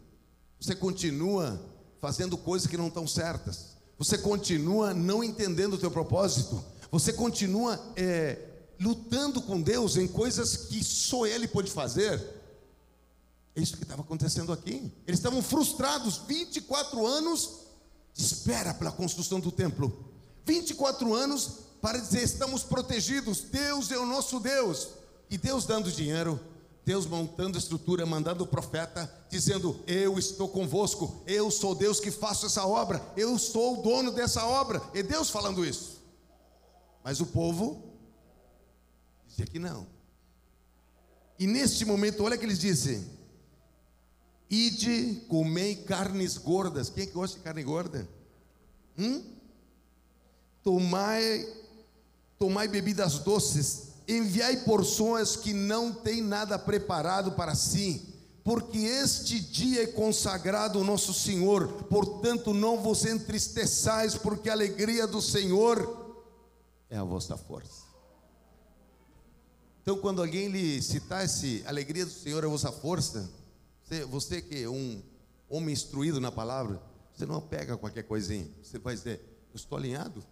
Você 0.61 0.75
continua 0.75 1.59
fazendo 1.99 2.37
coisas 2.37 2.67
que 2.67 2.77
não 2.77 2.89
estão 2.89 3.07
certas. 3.07 3.75
Você 3.97 4.19
continua 4.19 4.93
não 4.93 5.23
entendendo 5.23 5.73
o 5.73 5.77
teu 5.79 5.89
propósito. 5.89 6.63
Você 6.91 7.11
continua 7.11 7.83
é, 7.95 8.37
lutando 8.79 9.41
com 9.41 9.59
Deus 9.59 9.97
em 9.97 10.07
coisas 10.07 10.55
que 10.55 10.83
só 10.83 11.25
Ele 11.25 11.47
pode 11.47 11.71
fazer. 11.71 12.23
É 13.55 13.61
isso 13.61 13.75
que 13.75 13.81
estava 13.81 14.03
acontecendo 14.03 14.53
aqui. 14.53 14.91
Eles 15.07 15.19
estavam 15.19 15.41
frustrados. 15.41 16.21
24 16.27 17.03
anos 17.03 17.61
de 18.13 18.23
espera 18.23 18.75
pela 18.75 18.91
construção 18.91 19.39
do 19.39 19.51
templo. 19.51 19.91
24 20.45 21.15
anos 21.15 21.63
para 21.83 21.99
dizer: 21.99 22.23
estamos 22.23 22.63
protegidos, 22.63 23.41
Deus 23.41 23.91
é 23.91 23.99
o 23.99 24.05
nosso 24.05 24.39
Deus. 24.39 24.87
E 25.29 25.37
Deus 25.37 25.65
dando 25.65 25.91
dinheiro, 25.91 26.39
Deus 26.85 27.05
montando 27.05 27.57
estrutura, 27.57 28.05
mandando 28.05 28.45
o 28.45 28.47
profeta, 28.47 29.13
dizendo: 29.29 29.77
Eu 29.85 30.17
estou 30.17 30.47
convosco, 30.47 31.21
eu 31.27 31.51
sou 31.51 31.75
Deus 31.75 31.99
que 31.99 32.09
faço 32.09 32.45
essa 32.45 32.65
obra, 32.65 33.05
eu 33.17 33.37
sou 33.37 33.79
o 33.79 33.81
dono 33.81 34.13
dessa 34.13 34.45
obra. 34.45 34.81
É 34.93 35.03
Deus 35.03 35.29
falando 35.29 35.65
isso. 35.65 36.01
Mas 37.03 37.19
o 37.19 37.25
povo 37.25 37.83
dizia 39.27 39.45
que 39.45 39.59
não. 39.59 39.85
E 41.37 41.45
neste 41.45 41.83
momento, 41.83 42.23
olha 42.23 42.37
que 42.37 42.45
eles 42.45 42.59
dizem: 42.59 43.05
Ide, 44.49 45.25
comei 45.27 45.75
carnes 45.75 46.37
gordas. 46.37 46.89
Quem 46.89 47.03
é 47.03 47.07
que 47.07 47.11
gosta 47.11 47.37
de 47.37 47.43
carne 47.43 47.61
gorda? 47.61 48.07
Hum? 48.97 49.21
Tomai, 50.63 51.45
tomai 52.37 52.67
bebidas 52.67 53.19
doces. 53.19 53.93
Enviai 54.07 54.57
porções 54.57 55.35
que 55.35 55.53
não 55.53 55.93
têm 55.93 56.21
nada 56.21 56.59
preparado 56.59 57.31
para 57.31 57.55
si 57.55 58.13
porque 58.43 58.77
este 58.77 59.39
dia 59.39 59.83
é 59.83 59.87
consagrado 59.87 60.77
ao 60.77 60.83
nosso 60.83 61.13
Senhor, 61.13 61.85
portanto 61.85 62.53
não 62.53 62.81
vos 62.81 63.05
entristeçais, 63.05 64.15
porque 64.15 64.49
a 64.49 64.53
alegria 64.53 65.07
do 65.07 65.21
Senhor 65.21 66.17
é 66.89 66.97
a 66.97 67.03
vossa 67.03 67.37
força. 67.37 67.83
Então, 69.81 69.97
quando 69.97 70.21
alguém 70.21 70.49
lhe 70.49 70.81
citasse 70.81 71.63
alegria 71.65 72.05
do 72.05 72.11
Senhor 72.11 72.43
é 72.43 72.47
a 72.47 72.49
vossa 72.49 72.71
força, 72.71 73.29
você, 73.83 74.05
você 74.05 74.41
que 74.41 74.63
é 74.63 74.69
um 74.69 75.01
homem 75.49 75.73
instruído 75.73 76.19
na 76.19 76.31
palavra, 76.31 76.81
você 77.13 77.25
não 77.25 77.41
pega 77.41 77.77
qualquer 77.77 78.03
coisinha, 78.03 78.49
você 78.61 78.77
vai 78.77 78.93
dizer: 78.93 79.21
Eu 79.53 79.55
estou 79.55 79.77
alinhado, 79.77 80.23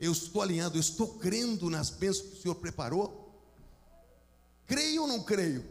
eu 0.00 0.12
estou 0.12 0.40
alinhado, 0.40 0.78
eu 0.78 0.80
estou 0.80 1.18
crendo 1.18 1.68
nas 1.68 1.90
bênçãos 1.90 2.30
que 2.30 2.38
o 2.38 2.40
Senhor 2.40 2.54
preparou. 2.54 3.30
Creio 4.66 5.02
ou 5.02 5.08
não 5.08 5.22
creio? 5.22 5.62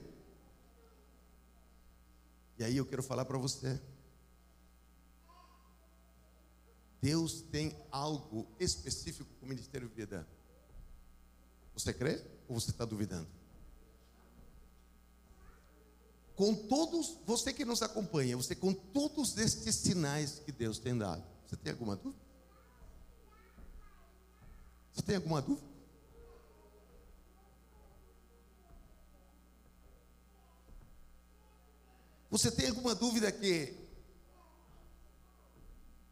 E 2.60 2.64
aí 2.64 2.78
eu 2.78 2.86
quero 2.86 3.02
falar 3.02 3.26
para 3.26 3.40
você. 3.40 3.82
Deus 7.02 7.42
tem 7.42 7.76
algo 7.90 8.46
específico 8.60 9.30
com 9.40 9.48
o 9.48 9.50
Ministério 9.50 9.90
Vida. 9.90 10.28
Você 11.74 11.92
crê 11.92 12.24
ou 12.48 12.60
você 12.60 12.70
está 12.70 12.86
duvidando? 12.86 13.28
Com 16.36 16.54
todos, 16.54 17.18
você 17.26 17.52
que 17.52 17.66
nos 17.66 17.82
acompanha, 17.82 18.38
você 18.38 18.54
com 18.54 18.74
todos 18.74 19.38
estes 19.38 19.76
sinais 19.76 20.40
que 20.40 20.52
Deus 20.52 20.78
tem 20.78 20.98
dado, 20.98 21.24
você 21.48 21.56
tem 21.56 21.72
alguma 21.72 21.96
dúvida? 21.96 22.29
Você 25.00 25.06
tem 25.06 25.16
alguma 25.16 25.42
dúvida? 25.42 25.68
Você 32.30 32.52
tem 32.52 32.68
alguma 32.68 32.94
dúvida 32.94 33.32
que 33.32 33.78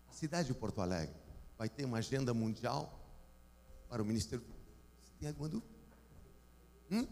a 0.09 0.13
cidade 0.13 0.47
de 0.47 0.53
Porto 0.53 0.79
Alegre 0.79 1.13
vai 1.57 1.67
ter 1.67 1.83
uma 1.83 1.97
agenda 1.97 2.33
mundial 2.33 2.97
para 3.89 4.01
o 4.01 4.05
Ministério? 4.05 4.45
Você 5.03 5.11
tem 5.19 5.27
alguma 5.27 5.49
dúvida? 5.49 5.73
Hum? 6.89 7.07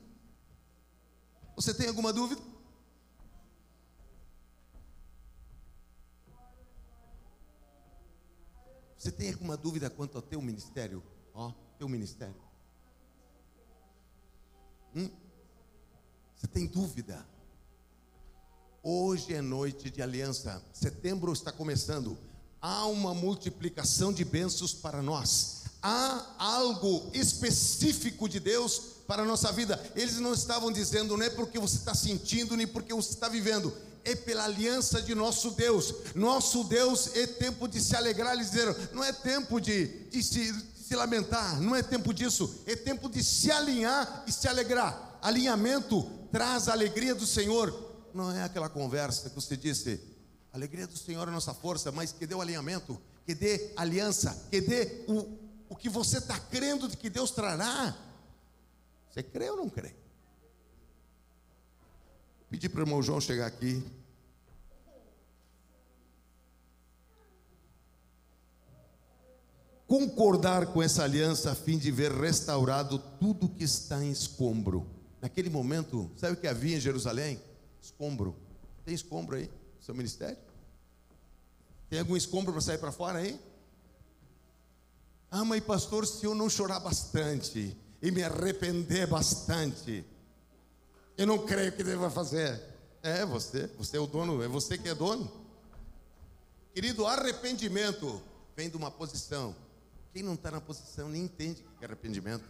Você 1.58 1.74
tem 1.74 1.90
alguma 1.90 2.14
dúvida? 2.14 2.42
Você 8.98 9.12
tem 9.12 9.34
alguma 9.34 9.58
dúvida 9.58 9.90
quanto 9.90 10.16
ao 10.16 10.22
teu 10.22 10.42
ministério? 10.42 11.04
Ó, 11.34 11.65
teu 11.78 11.88
ministério. 11.90 12.36
Hum? 14.96 15.10
Você 16.36 16.48
tem 16.48 16.68
dúvida? 16.68 17.26
Hoje 18.82 19.34
é 19.34 19.42
noite 19.42 19.90
de 19.90 20.02
aliança. 20.02 20.62
Setembro 20.72 21.34
está 21.34 21.52
começando. 21.52 22.18
Há 22.62 22.86
uma 22.86 23.14
multiplicação 23.14 24.14
de 24.14 24.24
bênçãos 24.24 24.74
para 24.74 25.02
nós. 25.02 25.64
Há 25.82 26.36
algo 26.38 27.10
específico 27.14 28.28
de 28.30 28.40
Deus 28.40 28.96
para 29.08 29.24
a 29.24 29.26
nossa 29.26 29.52
vida. 29.52 29.80
Eles 29.96 30.18
não 30.18 30.34
estavam 30.34 30.72
dizendo, 30.72 31.18
não 31.18 31.26
é 31.26 31.30
porque 31.30 31.60
você 31.60 31.78
está 31.78 31.94
sentindo, 31.94 32.56
nem 32.56 32.68
porque 32.68 32.94
você 32.94 33.12
está 33.12 33.30
vivendo. 33.30 33.74
É 34.04 34.16
pela 34.16 34.46
aliança 34.46 35.02
de 35.02 35.16
nosso 35.16 35.52
Deus. 35.52 35.94
Nosso 36.14 36.64
Deus 36.64 37.16
é 37.16 37.26
tempo 37.26 37.68
de 37.68 37.82
se 37.82 37.96
alegrar. 37.96 38.34
Eles 38.34 38.52
disseram, 38.52 38.76
não 38.94 39.04
é 39.04 39.12
tempo 39.12 39.60
de, 39.60 39.88
de 40.10 40.24
se, 40.24 40.54
se 40.88 40.96
lamentar, 40.96 41.60
não 41.62 41.76
é 41.76 41.82
tempo 41.82 42.14
disso. 42.14 42.64
É 42.66 42.76
tempo 42.76 43.10
de 43.10 43.24
se 43.24 43.52
alinhar 43.52 44.24
e 44.28 44.32
se 44.32 44.48
alegrar. 44.48 45.18
Alinhamento 45.22 46.04
traz 46.32 46.68
a 46.68 46.74
alegria 46.74 47.16
do 47.16 47.26
Senhor 47.26 47.86
não 48.16 48.32
é 48.32 48.44
aquela 48.44 48.70
conversa 48.70 49.30
que 49.30 49.36
você 49.36 49.58
disse, 49.58 50.02
alegria 50.54 50.88
do 50.88 50.98
Senhor 50.98 51.28
é 51.28 51.32
nossa 51.32 51.54
força, 51.54 51.92
mas 51.92 52.14
que 52.14 52.26
dê 52.26 52.34
o 52.34 52.40
alinhamento, 52.40 53.00
que 53.26 53.36
dê 53.36 53.74
aliança, 53.76 54.48
que 54.50 54.62
dê 54.62 55.04
o, 55.06 55.38
o 55.68 55.76
que 55.76 55.90
você 55.90 56.20
está 56.20 56.40
crendo 56.40 56.88
de 56.88 56.96
que 56.96 57.10
Deus 57.10 57.32
trará. 57.32 57.94
Você 59.12 59.22
crê 59.22 59.50
ou 59.50 59.58
não 59.58 59.70
crê? 59.70 59.94
Pedi 62.50 62.70
para 62.70 62.80
o 62.80 62.84
irmão 62.84 63.04
João 63.04 63.20
chegar 63.20 63.48
aqui. 63.48 63.84
Concordar 69.98 70.68
com 70.74 70.84
essa 70.84 71.06
aliança 71.06 71.52
a 71.52 71.56
fim 71.56 71.78
de 71.78 71.90
ver 71.90 72.12
restaurado 72.12 73.00
tudo 73.18 73.48
que 73.48 73.64
está 73.64 74.04
em 74.04 74.12
escombro. 74.12 74.86
Naquele 75.22 75.50
momento, 75.50 76.12
sabe 76.18 76.34
o 76.34 76.36
que 76.36 76.48
havia 76.48 76.76
em 76.76 76.82
Jerusalém? 76.82 77.42
Escombro. 77.82 78.36
Tem 78.84 78.94
escombro 78.94 79.38
aí? 79.38 79.50
Seu 79.80 79.96
ministério? 79.96 80.38
Tem 81.90 81.98
algum 81.98 82.18
escombro 82.18 82.52
para 82.52 82.62
sair 82.62 82.78
para 82.78 82.92
fora 82.92 83.20
aí? 83.20 83.40
Ah, 85.32 85.46
mas 85.46 85.64
pastor, 85.64 86.06
se 86.06 86.26
eu 86.26 86.36
não 86.36 86.50
chorar 86.50 86.82
bastante 86.82 87.74
e 88.02 88.12
me 88.12 88.22
arrepender 88.22 89.08
bastante, 89.08 90.04
eu 91.18 91.26
não 91.26 91.46
creio 91.46 91.72
que 91.72 91.86
deva 91.86 92.10
fazer. 92.10 92.62
É 93.02 93.26
você, 93.26 93.68
você 93.78 93.96
é 93.96 94.00
o 94.02 94.08
dono, 94.08 94.44
é 94.44 94.48
você 94.50 94.78
que 94.78 94.90
é 94.90 94.94
dono. 94.94 95.32
Querido, 96.74 97.06
arrependimento 97.06 98.22
vem 98.58 98.70
de 98.70 98.76
uma 98.76 98.92
posição. 98.92 99.56
Quem 100.16 100.24
não 100.24 100.36
está 100.36 100.50
na 100.50 100.62
posição 100.62 101.10
nem 101.10 101.24
entende 101.24 101.62
o 101.62 101.78
que 101.78 101.84
é 101.84 101.88
arrependimento 101.88 102.46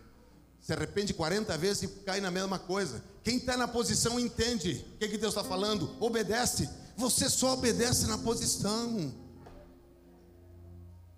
se 0.61 0.71
arrepende 0.71 1.15
40 1.15 1.57
vezes 1.57 1.81
e 1.81 1.87
cai 2.03 2.21
na 2.21 2.29
mesma 2.29 2.59
coisa. 2.59 3.03
Quem 3.23 3.37
está 3.37 3.57
na 3.57 3.67
posição 3.67 4.19
entende 4.19 4.85
o 4.95 4.97
que, 4.99 5.07
que 5.09 5.17
Deus 5.17 5.33
está 5.35 5.43
falando, 5.43 5.95
obedece. 5.99 6.69
Você 6.95 7.27
só 7.27 7.53
obedece 7.53 8.05
na 8.05 8.19
posição. 8.19 9.11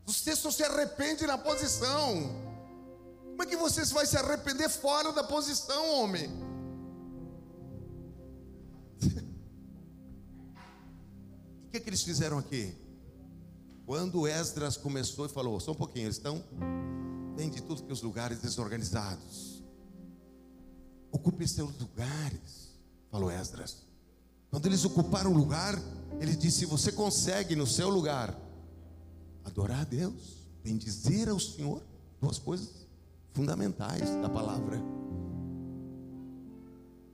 Você 0.06 0.38
só 0.38 0.49
se 0.52 0.64
arrepende 0.64 1.28
na 1.28 1.38
posição. 1.38 2.30
Como 3.24 3.44
é 3.44 3.45
que 3.45 3.57
você 3.57 3.84
vai 3.94 4.06
se 4.06 4.15
arrepender 4.15 4.69
fora 4.69 5.11
da 5.11 5.26
posição, 5.26 5.91
homem? 5.91 6.30
o 11.68 11.69
que, 11.72 11.82
que 11.82 11.90
eles 11.90 12.03
fizeram 12.03 12.38
aqui? 12.38 12.86
Quando 13.88 14.27
Esdras 14.27 14.77
começou 14.77 15.26
e 15.26 15.30
falou, 15.30 15.59
só 15.59 15.72
um 15.72 15.76
pouquinho, 15.76 16.05
eles 16.05 16.18
estão 16.18 16.43
Vem 17.38 17.51
de 17.51 17.61
tudo 17.61 17.84
que 17.84 17.93
os 17.93 18.01
lugares 18.01 18.39
desorganizados. 18.41 19.64
Ocupe 21.11 21.47
seus 21.47 21.72
lugares, 21.80 22.73
falou 23.11 23.30
Esdras. 23.30 23.84
Quando 24.49 24.65
eles 24.65 24.84
ocuparam 24.84 25.31
o 25.31 25.38
lugar, 25.38 25.80
ele 26.19 26.35
disse: 26.35 26.65
Você 26.65 26.91
consegue 26.91 27.55
no 27.55 27.68
seu 27.68 27.89
lugar 27.89 28.35
adorar 29.45 29.81
a 29.81 29.84
Deus, 29.84 30.47
bendizer 30.64 31.30
ao 31.30 31.39
Senhor, 31.39 31.84
duas 32.19 32.39
coisas 32.39 32.88
fundamentais 33.34 34.09
da 34.19 34.27
palavra. 34.27 34.81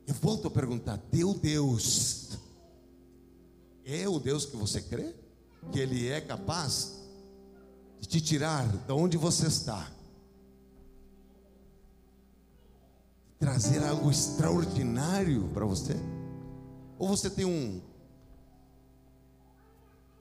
Eu 0.08 0.14
volto 0.16 0.48
a 0.48 0.52
perguntar: 0.52 0.98
Teu 1.12 1.34
Deus 1.34 2.38
é 3.84 4.08
o 4.08 4.20
Deus 4.20 4.46
que 4.46 4.56
você 4.56 4.82
crê? 4.82 5.23
Que 5.72 5.80
Ele 5.80 6.10
é 6.10 6.22
capaz 6.22 6.94
de 8.00 8.08
te 8.08 8.22
tirar 8.22 8.68
de 8.68 8.92
onde 8.92 9.18
você 9.18 9.48
está 9.48 9.90
trazer 13.44 13.84
algo 13.84 14.10
extraordinário 14.10 15.50
para 15.54 15.66
você? 15.66 15.96
Ou 16.98 17.10
você 17.10 17.30
tem 17.30 17.44
um 17.44 17.82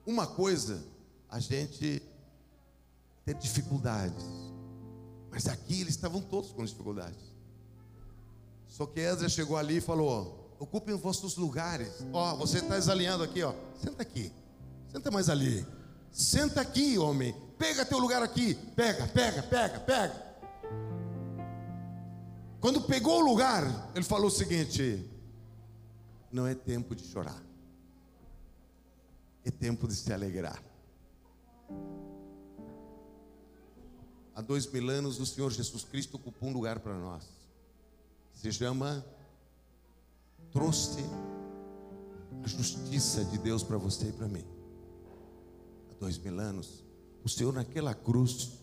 uma 0.05 0.27
coisa, 0.27 0.83
a 1.29 1.39
gente 1.39 2.03
ter 3.23 3.33
dificuldades. 3.35 4.25
Mas 5.31 5.47
aqui 5.47 5.79
eles 5.79 5.95
estavam 5.95 6.21
todos 6.21 6.51
com 6.51 6.65
dificuldades. 6.65 7.33
Só 8.67 8.85
que 8.85 8.99
Ezra 8.99 9.29
chegou 9.29 9.55
ali 9.55 9.77
e 9.77 9.81
falou: 9.81 10.53
ocupem 10.59 10.93
os 10.93 10.99
vossos 10.99 11.37
lugares. 11.37 12.05
Ó, 12.11 12.35
você 12.35 12.57
está 12.57 12.75
desalinhando 12.75 13.23
aqui, 13.23 13.41
ó. 13.41 13.53
Senta 13.81 14.01
aqui. 14.01 14.33
Senta 14.93 15.09
mais 15.09 15.27
ali. 15.27 15.65
Senta 16.11 16.61
aqui, 16.61 16.99
homem. 16.99 17.35
Pega 17.57 17.83
teu 17.83 17.97
lugar 17.97 18.21
aqui. 18.21 18.53
Pega, 18.75 19.07
pega, 19.07 19.41
pega, 19.41 19.79
pega. 19.79 20.33
Quando 22.61 22.79
pegou 22.83 23.19
o 23.19 23.25
lugar, 23.25 23.91
ele 23.95 24.05
falou 24.05 24.27
o 24.27 24.31
seguinte: 24.31 25.03
não 26.31 26.45
é 26.45 26.53
tempo 26.53 26.95
de 26.95 27.03
chorar, 27.03 27.43
é 29.43 29.49
tempo 29.49 29.87
de 29.87 29.95
se 29.95 30.13
alegrar. 30.13 30.63
Há 34.35 34.41
dois 34.41 34.65
mil 34.71 34.89
anos, 34.89 35.19
o 35.19 35.25
Senhor 35.25 35.51
Jesus 35.51 35.83
Cristo 35.83 36.15
ocupou 36.15 36.49
um 36.49 36.53
lugar 36.53 36.79
para 36.79 36.93
nós. 36.93 37.23
Se 38.33 38.51
chama, 38.51 39.03
trouxe 40.51 41.03
a 42.43 42.47
justiça 42.47 43.25
de 43.25 43.39
Deus 43.39 43.63
para 43.63 43.77
você 43.77 44.07
e 44.07 44.11
para 44.11 44.27
mim. 44.27 44.52
Dois 46.03 46.17
mil 46.17 46.37
anos, 46.37 46.83
o 47.23 47.29
Senhor 47.29 47.53
naquela 47.53 47.95
cruz 47.95 48.59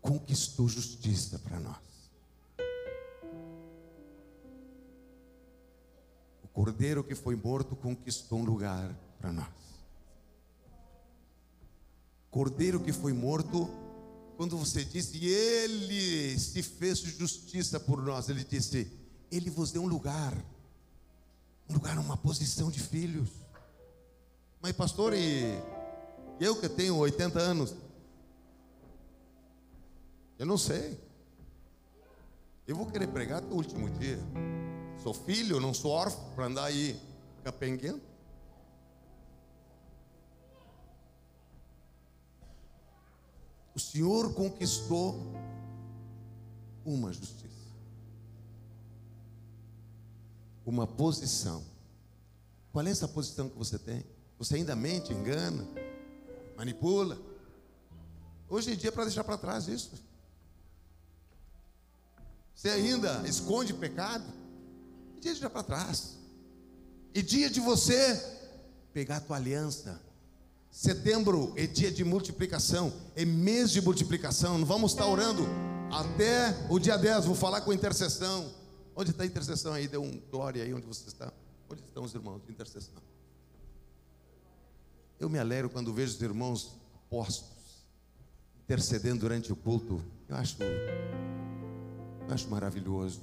conquistou 0.00 0.66
justiça 0.66 1.38
para 1.38 1.60
nós. 1.60 1.76
O 6.42 6.48
cordeiro 6.48 7.04
que 7.04 7.14
foi 7.14 7.36
morto 7.36 7.76
conquistou 7.76 8.38
um 8.38 8.44
lugar 8.46 8.90
para 9.18 9.34
nós. 9.34 9.52
Cordeiro 12.30 12.80
que 12.80 12.90
foi 12.90 13.12
morto, 13.12 13.68
quando 14.38 14.56
você 14.56 14.86
disse, 14.86 15.22
Ele 15.26 16.38
se 16.38 16.62
fez 16.62 17.00
justiça 17.00 17.78
por 17.78 18.02
nós, 18.02 18.30
Ele 18.30 18.44
disse, 18.44 18.90
Ele 19.30 19.50
vos 19.50 19.70
deu 19.70 19.82
um 19.82 19.88
lugar, 19.88 20.34
um 21.68 21.74
lugar, 21.74 21.98
uma 21.98 22.16
posição 22.16 22.70
de 22.70 22.80
filhos. 22.80 23.28
Mas, 24.62 24.72
pastor, 24.72 25.12
e 25.12 25.81
eu 26.42 26.56
que 26.56 26.68
tenho 26.68 26.96
80 26.96 27.38
anos, 27.38 27.74
eu 30.38 30.44
não 30.44 30.58
sei. 30.58 30.98
Eu 32.66 32.74
vou 32.74 32.86
querer 32.86 33.06
pregar 33.06 33.38
até 33.38 33.52
o 33.52 33.56
último 33.56 33.88
dia. 33.90 34.18
Sou 35.02 35.14
filho, 35.14 35.60
não 35.60 35.72
sou 35.72 35.92
órfão 35.92 36.32
para 36.34 36.46
andar 36.46 36.64
aí 36.64 37.00
capenguento. 37.44 38.02
O 43.74 43.78
Senhor 43.78 44.34
conquistou 44.34 45.32
uma 46.84 47.12
justiça, 47.12 47.70
uma 50.66 50.86
posição. 50.86 51.64
Qual 52.72 52.84
é 52.84 52.90
essa 52.90 53.06
posição 53.06 53.48
que 53.48 53.56
você 53.56 53.78
tem? 53.78 54.04
Você 54.38 54.56
ainda 54.56 54.74
mente, 54.74 55.12
engana, 55.12 55.66
manipula. 56.62 57.18
Hoje 58.48 58.72
em 58.72 58.76
dia 58.76 58.90
é 58.90 58.92
para 58.92 59.04
deixar 59.04 59.24
para 59.24 59.36
trás 59.36 59.66
isso. 59.66 59.90
Você 62.54 62.68
ainda 62.68 63.22
esconde 63.26 63.74
pecado? 63.74 64.24
É 65.16 65.20
dia 65.20 65.34
de 65.34 65.40
deixar 65.40 65.50
para 65.50 65.64
trás. 65.64 66.16
E 67.12 67.20
dia 67.20 67.50
de 67.50 67.58
você 67.58 67.98
pegar 68.92 69.16
a 69.16 69.20
tua 69.20 69.36
aliança. 69.36 70.00
Setembro 70.70 71.52
é 71.56 71.66
dia 71.66 71.90
de 71.90 72.04
multiplicação, 72.04 72.92
é 73.16 73.24
mês 73.24 73.70
de 73.72 73.82
multiplicação. 73.82 74.56
Não 74.56 74.66
vamos 74.66 74.92
estar 74.92 75.06
orando 75.06 75.44
até 75.90 76.66
o 76.70 76.78
dia 76.78 76.96
10. 76.96 77.24
Vou 77.24 77.34
falar 77.34 77.62
com 77.62 77.72
intercessão. 77.72 78.54
Onde 78.94 79.10
está 79.10 79.24
a 79.24 79.26
intercessão 79.26 79.72
aí? 79.72 79.88
Dê 79.88 79.98
um 79.98 80.20
glória 80.30 80.62
aí 80.62 80.72
onde 80.72 80.86
você 80.86 81.08
está. 81.08 81.32
Onde 81.68 81.82
estão 81.82 82.04
os 82.04 82.14
irmãos 82.14 82.40
de 82.46 82.52
intercessão? 82.52 83.11
Eu 85.22 85.28
me 85.28 85.38
alegro 85.38 85.70
quando 85.70 85.94
vejo 85.94 86.16
os 86.16 86.20
irmãos 86.20 86.76
apóstolos 86.96 87.86
intercedendo 88.64 89.20
durante 89.20 89.52
o 89.52 89.56
culto. 89.56 90.02
Eu 90.28 90.34
acho, 90.34 90.60
eu 90.60 92.34
acho 92.34 92.50
maravilhoso. 92.50 93.22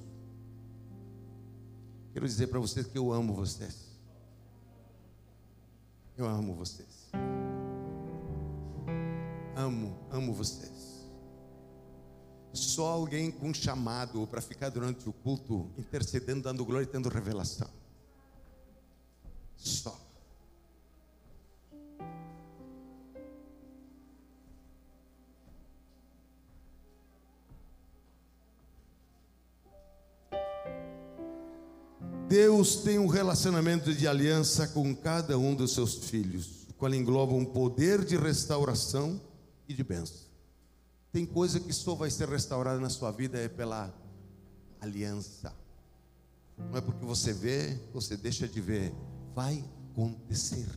Quero 2.13 2.25
dizer 2.25 2.47
para 2.47 2.57
vocês 2.57 2.87
que 2.87 2.97
eu 2.97 3.11
amo 3.11 3.33
vocês. 3.33 3.89
Eu 6.15 6.25
amo 6.25 6.53
vocês. 6.53 7.09
Amo, 9.57 9.99
amo 10.09 10.33
vocês. 10.33 11.05
Só 12.53 12.93
alguém 12.93 13.29
com 13.29 13.53
chamado 13.53 14.25
para 14.25 14.39
ficar 14.39 14.69
durante 14.69 15.09
o 15.09 15.11
culto 15.11 15.69
intercedendo, 15.77 16.43
dando 16.43 16.63
glória 16.63 16.85
e 16.85 16.87
tendo 16.87 17.09
revelação. 17.09 17.69
Só. 19.57 20.08
Deus 32.29 32.75
tem 32.75 32.99
um 32.99 33.07
relacionamento 33.07 33.91
de 33.91 34.07
aliança 34.07 34.67
com 34.67 34.95
cada 34.95 35.35
um 35.35 35.55
dos 35.55 35.73
seus 35.73 35.95
filhos, 35.95 36.67
o 36.69 36.73
qual 36.75 36.93
engloba 36.93 37.33
um 37.33 37.43
poder 37.43 38.05
de 38.05 38.15
restauração 38.15 39.19
e 39.67 39.73
de 39.73 39.83
bênção. 39.83 40.27
Tem 41.11 41.25
coisa 41.25 41.59
que 41.59 41.73
só 41.73 41.95
vai 41.95 42.11
ser 42.11 42.29
restaurada 42.29 42.79
na 42.79 42.89
sua 42.89 43.09
vida 43.09 43.39
é 43.39 43.47
pela 43.49 43.91
aliança. 44.79 45.51
Não 46.55 46.77
é 46.77 46.81
porque 46.81 47.03
você 47.03 47.33
vê, 47.33 47.79
você 47.91 48.15
deixa 48.15 48.47
de 48.47 48.61
ver. 48.61 48.93
Vai 49.33 49.65
acontecer. 49.91 50.69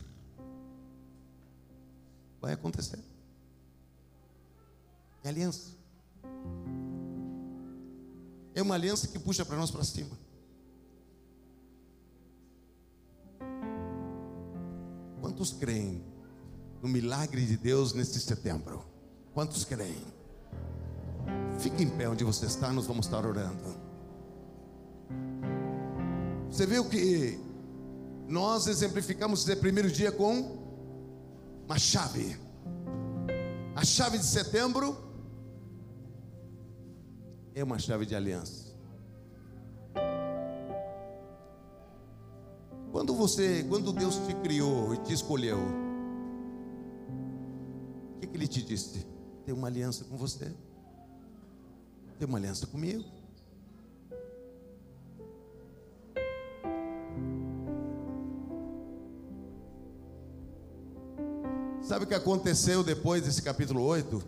Vai 2.41 2.53
acontecer. 2.53 2.99
É 5.23 5.29
aliança. 5.29 5.69
É 8.55 8.61
uma 8.63 8.73
aliança 8.73 9.07
que 9.07 9.19
puxa 9.19 9.45
para 9.45 9.55
nós 9.55 9.69
para 9.69 9.83
cima. 9.83 10.22
Quantos 15.23 15.53
creem 15.53 16.03
no 16.81 16.89
milagre 16.89 17.45
de 17.45 17.55
Deus 17.55 17.93
neste 17.93 18.19
setembro? 18.19 18.83
Quantos 19.33 19.63
creem? 19.63 20.03
Fique 21.59 21.81
em 21.81 21.89
pé 21.89 22.09
onde 22.09 22.25
você 22.25 22.45
está, 22.45 22.73
nós 22.73 22.85
vamos 22.85 23.05
estar 23.05 23.25
orando. 23.25 23.73
Você 26.51 26.65
viu 26.65 26.83
que 26.89 27.39
nós 28.27 28.67
exemplificamos 28.67 29.47
esse 29.47 29.55
primeiro 29.55 29.89
dia 29.89 30.11
com 30.11 30.57
uma 31.65 31.79
chave. 31.79 32.37
A 33.77 33.85
chave 33.85 34.17
de 34.17 34.25
setembro 34.25 34.97
é 37.55 37.63
uma 37.63 37.79
chave 37.79 38.05
de 38.05 38.13
aliança. 38.13 38.62
Quando 42.93 43.15
você, 43.15 43.65
quando 43.67 43.91
Deus 43.91 44.17
te 44.17 44.35
criou 44.35 44.93
e 44.93 44.97
te 44.99 45.13
escolheu, 45.13 45.57
o 48.15 48.19
que, 48.19 48.27
que 48.27 48.37
Ele 48.37 48.47
te 48.47 48.61
disse? 48.61 49.03
Tem 49.43 49.51
uma 49.51 49.67
aliança 49.67 50.03
com 50.03 50.15
você, 50.15 50.53
tem 52.19 52.27
uma 52.27 52.37
aliança 52.37 52.67
comigo. 52.67 53.03
Sabe 61.81 62.05
o 62.05 62.07
que 62.07 62.13
aconteceu 62.13 62.83
depois 62.83 63.23
desse 63.23 63.41
capítulo 63.41 63.81
8? 63.81 64.23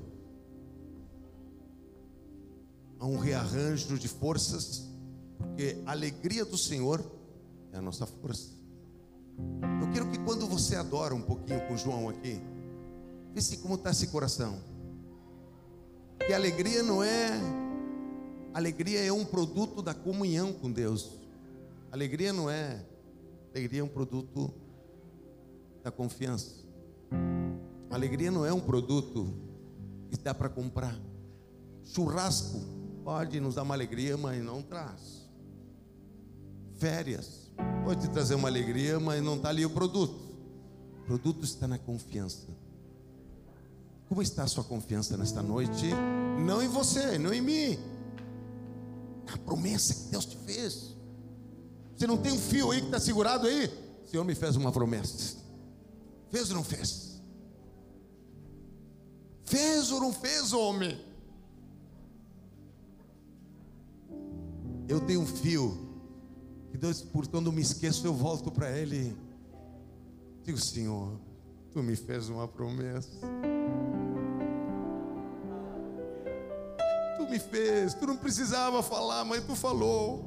Há 2.99 3.05
um 3.05 3.19
rearranjo 3.19 3.99
de 3.99 4.07
forças, 4.07 4.89
porque 5.37 5.79
a 5.85 5.91
alegria 5.91 6.43
do 6.43 6.57
Senhor 6.57 7.05
é 7.71 7.77
a 7.77 7.81
nossa 7.81 8.07
força. 8.07 8.54
Eu 9.81 9.91
quero 9.91 10.09
que 10.09 10.17
quando 10.19 10.47
você 10.47 10.75
adora 10.75 11.13
um 11.13 11.21
pouquinho 11.21 11.59
com 11.67 11.77
João 11.77 12.09
aqui, 12.09 12.41
vê 13.33 13.41
se 13.41 13.57
como 13.57 13.75
está 13.75 13.91
esse 13.91 14.07
coração. 14.07 14.59
Que 16.25 16.33
alegria 16.33 16.81
não 16.81 17.03
é. 17.03 17.31
Alegria 18.53 19.03
é 19.03 19.11
um 19.11 19.25
produto 19.25 19.81
da 19.81 19.93
comunhão 19.93 20.53
com 20.53 20.71
Deus. 20.71 21.19
Alegria 21.91 22.31
não 22.31 22.49
é. 22.49 22.83
Alegria 23.53 23.81
é 23.81 23.83
um 23.83 23.87
produto 23.87 24.53
da 25.83 25.91
confiança. 25.91 26.65
Alegria 27.89 28.31
não 28.31 28.45
é 28.45 28.51
um 28.51 28.59
produto 28.59 29.33
que 30.09 30.17
dá 30.17 30.33
para 30.33 30.49
comprar. 30.49 30.99
Churrasco 31.83 32.59
pode 33.03 33.39
nos 33.39 33.55
dar 33.55 33.63
uma 33.63 33.75
alegria, 33.75 34.17
mas 34.17 34.43
não 34.43 34.61
traz. 34.61 35.29
Férias 36.75 37.44
pode 37.83 38.01
te 38.01 38.09
trazer 38.09 38.35
uma 38.35 38.47
alegria, 38.47 38.99
mas 38.99 39.23
não 39.23 39.35
está 39.35 39.49
ali 39.49 39.65
o 39.65 39.69
produto. 39.69 40.19
O 41.01 41.05
produto 41.05 41.43
está 41.43 41.67
na 41.67 41.77
confiança. 41.77 42.47
Como 44.09 44.21
está 44.21 44.43
a 44.43 44.47
sua 44.47 44.63
confiança 44.63 45.17
nesta 45.17 45.41
noite? 45.41 45.89
Não 46.45 46.61
em 46.61 46.67
você, 46.67 47.17
não 47.17 47.33
em 47.33 47.41
mim. 47.41 47.79
Na 49.25 49.37
promessa 49.37 49.93
que 49.93 50.11
Deus 50.11 50.25
te 50.25 50.37
fez. 50.37 50.95
Você 51.95 52.05
não 52.05 52.17
tem 52.17 52.31
um 52.31 52.39
fio 52.39 52.71
aí 52.71 52.81
que 52.81 52.87
está 52.87 52.99
segurado 52.99 53.47
aí? 53.47 53.65
O 54.05 54.09
Senhor 54.09 54.23
me 54.23 54.35
fez 54.35 54.55
uma 54.55 54.71
promessa. 54.71 55.37
Fez 56.29 56.49
ou 56.49 56.55
não 56.55 56.63
fez? 56.63 57.21
Fez 59.45 59.91
ou 59.91 59.99
não 59.99 60.11
fez, 60.11 60.53
homem? 60.53 60.99
Eu 64.87 64.99
tenho 65.01 65.21
um 65.21 65.25
fio. 65.25 65.84
E 66.75 66.77
Deus, 66.77 67.01
por 67.01 67.25
quando 67.25 67.53
me 67.53 67.61
esqueço, 67.61 68.05
eu 68.05 68.13
volto 68.13 68.51
para 68.51 68.69
Ele. 68.69 69.15
Digo, 70.43 70.57
Senhor, 70.57 71.17
Tu 71.71 71.81
me 71.81 71.95
fez 71.95 72.27
uma 72.27 72.49
promessa. 72.49 73.17
Tu 77.15 77.29
me 77.29 77.39
fez, 77.39 77.93
Tu 77.93 78.05
não 78.05 78.17
precisava 78.17 78.83
falar, 78.83 79.23
mas 79.23 79.45
Tu 79.45 79.55
falou. 79.55 80.25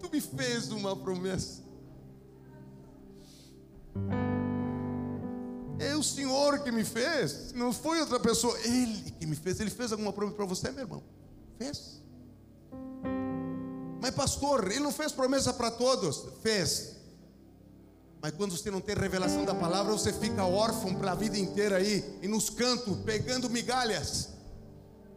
Tu 0.00 0.08
me 0.10 0.22
fez 0.22 0.70
uma 0.70 0.96
promessa. 0.96 1.62
É 5.78 5.94
o 5.94 6.02
Senhor 6.02 6.60
que 6.60 6.72
me 6.72 6.82
fez, 6.82 7.52
não 7.52 7.74
foi 7.74 8.00
outra 8.00 8.18
pessoa. 8.18 8.58
Ele 8.60 9.10
que 9.10 9.26
me 9.26 9.36
fez. 9.36 9.60
Ele 9.60 9.68
fez 9.68 9.92
alguma 9.92 10.14
promessa 10.14 10.36
para 10.38 10.46
você, 10.46 10.72
meu 10.72 10.84
irmão? 10.84 11.02
Fez. 11.58 12.02
Mas, 14.06 14.14
pastor, 14.14 14.70
Ele 14.70 14.78
não 14.78 14.92
fez 14.92 15.10
promessa 15.10 15.52
para 15.52 15.68
todos? 15.68 16.26
Fez. 16.40 16.94
Mas 18.22 18.32
quando 18.36 18.56
você 18.56 18.70
não 18.70 18.80
tem 18.80 18.94
revelação 18.94 19.44
da 19.44 19.52
palavra, 19.52 19.92
você 19.92 20.12
fica 20.12 20.44
órfão 20.44 20.94
para 20.94 21.10
a 21.10 21.14
vida 21.16 21.36
inteira 21.36 21.78
aí, 21.78 22.04
e 22.22 22.28
nos 22.28 22.48
cantos, 22.48 22.98
pegando 22.98 23.50
migalhas. 23.50 24.28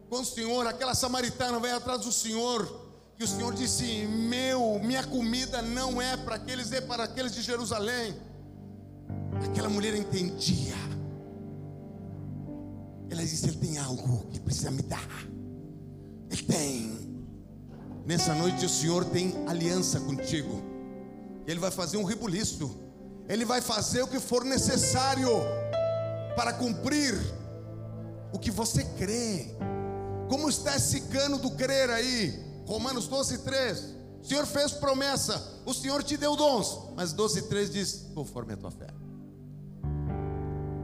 Quando 0.09 0.23
o 0.23 0.27
Senhor, 0.27 0.65
aquela 0.65 0.95
samaritana 0.95 1.59
vai 1.59 1.71
atrás 1.71 2.01
do 2.01 2.11
Senhor, 2.11 2.89
e 3.19 3.23
o 3.23 3.27
Senhor 3.27 3.53
disse: 3.53 4.07
Meu, 4.07 4.79
minha 4.79 5.03
comida 5.03 5.61
não 5.61 6.01
é 6.01 6.17
para 6.17 6.33
aqueles, 6.33 6.71
é 6.71 6.81
para 6.81 7.03
aqueles 7.03 7.31
de 7.31 7.43
Jerusalém. 7.43 8.19
Aquela 9.45 9.69
mulher 9.69 9.93
entendia. 9.93 10.73
Ela 13.07 13.21
disse: 13.21 13.49
Ele 13.49 13.57
tem 13.57 13.77
algo 13.77 14.25
que 14.31 14.39
precisa 14.39 14.71
me 14.71 14.81
dar. 14.81 15.27
Ele 16.31 16.41
tem. 16.41 16.98
Nessa 18.05 18.33
noite 18.33 18.65
o 18.65 18.69
Senhor 18.69 19.05
tem 19.05 19.33
aliança 19.47 19.99
contigo. 19.99 20.61
Ele 21.45 21.59
vai 21.59 21.71
fazer 21.71 21.97
um 21.97 22.03
rebuliço. 22.03 22.79
Ele 23.27 23.45
vai 23.45 23.61
fazer 23.61 24.01
o 24.01 24.07
que 24.07 24.19
for 24.19 24.43
necessário 24.43 25.29
para 26.35 26.53
cumprir 26.53 27.15
o 28.33 28.39
que 28.39 28.51
você 28.51 28.83
crê. 28.97 29.55
Como 30.27 30.49
está 30.49 30.75
esse 30.75 31.01
cano 31.01 31.37
do 31.37 31.51
crer 31.51 31.89
aí? 31.89 32.43
Romanos 32.65 33.07
12, 33.07 33.39
3. 33.39 33.95
O 34.21 34.25
Senhor 34.25 34.45
fez 34.45 34.71
promessa, 34.73 35.61
o 35.65 35.73
Senhor 35.73 36.03
te 36.03 36.17
deu 36.17 36.35
dons, 36.35 36.91
mas 36.95 37.13
12, 37.13 37.43
3 37.43 37.69
diz: 37.69 38.05
conforme 38.13 38.53
a 38.53 38.57
tua 38.57 38.71
fé. 38.71 38.87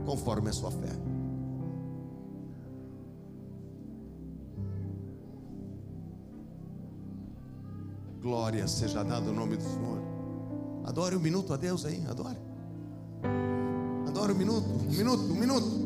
Conforme 0.04 0.50
a 0.50 0.52
sua 0.52 0.70
fé. 0.70 1.15
Glória 8.26 8.66
seja 8.66 9.04
dada 9.04 9.28
ao 9.28 9.32
nome 9.32 9.56
do 9.56 9.62
Senhor. 9.62 10.02
Adore 10.84 11.14
um 11.14 11.20
minuto 11.20 11.54
a 11.54 11.56
Deus 11.56 11.84
aí, 11.84 12.04
adore. 12.10 12.36
Adore 14.04 14.32
um 14.32 14.34
minuto, 14.34 14.66
um 14.66 14.90
minuto, 14.90 15.22
um 15.22 15.36
minuto. 15.36 15.85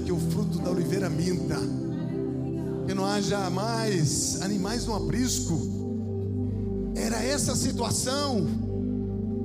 Que 0.00 0.12
o 0.12 0.18
fruto 0.18 0.58
da 0.58 0.70
oliveira 0.70 1.08
minta, 1.08 1.56
que 2.86 2.94
não 2.94 3.04
haja 3.04 3.48
mais 3.50 4.40
animais 4.42 4.86
no 4.86 4.94
aprisco. 4.94 5.58
Era 6.94 7.22
essa 7.22 7.52
a 7.52 7.56
situação, 7.56 8.46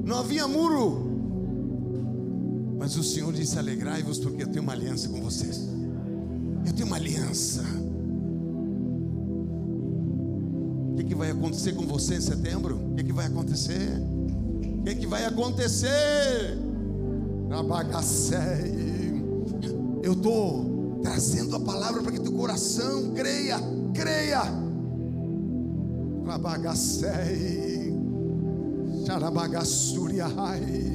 não 0.04 0.18
havia 0.18 0.48
muro. 0.48 1.06
Mas 2.78 2.98
o 2.98 3.04
Senhor 3.04 3.32
disse: 3.34 3.58
Alegrai-vos, 3.58 4.20
porque 4.20 4.44
eu 4.44 4.48
tenho 4.48 4.64
uma 4.64 4.74
aliança 4.74 5.08
com 5.10 5.22
vocês. 5.22 5.68
Eu 6.66 6.74
tenho 6.74 6.88
uma 6.88 6.98
aliança. 6.98 7.64
O 10.92 10.96
que, 10.96 11.04
que 11.04 11.16
vai 11.16 11.32
acontecer 11.32 11.74
com 11.74 11.86
você 11.86 12.16
em 12.16 12.22
setembro? 12.22 12.78
O 12.78 12.96
que, 12.96 13.04
que 13.04 13.14
vai 13.14 13.28
acontecer? 13.28 14.02
O 14.80 14.84
que, 14.84 14.96
que 14.96 15.08
vai 15.08 15.26
acontecer? 15.26 16.58
Rabagacei. 17.50 18.75
Eu 20.06 20.14
estou 20.14 21.00
trazendo 21.02 21.56
a 21.56 21.60
palavra 21.60 22.04
para 22.04 22.12
que 22.12 22.20
teu 22.20 22.32
coração 22.32 23.12
creia, 23.16 23.58
creia. 23.92 24.44
Rabagacei. 26.24 27.92
Xarabagassuriahai. 29.08 30.95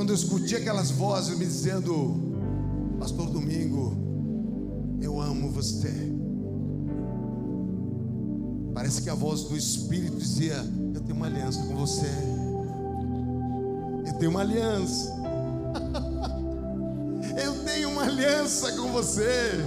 Quando 0.00 0.10
eu 0.10 0.16
escutei 0.16 0.56
aquelas 0.56 0.90
vozes 0.90 1.36
me 1.36 1.44
dizendo, 1.44 2.96
Pastor 2.98 3.28
Domingo, 3.28 3.98
eu 5.02 5.20
amo 5.20 5.50
você. 5.50 5.92
Parece 8.72 9.02
que 9.02 9.10
a 9.10 9.14
voz 9.14 9.42
do 9.42 9.54
Espírito 9.54 10.16
dizia: 10.16 10.56
Eu 10.94 11.02
tenho 11.02 11.16
uma 11.16 11.26
aliança 11.26 11.62
com 11.64 11.76
você. 11.76 12.08
Eu 14.06 14.14
tenho 14.14 14.30
uma 14.30 14.40
aliança. 14.40 15.14
Eu 17.36 17.62
tenho 17.64 17.90
uma 17.90 18.04
aliança 18.04 18.72
com 18.72 18.90
você. 18.92 19.52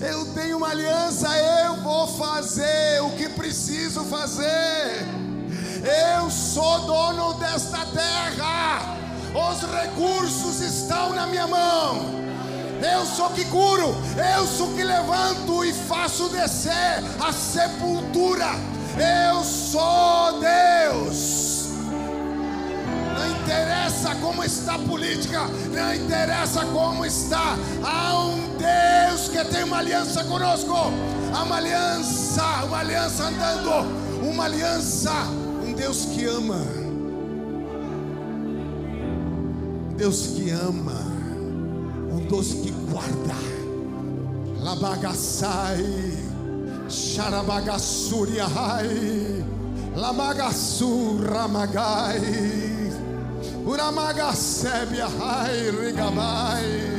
Eu 0.00 0.32
tenho 0.32 0.58
uma 0.58 0.68
aliança, 0.68 1.28
eu 1.36 1.82
vou 1.82 2.06
fazer 2.06 3.02
o 3.02 3.10
que 3.16 3.28
preciso 3.28 4.04
fazer. 4.04 5.19
Eu 5.82 6.30
sou 6.30 6.80
dono 6.80 7.34
desta 7.34 7.86
terra. 7.86 8.96
Os 9.34 9.62
recursos 9.62 10.60
estão 10.60 11.14
na 11.14 11.26
minha 11.26 11.46
mão. 11.46 12.20
Eu 12.82 13.04
sou 13.04 13.28
que 13.30 13.44
curo, 13.44 13.94
eu 14.34 14.46
sou 14.46 14.74
que 14.74 14.82
levanto 14.82 15.64
e 15.64 15.72
faço 15.72 16.28
descer 16.30 17.02
a 17.20 17.32
sepultura. 17.32 18.48
Eu 18.98 19.44
sou 19.44 20.40
Deus. 20.40 21.68
Não 23.14 23.30
interessa 23.30 24.14
como 24.16 24.42
está 24.42 24.74
a 24.76 24.78
política, 24.78 25.42
não 25.72 25.94
interessa 25.94 26.64
como 26.66 27.04
está. 27.04 27.56
Há 27.84 28.18
um 28.18 28.56
Deus 28.56 29.28
que 29.28 29.44
tem 29.44 29.64
uma 29.64 29.78
aliança 29.78 30.24
conosco. 30.24 30.74
Há 31.34 31.42
uma 31.42 31.56
aliança, 31.56 32.64
uma 32.64 32.78
aliança 32.78 33.24
andando, 33.24 34.24
uma 34.26 34.44
aliança, 34.44 35.12
Deus 35.80 36.04
que 36.04 36.26
ama. 36.26 36.60
Deus 39.96 40.26
que 40.26 40.50
ama, 40.50 41.00
um 42.12 42.18
Deus 42.28 42.52
que 42.52 42.70
guarda. 42.90 43.34
Labagaçai, 44.62 45.82
xarabagassuriahai, 46.86 49.42
lamagassuramagai, 49.96 52.20
uramagasebiahai, 53.64 55.70
rigabai. 55.70 56.89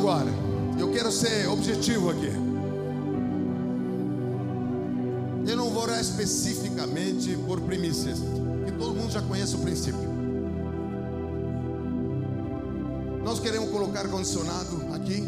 Agora. 0.00 0.30
Eu 0.78 0.90
quero 0.90 1.12
ser 1.12 1.46
objetivo 1.46 2.08
aqui. 2.08 2.32
Eu 5.46 5.56
não 5.56 5.70
vou 5.70 5.82
orar 5.82 6.00
especificamente 6.00 7.36
por 7.46 7.60
primícias, 7.60 8.18
que 8.64 8.72
todo 8.72 8.94
mundo 8.94 9.12
já 9.12 9.20
conhece 9.20 9.54
o 9.56 9.58
princípio. 9.58 10.08
Nós 13.22 13.40
queremos 13.40 13.70
colocar 13.70 14.08
condicionado 14.08 14.94
aqui. 14.94 15.22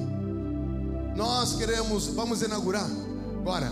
Nós 1.14 1.54
queremos, 1.56 2.06
vamos 2.06 2.40
inaugurar 2.40 2.88
agora, 3.38 3.70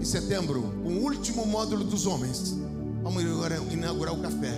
em 0.00 0.04
setembro, 0.04 0.62
com 0.84 0.90
o 0.90 1.02
último 1.02 1.44
módulo 1.46 1.82
dos 1.82 2.06
homens. 2.06 2.54
Vamos 3.02 3.24
inaugurar 3.72 4.14
o 4.14 4.22
café. 4.22 4.54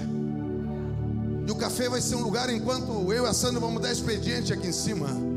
E 1.46 1.50
o 1.50 1.54
café 1.54 1.88
vai 1.88 2.02
ser 2.02 2.16
um 2.16 2.22
lugar 2.22 2.50
enquanto 2.50 3.10
eu 3.12 3.24
e 3.24 3.26
a 3.26 3.32
Sandra 3.32 3.60
vamos 3.60 3.80
dar 3.80 3.90
expediente 3.90 4.52
aqui 4.52 4.68
em 4.68 4.72
cima. 4.72 5.29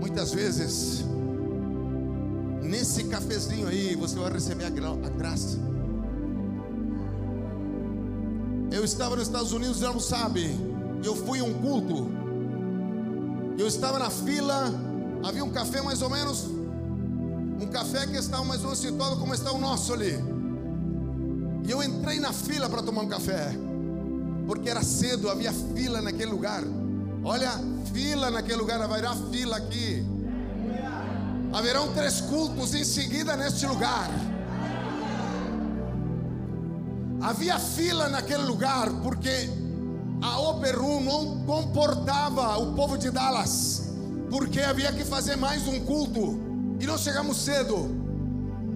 Muitas 0.00 0.32
vezes, 0.32 1.04
nesse 2.62 3.04
cafezinho 3.04 3.68
aí, 3.68 3.94
você 3.94 4.18
vai 4.18 4.32
receber 4.32 4.64
a, 4.64 4.68
a 4.68 5.10
graça. 5.10 5.58
Eu 8.72 8.84
estava 8.84 9.16
nos 9.16 9.26
Estados 9.26 9.52
Unidos, 9.52 9.78
já 9.78 9.92
não 9.92 10.00
sabe. 10.00 10.50
Eu 11.04 11.14
fui 11.14 11.40
a 11.40 11.44
um 11.44 11.54
culto. 11.54 12.08
Eu 13.58 13.66
estava 13.66 13.98
na 13.98 14.10
fila. 14.10 14.72
Havia 15.22 15.44
um 15.44 15.50
café 15.50 15.82
mais 15.82 16.00
ou 16.02 16.10
menos. 16.10 16.46
Um 17.60 17.66
café 17.66 18.06
que 18.06 18.16
estava 18.16 18.44
mais 18.44 18.60
ou 18.60 18.66
menos 18.66 18.78
situado 18.80 19.16
como 19.16 19.34
está 19.34 19.52
o 19.52 19.58
nosso 19.58 19.92
ali. 19.92 20.14
E 21.66 21.70
eu 21.70 21.82
entrei 21.82 22.18
na 22.18 22.32
fila 22.32 22.68
para 22.68 22.82
tomar 22.82 23.02
um 23.02 23.08
café 23.08 23.54
porque 24.50 24.68
era 24.68 24.82
cedo, 24.82 25.30
havia 25.30 25.52
fila 25.52 26.02
naquele 26.02 26.32
lugar. 26.32 26.64
Olha, 27.22 27.52
fila 27.92 28.30
naquele 28.30 28.56
lugar, 28.56 28.80
haverá 28.80 29.14
fila 29.14 29.56
aqui. 29.56 30.04
Haverão 31.52 31.92
três 31.92 32.20
cultos 32.20 32.74
em 32.74 32.84
seguida 32.84 33.36
neste 33.36 33.66
lugar. 33.66 34.08
Havia 37.20 37.58
fila 37.58 38.08
naquele 38.08 38.44
lugar 38.44 38.90
porque 39.02 39.50
a 40.22 40.38
Operum 40.40 41.00
não 41.00 41.44
comportava 41.44 42.56
o 42.58 42.74
povo 42.74 42.96
de 42.96 43.10
Dallas, 43.10 43.90
porque 44.30 44.60
havia 44.60 44.92
que 44.92 45.04
fazer 45.04 45.36
mais 45.36 45.66
um 45.68 45.80
culto 45.80 46.38
e 46.80 46.86
nós 46.86 47.02
chegamos 47.02 47.36
cedo 47.36 47.90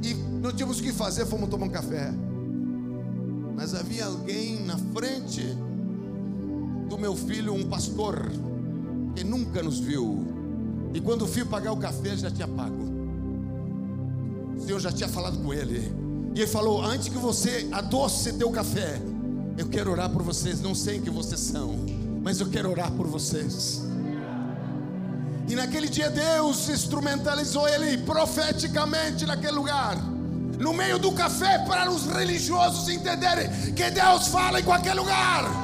e 0.02 0.12
não 0.14 0.52
tínhamos 0.52 0.78
o 0.78 0.82
que 0.82 0.92
fazer, 0.92 1.24
fomos 1.24 1.48
tomar 1.48 1.66
um 1.66 1.70
café. 1.70 2.12
Mas 3.56 3.74
havia 3.74 4.04
alguém 4.06 4.62
na 4.64 4.76
frente 4.76 5.56
do 6.88 6.98
meu 6.98 7.16
filho, 7.16 7.54
um 7.54 7.68
pastor, 7.68 8.30
que 9.14 9.24
nunca 9.24 9.62
nos 9.62 9.78
viu. 9.78 10.26
E 10.92 11.00
quando 11.00 11.26
fui 11.26 11.44
pagar 11.44 11.72
o 11.72 11.76
café, 11.76 12.16
já 12.16 12.30
tinha 12.30 12.46
pago. 12.46 12.84
O 14.56 14.60
Senhor 14.60 14.78
já 14.80 14.92
tinha 14.92 15.08
falado 15.08 15.38
com 15.38 15.52
ele. 15.52 15.92
E 16.34 16.40
ele 16.40 16.46
falou: 16.46 16.82
Antes 16.84 17.08
que 17.08 17.18
você 17.18 17.68
adoce 17.72 18.34
teu 18.34 18.50
café, 18.50 19.00
eu 19.56 19.66
quero 19.68 19.90
orar 19.90 20.10
por 20.10 20.22
vocês. 20.22 20.60
Não 20.60 20.74
sei 20.74 21.00
que 21.00 21.10
vocês 21.10 21.40
são, 21.40 21.76
mas 22.22 22.40
eu 22.40 22.48
quero 22.48 22.70
orar 22.70 22.90
por 22.92 23.06
vocês. 23.06 23.82
E 25.48 25.54
naquele 25.54 25.88
dia 25.88 26.10
Deus 26.10 26.68
instrumentalizou 26.68 27.68
ele 27.68 27.98
profeticamente 27.98 29.26
naquele 29.26 29.52
lugar. 29.52 29.96
No 30.58 30.72
meio 30.72 30.98
do 30.98 31.12
café 31.12 31.58
para 31.58 31.90
os 31.90 32.06
religiosos 32.06 32.88
entenderem 32.88 33.50
que 33.74 33.90
Deus 33.90 34.28
fala 34.28 34.60
em 34.60 34.64
qualquer 34.64 34.94
lugar. 34.94 35.63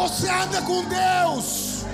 Você 0.00 0.30
anda 0.30 0.62
com 0.62 0.82
Deus. 0.84 1.84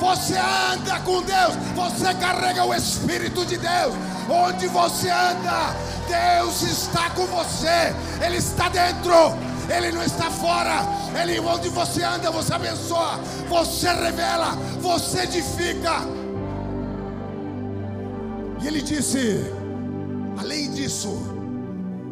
Você 0.00 0.36
anda 0.38 1.00
com 1.00 1.20
Deus. 1.20 1.54
Você 1.74 2.14
carrega 2.14 2.64
o 2.64 2.74
Espírito 2.74 3.44
de 3.44 3.58
Deus. 3.58 3.94
Onde 4.26 4.66
você 4.68 5.10
anda, 5.10 5.76
Deus 6.08 6.62
está 6.62 7.10
com 7.10 7.26
você. 7.26 7.94
Ele 8.24 8.38
está 8.38 8.70
dentro. 8.70 9.12
Ele 9.68 9.92
não 9.92 10.02
está 10.02 10.30
fora. 10.30 10.82
Ele 11.20 11.38
onde 11.40 11.68
você 11.68 12.02
anda, 12.02 12.30
você 12.30 12.54
abençoa. 12.54 13.20
Você 13.50 13.92
revela. 13.92 14.52
Você 14.80 15.24
edifica. 15.24 16.00
E 18.62 18.66
ele 18.66 18.80
disse: 18.80 19.44
Além 20.38 20.70
disso, 20.70 21.10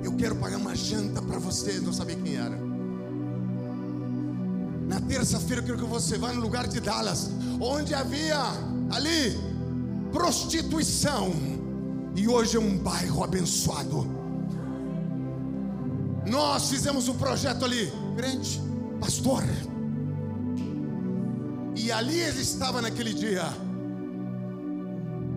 eu 0.05 0.13
quero 0.19 0.37
pagar 0.37 0.59
uma 0.59 0.77
janta 0.77 1.23
para 1.23 1.39
você. 1.39 1.81
Não 1.81 1.95
sabia 1.95 2.17
quem 2.17 2.37
era. 2.37 2.72
Na 4.87 5.01
terça-feira 5.01 5.63
eu 5.63 5.67
quero 5.67 5.79
que 5.79 5.85
você 5.85 6.19
vá 6.19 6.33
no 6.33 6.41
lugar 6.41 6.67
de 6.67 6.81
Dallas, 6.81 7.31
onde 7.61 7.95
havia 7.95 8.39
ali 8.91 9.39
prostituição. 10.13 11.33
E 12.15 12.29
hoje 12.29 12.57
é 12.57 12.61
um 12.61 12.77
bairro 12.77 13.25
abençoado. 13.25 14.07
Nós 16.27 16.69
fizemos 16.69 17.09
um 17.09 17.15
projeto 17.15 17.65
ali, 17.65 17.91
crente, 18.17 18.61
pastor. 19.01 19.43
E 21.75 21.91
ali 21.91 22.21
ele 22.21 22.43
estava 22.43 22.83
naquele 22.83 23.15
dia. 23.15 23.45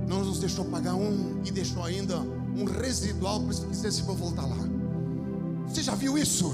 Não 0.08 0.24
nos 0.24 0.40
deixou 0.40 0.66
pagar 0.66 0.96
um 0.96 1.42
e 1.44 1.52
deixou 1.52 1.84
ainda 1.84 2.20
um 2.20 2.66
residual 2.66 3.42
para 3.42 3.54
se 3.54 3.66
quisesse 3.66 4.02
voltar 4.04 4.46
lá. 4.46 4.58
Você 5.68 5.82
já 5.82 5.96
viu 5.96 6.18
isso? 6.18 6.54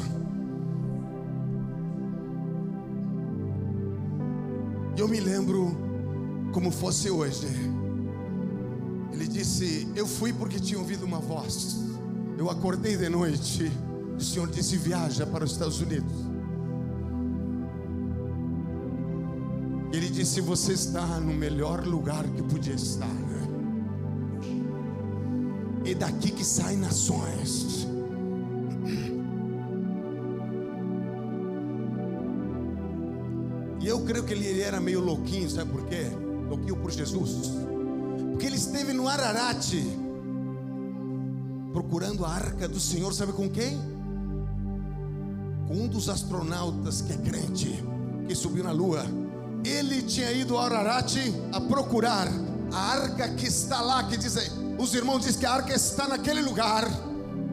E 4.96 5.00
eu 5.00 5.08
me 5.08 5.20
lembro 5.20 5.76
como 6.52 6.72
fosse 6.72 7.10
hoje. 7.10 7.48
Ele 9.14 9.28
disse: 9.28 9.88
Eu 9.96 10.06
fui 10.06 10.34
porque 10.34 10.60
tinha 10.60 10.80
ouvido 10.80 11.06
uma 11.06 11.20
voz. 11.20 11.78
Eu 12.38 12.50
acordei 12.50 12.98
de 12.98 13.10
noite. 13.10 13.72
O 14.18 14.22
Senhor 14.22 14.50
disse: 14.50 14.78
Viaja 14.78 15.26
para 15.26 15.44
os 15.46 15.52
Estados 15.52 15.80
Unidos. 15.80 16.14
Ele 19.94 20.10
disse: 20.10 20.42
Você 20.42 20.74
está 20.74 21.06
no 21.20 21.34
melhor 21.34 21.86
lugar 21.86 22.24
que 22.24 22.44
podia 22.44 22.76
estar. 22.76 23.08
E 25.84 25.96
daqui 25.96 26.32
que 26.32 26.46
saem 26.46 26.78
nações. 26.78 27.88
Eu 33.92 34.00
creio 34.02 34.24
que 34.24 34.34
ele 34.34 34.62
era 34.62 34.80
meio 34.80 35.02
louquinho, 35.02 35.50
sabe 35.50 35.70
por 35.70 35.86
quê? 35.86 36.06
Louquinho 36.50 36.78
por 36.78 36.92
Jesus. 36.92 37.52
Porque 38.32 38.46
ele 38.46 38.56
esteve 38.56 38.94
no 38.94 39.08
Ararat, 39.08 39.74
procurando 41.74 42.26
a 42.26 42.30
arca 42.30 42.68
do 42.70 42.80
Senhor, 42.80 43.14
sabe 43.14 43.34
com 43.34 43.50
quem? 43.50 43.78
Com 45.68 45.76
um 45.76 45.88
dos 45.90 46.08
astronautas 46.08 47.02
que 47.02 47.12
é 47.12 47.18
crente, 47.18 47.84
que 48.28 48.34
subiu 48.34 48.64
na 48.64 48.72
lua. 48.72 49.04
Ele 49.66 50.02
tinha 50.02 50.32
ido 50.32 50.58
ao 50.58 50.64
Ararat 50.64 51.18
a 51.52 51.60
procurar 51.60 52.30
a 52.72 52.80
arca 52.80 53.28
que 53.30 53.46
está 53.46 53.82
lá, 53.82 54.06
que 54.06 54.16
dizem, 54.16 54.50
os 54.80 54.94
irmãos 54.94 55.20
dizem 55.20 55.42
que 55.42 55.46
a 55.46 55.52
arca 55.52 55.76
está 55.76 56.08
naquele 56.08 56.42
lugar. 56.42 56.88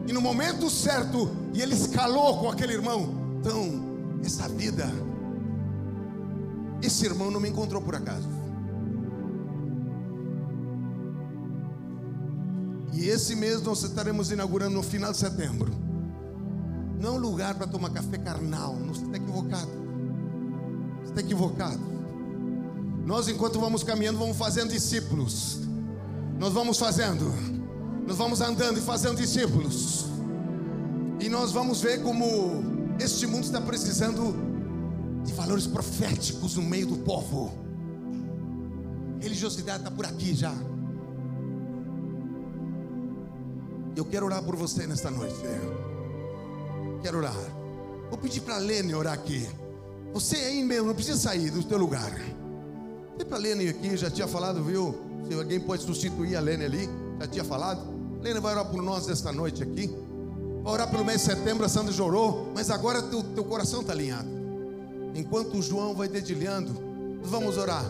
E 0.07 0.13
no 0.13 0.21
momento 0.21 0.69
certo, 0.69 1.29
e 1.53 1.61
ele 1.61 1.75
escalou 1.75 2.39
com 2.39 2.49
aquele 2.49 2.73
irmão. 2.73 3.13
Então, 3.39 4.19
essa 4.23 4.47
vida, 4.47 4.89
esse 6.81 7.05
irmão 7.05 7.29
não 7.29 7.39
me 7.39 7.49
encontrou 7.49 7.81
por 7.81 7.95
acaso. 7.95 8.27
E 12.93 13.07
esse 13.07 13.35
mês 13.35 13.61
nós 13.61 13.83
estaremos 13.83 14.31
inaugurando 14.31 14.75
no 14.75 14.83
final 14.83 15.11
de 15.11 15.17
setembro. 15.17 15.71
Não 16.99 17.15
é 17.15 17.19
lugar 17.19 17.55
para 17.55 17.65
tomar 17.65 17.91
café 17.91 18.17
carnal. 18.17 18.75
Não 18.75 18.91
está 18.91 19.15
equivocado. 19.15 19.71
Está 21.05 21.21
equivocado. 21.21 21.79
Nós, 23.05 23.27
enquanto 23.27 23.59
vamos 23.59 23.83
caminhando, 23.83 24.19
vamos 24.19 24.37
fazendo 24.37 24.71
discípulos. 24.71 25.61
Nós 26.37 26.53
vamos 26.53 26.77
fazendo. 26.77 27.33
Nós 28.05 28.17
vamos 28.17 28.41
andando 28.41 28.79
e 28.79 28.81
fazendo 28.81 29.15
discípulos. 29.15 30.07
E 31.19 31.29
nós 31.29 31.51
vamos 31.51 31.81
ver 31.81 32.01
como 32.01 32.95
este 32.99 33.25
mundo 33.25 33.43
está 33.43 33.61
precisando 33.61 34.48
de 35.29 35.35
valores 35.35 35.67
proféticos 35.67 36.55
no 36.55 36.63
meio 36.63 36.87
do 36.87 36.97
povo. 36.97 37.53
Religiosidade 39.19 39.79
está 39.79 39.91
por 39.91 40.05
aqui 40.05 40.33
já. 40.33 40.53
Eu 43.95 44.05
quero 44.05 44.25
orar 44.25 44.41
por 44.43 44.55
você 44.55 44.87
nesta 44.87 45.11
noite. 45.11 45.35
Quero 47.03 47.19
orar. 47.19 47.35
Vou 48.09 48.17
pedir 48.17 48.41
para 48.41 48.55
a 48.55 48.59
Lene 48.59 48.95
orar 48.95 49.13
aqui. 49.13 49.47
Você 50.13 50.35
aí 50.37 50.63
mesmo, 50.63 50.87
não 50.87 50.95
precisa 50.95 51.17
sair 51.17 51.51
do 51.51 51.63
teu 51.63 51.77
lugar. 51.77 52.11
Tem 53.17 53.27
para 53.27 53.37
a 53.37 53.39
Lene 53.39 53.69
aqui, 53.69 53.95
já 53.95 54.09
tinha 54.09 54.27
falado, 54.27 54.63
viu? 54.63 54.95
Se 55.27 55.35
alguém 55.35 55.59
pode 55.59 55.83
substituir 55.83 56.35
a 56.35 56.39
Lene 56.39 56.65
ali, 56.65 56.89
já 57.19 57.27
tinha 57.27 57.43
falado. 57.43 57.81
Lene 58.21 58.39
vai 58.39 58.53
orar 58.53 58.65
por 58.65 58.81
nós 58.81 59.07
esta 59.07 59.31
noite 59.31 59.61
aqui. 59.61 59.93
Vai 60.63 60.73
orar 60.73 60.89
pelo 60.89 61.05
mês 61.05 61.21
de 61.21 61.27
setembro, 61.27 61.65
a 61.65 61.69
Sandra 61.69 61.93
chorou, 61.93 62.51
mas 62.55 62.71
agora 62.71 63.03
teu, 63.03 63.21
teu 63.21 63.43
coração 63.43 63.81
está 63.81 63.93
alinhado. 63.93 64.38
Enquanto 65.15 65.57
o 65.57 65.61
João 65.61 65.93
vai 65.93 66.07
dedilhando, 66.07 66.73
vamos 67.23 67.57
orar. 67.57 67.85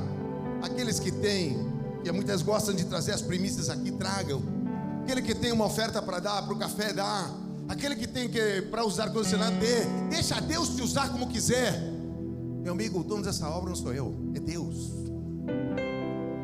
Aqueles 0.62 1.00
que 1.00 1.12
têm, 1.12 1.58
que 2.04 2.12
muitas 2.12 2.42
gostam 2.42 2.74
de 2.74 2.86
trazer 2.86 3.14
as 3.14 3.22
primícias 3.22 3.70
aqui, 3.70 3.92
tragam. 3.92 4.42
Aquele 5.04 5.22
que 5.22 5.36
tem 5.36 5.52
uma 5.52 5.66
oferta 5.66 6.02
para 6.02 6.20
dar, 6.20 6.42
para 6.44 6.54
o 6.54 6.58
café, 6.58 6.94
dá. 6.94 7.30
Aquele 7.68 7.96
que 7.96 8.08
tem 8.08 8.28
que 8.28 8.64
para 8.64 8.84
usar 8.84 9.10
condicionado, 9.12 9.56
dê. 9.58 9.86
Deixa 10.10 10.40
Deus 10.40 10.70
te 10.76 10.82
usar 10.82 11.10
como 11.10 11.28
quiser. 11.28 11.80
Meu 12.62 12.74
amigo, 12.74 13.00
o 13.00 13.04
dono 13.04 13.24
dessa 13.24 13.48
obra 13.50 13.70
não 13.70 13.76
sou 13.76 13.94
eu, 13.94 14.16
é 14.36 14.40
Deus. 14.40 14.92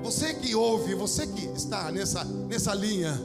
Você 0.04 0.36
que 0.36 0.56
ouve, 0.56 0.94
você 0.94 1.26
que 1.26 1.46
está 1.48 1.92
nessa, 1.92 2.24
nessa 2.24 2.74
linha. 2.74 3.20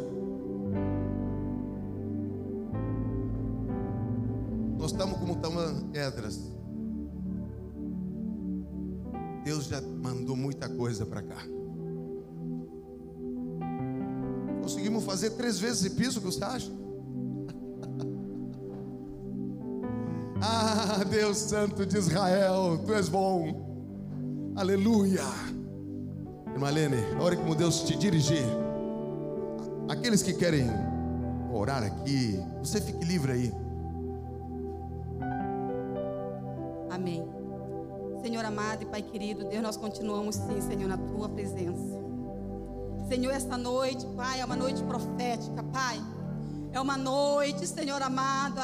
Nós 4.78 4.93
estamos 4.93 5.18
como 5.18 5.35
estamos 5.35 5.85
Edras. 5.94 6.40
Deus 9.45 9.67
já 9.67 9.81
mandou 9.81 10.37
muita 10.37 10.69
coisa 10.69 11.07
para 11.07 11.23
cá. 11.23 11.43
Conseguimos 14.62 15.05
fazer 15.05 15.31
três 15.31 15.59
vezes 15.59 15.85
esse 15.85 15.97
piso, 15.97 16.19
o 16.19 16.23
que 16.23 16.27
você 16.29 16.45
acha? 16.45 16.71
ah, 20.43 21.05
Deus 21.09 21.39
Santo 21.39 21.85
de 21.87 21.97
Israel, 21.99 22.83
Tu 22.85 22.95
és 22.95 23.09
bom. 23.09 24.53
Aleluia. 24.57 25.25
Irmã 26.53 26.71
Lene, 26.71 26.97
ore 27.21 27.37
como 27.37 27.55
Deus 27.55 27.83
te 27.85 27.97
dirigir. 27.97 28.45
Aqueles 29.89 30.23
que 30.23 30.35
querem 30.35 30.69
orar 31.53 31.83
aqui, 31.83 32.39
você 32.62 32.81
fique 32.81 33.05
livre 33.05 33.33
aí. 33.33 33.53
Amado 38.61 38.82
e 38.82 38.87
Pai 38.87 39.03
querido, 39.03 39.45
Deus, 39.45 39.62
nós 39.62 39.77
continuamos 39.77 40.37
sim, 40.37 40.61
Senhor, 40.61 40.87
na 40.87 40.99
tua 40.99 41.28
presença. 41.28 41.99
Senhor, 43.09 43.32
esta 43.32 43.57
noite, 43.57 44.07
Pai, 44.15 44.41
é 44.41 44.45
uma 44.45 44.55
noite 44.55 44.82
profética, 44.85 45.62
Pai. 45.73 45.99
É 46.73 46.78
uma 46.78 46.97
noite, 46.97 47.66
Senhor 47.66 48.01
amado, 48.03 48.61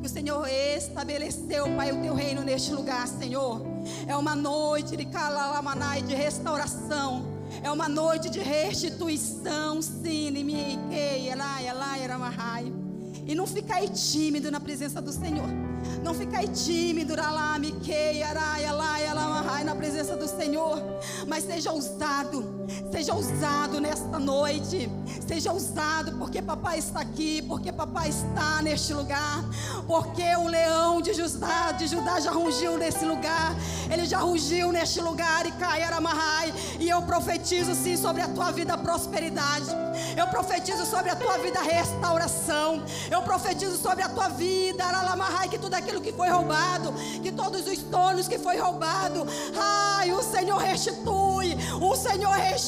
que 0.00 0.06
o 0.06 0.08
Senhor 0.08 0.48
estabeleceu, 0.48 1.66
Pai, 1.76 1.92
o 1.92 2.00
teu 2.00 2.14
reino 2.14 2.42
neste 2.42 2.72
lugar, 2.72 3.06
Senhor. 3.06 3.60
É 4.08 4.16
uma 4.16 4.34
noite 4.34 4.96
de 4.96 5.04
calalamanai, 5.04 6.02
de 6.02 6.14
restauração. 6.14 7.26
É 7.62 7.70
uma 7.70 7.88
noite 7.88 8.30
de 8.30 8.40
restituição, 8.40 9.82
sim, 9.82 10.30
elai, 11.28 11.68
elai, 11.68 12.02
eramahai. 12.02 12.79
E 13.30 13.34
não 13.36 13.46
ficar 13.46 13.80
tímido 13.90 14.50
na 14.50 14.58
presença 14.58 15.00
do 15.00 15.12
Senhor. 15.12 15.46
Não 16.02 16.12
ficar 16.12 16.44
tímido 16.48 17.14
na 19.62 19.76
presença 19.76 20.16
do 20.16 20.26
Senhor. 20.26 20.82
Mas 21.28 21.44
seja 21.44 21.70
ousado. 21.70 22.59
Seja 22.90 23.14
ousado 23.14 23.80
nesta 23.80 24.18
noite. 24.18 24.90
Seja 25.26 25.52
ousado 25.52 26.12
porque 26.18 26.42
papai 26.42 26.78
está 26.78 27.00
aqui. 27.00 27.42
Porque 27.42 27.72
papai 27.72 28.08
está 28.08 28.62
neste 28.62 28.92
lugar. 28.92 29.44
Porque 29.86 30.34
o 30.36 30.46
leão 30.46 31.00
de 31.00 31.14
Judá, 31.14 31.72
de 31.72 31.86
Judá 31.86 32.20
já 32.20 32.30
rugiu 32.30 32.76
nesse 32.76 33.04
lugar. 33.04 33.54
Ele 33.90 34.04
já 34.04 34.18
rugiu 34.18 34.72
neste 34.72 35.00
lugar. 35.00 35.46
E 35.46 35.52
Caiaramahai. 35.52 36.52
E 36.78 36.88
eu 36.88 37.02
profetizo 37.02 37.74
sim 37.74 37.96
sobre 37.96 38.22
a 38.22 38.28
tua 38.28 38.50
vida 38.50 38.76
prosperidade. 38.78 39.70
Eu 40.16 40.26
profetizo 40.28 40.84
sobre 40.86 41.10
a 41.10 41.16
tua 41.16 41.38
vida 41.38 41.60
restauração. 41.60 42.82
Eu 43.10 43.22
profetizo 43.22 43.76
sobre 43.76 44.02
a 44.02 44.08
tua 44.08 44.28
vida, 44.28 44.84
Aralamahai, 44.84 45.48
que 45.48 45.58
tudo 45.58 45.74
aquilo 45.74 46.00
que 46.00 46.12
foi 46.12 46.28
roubado, 46.28 46.92
que 47.22 47.32
todos 47.32 47.66
os 47.66 47.78
tornos 47.78 48.28
que 48.28 48.38
foi 48.38 48.56
roubado, 48.58 49.26
ai, 49.56 50.12
o 50.12 50.22
Senhor 50.22 50.58
restitui, 50.58 51.56
o 51.80 51.96
Senhor 51.96 52.32
restitui, 52.32 52.59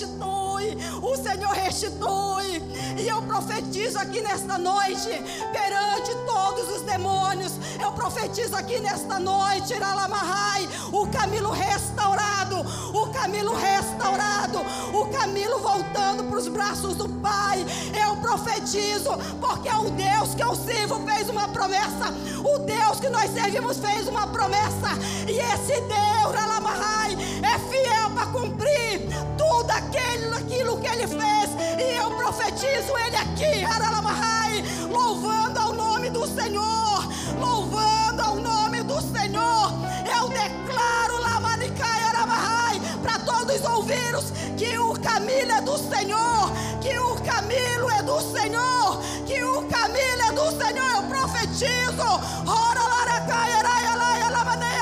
o 1.02 1.16
Senhor 1.16 1.52
restitui. 1.52 2.62
E 2.98 3.08
eu 3.08 3.20
profetizo 3.22 3.98
aqui 3.98 4.20
nesta 4.20 4.56
noite, 4.56 5.08
perante 5.52 6.14
todos 6.26 6.76
os 6.76 6.82
demônios, 6.82 7.52
eu 7.80 7.92
profetizo 7.92 8.56
aqui 8.56 8.78
nesta 8.80 9.18
noite, 9.18 9.74
Aralamahai, 9.74 10.68
o 10.92 11.06
Camilo 11.08 11.50
restaurado, 11.50 12.60
o 12.94 13.06
Camilo 13.12 13.54
restaurado, 13.54 14.60
o 14.94 15.06
Camilo 15.06 15.58
voltando 15.58 16.24
para 16.24 16.38
os 16.38 16.48
braços 16.48 16.96
do 16.96 17.08
Pai. 17.08 17.64
Eu 18.06 18.16
profetizo, 18.16 19.10
porque 19.40 19.68
é 19.68 19.76
o 19.76 19.90
Deus 19.90 20.34
que 20.34 20.42
eu 20.42 20.54
sirvo 20.54 21.04
fez 21.04 21.28
uma 21.28 21.48
promessa. 21.48 22.14
O 22.44 22.58
Deus 22.60 23.00
que 23.00 23.08
nós 23.08 23.30
servimos 23.30 23.78
fez 23.78 24.08
uma 24.08 24.26
promessa. 24.26 24.90
E 25.28 25.38
esse 25.38 25.80
Deus, 25.80 26.34
Alamahai, 26.34 27.16
é 27.42 27.58
fiel 27.58 28.01
cumprir 28.26 29.00
tudo 29.36 29.70
aquilo, 29.70 30.34
aquilo 30.36 30.80
que 30.80 30.86
ele 30.86 31.06
fez. 31.06 31.50
E 31.78 31.96
eu 31.96 32.10
profetizo 32.10 32.96
ele 33.06 33.16
aqui, 33.16 33.64
Alamahai, 33.64 34.62
louvando 34.90 35.58
ao 35.58 35.72
nome 35.72 36.10
do 36.10 36.26
Senhor, 36.26 37.08
louvando 37.38 38.22
ao 38.22 38.36
nome 38.36 38.82
do 38.82 39.00
Senhor. 39.00 39.72
Eu 40.18 40.28
declaro, 40.28 41.22
Lamanicai, 41.22 42.02
Aramahai, 42.04 42.80
para 43.02 43.18
todos 43.20 43.64
ouviros 43.64 44.32
que 44.56 44.78
o 44.78 44.92
caminho 45.00 45.50
é 45.50 45.60
do 45.60 45.76
Senhor, 45.78 46.50
que 46.80 46.98
o 46.98 47.14
caminho 47.22 47.90
é 47.90 48.02
do 48.02 48.20
Senhor, 48.20 49.00
que 49.26 49.42
o 49.42 49.62
caminho 49.68 50.22
é 50.28 50.32
do 50.32 50.50
Senhor. 50.50 50.92
Eu 50.92 51.02
profetizo. 51.04 52.08
Ora, 52.46 52.82
laracai, 52.82 53.52
araia, 53.52 53.96
laia, 53.96 54.30
lamaneia, 54.30 54.72
mahai. 54.72 54.81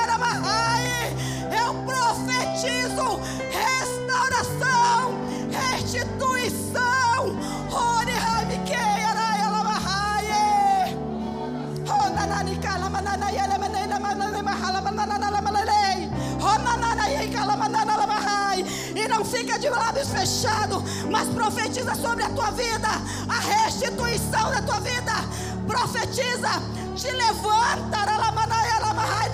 profetizo 2.11 3.21
restauração, 3.51 5.15
restituição. 5.49 7.39
Ore, 7.71 8.11
lamahai. 9.51 10.25
Lamahai. 17.97 18.65
E 18.95 19.07
não 19.07 19.23
fica 19.23 19.57
de 19.57 19.69
lábios 19.69 20.09
fechados, 20.09 20.83
mas 21.09 21.29
profetiza 21.29 21.95
sobre 21.95 22.23
a 22.23 22.29
tua 22.29 22.51
vida 22.51 22.89
a 23.29 23.39
restituição 23.39 24.51
da 24.51 24.61
tua 24.61 24.79
vida. 24.81 25.13
Profetiza, 25.65 26.61
te 26.95 27.09
levanta, 27.11 27.97
Aralamanaia, 27.97 28.75
Alamahai, 28.75 29.29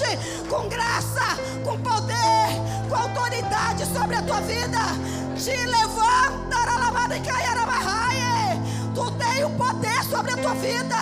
noite, 0.00 0.18
com 0.48 0.68
graça, 0.68 1.38
com 1.64 1.78
poder, 1.78 2.88
com 2.88 2.94
autoridade 2.94 3.84
sobre 3.86 4.16
a 4.16 4.22
tua 4.22 4.40
vida. 4.40 4.78
Te 5.36 5.50
levanta, 5.50 6.56
Aralamanaia, 6.56 7.50
Alamahai. 7.52 8.60
Tu 8.94 9.10
tem 9.12 9.44
o 9.44 9.50
poder 9.50 10.04
sobre 10.04 10.32
a 10.32 10.36
tua 10.36 10.54
vida. 10.54 10.96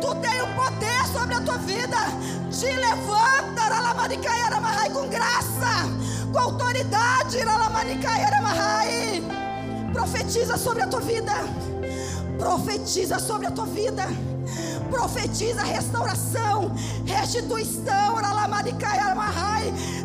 Tu 0.00 0.14
tem 0.16 0.42
o 0.42 0.46
poder 0.54 1.06
sobre 1.12 1.34
a 1.34 1.40
tua 1.40 1.58
vida. 1.58 1.98
Te 2.50 2.66
levanta, 2.66 3.62
Aralamanaia, 3.62 4.46
Alamahai, 4.46 4.90
com 4.90 5.08
graça, 5.08 5.86
com 6.32 6.38
autoridade. 6.38 6.98
Profetiza 9.92 10.56
sobre 10.56 10.82
a 10.82 10.86
tua 10.86 11.00
vida. 11.00 11.32
Profetiza 12.38 13.18
sobre 13.18 13.46
a 13.46 13.50
tua 13.50 13.66
vida. 13.66 14.06
Profetiza 14.90 15.62
restauração, 15.62 16.74
restituição. 17.04 18.18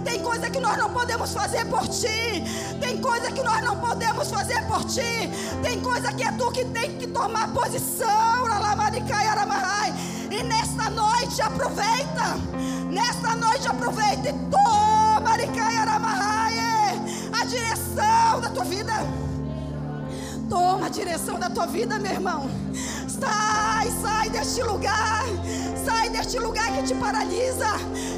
Tem 0.03 0.19
coisa 0.21 0.49
que 0.49 0.59
nós 0.59 0.77
não 0.77 0.89
podemos 0.89 1.33
fazer 1.33 1.65
por 1.65 1.87
ti. 1.87 2.43
Tem 2.79 2.97
coisa 2.97 3.31
que 3.31 3.41
nós 3.43 3.63
não 3.63 3.77
podemos 3.77 4.29
fazer 4.29 4.61
por 4.67 4.83
ti. 4.85 5.29
Tem 5.61 5.79
coisa 5.79 6.11
que 6.11 6.23
é 6.23 6.31
tu 6.33 6.51
que 6.51 6.65
tem 6.65 6.97
que 6.97 7.07
tomar 7.07 7.53
posição. 7.53 8.43
E 10.29 10.43
nesta 10.43 10.89
noite 10.89 11.41
aproveita. 11.41 12.35
Nesta 12.89 13.35
noite 13.35 13.67
aproveita 13.67 14.29
e 14.29 14.33
toma 14.49 15.33
a 17.33 17.45
direção 17.45 18.41
da 18.41 18.49
tua 18.49 18.63
vida. 18.63 18.93
Toma 20.49 20.85
a 20.85 20.89
direção 20.89 21.39
da 21.39 21.49
tua 21.49 21.65
vida, 21.65 21.97
meu 21.99 22.11
irmão. 22.11 22.49
Sai, 23.19 23.91
sai 24.01 24.29
deste 24.29 24.63
lugar. 24.63 25.25
Sai 25.85 26.09
deste 26.09 26.39
lugar 26.39 26.71
que 26.73 26.83
te 26.83 26.95
paralisa. 26.95 27.75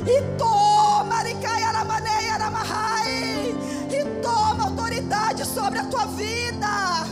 E 0.08 0.22
toma, 0.38 1.16
Aricai, 1.20 1.64
Aramanei, 1.64 2.30
Aramahai. 2.30 3.56
E 3.92 4.22
toma 4.22 4.66
autoridade 4.66 5.46
sobre 5.46 5.80
a 5.80 5.86
tua 5.86 6.06
vida. 6.06 7.06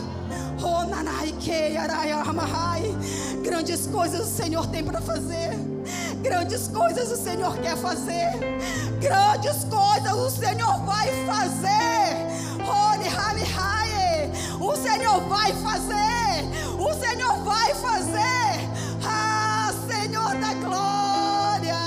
Oh, 0.62 0.84
nanai, 0.86 1.34
kei, 1.40 1.76
arai, 1.76 2.10
aramahai. 2.12 2.96
Grandes 3.42 3.86
coisas 3.86 4.20
o 4.20 4.36
Senhor 4.36 4.66
tem 4.68 4.82
para 4.82 5.00
fazer. 5.00 5.50
Grandes 6.22 6.68
coisas 6.68 7.12
o 7.12 7.16
Senhor 7.22 7.54
quer 7.58 7.76
fazer. 7.76 8.30
Grandes 8.98 9.64
coisas 9.64 10.14
o 10.14 10.30
Senhor 10.30 10.78
vai 10.86 11.08
fazer. 11.26 12.64
Ori, 12.66 13.08
hami, 13.08 13.42
hai. 13.42 14.30
O 14.58 14.74
Senhor 14.74 15.20
vai 15.28 15.52
fazer. 15.52 16.14
O 16.84 16.92
Senhor 16.92 17.42
vai 17.42 17.74
fazer. 17.74 18.68
Ah, 19.06 19.72
Senhor 19.88 20.34
da 20.36 20.54
glória. 20.54 21.80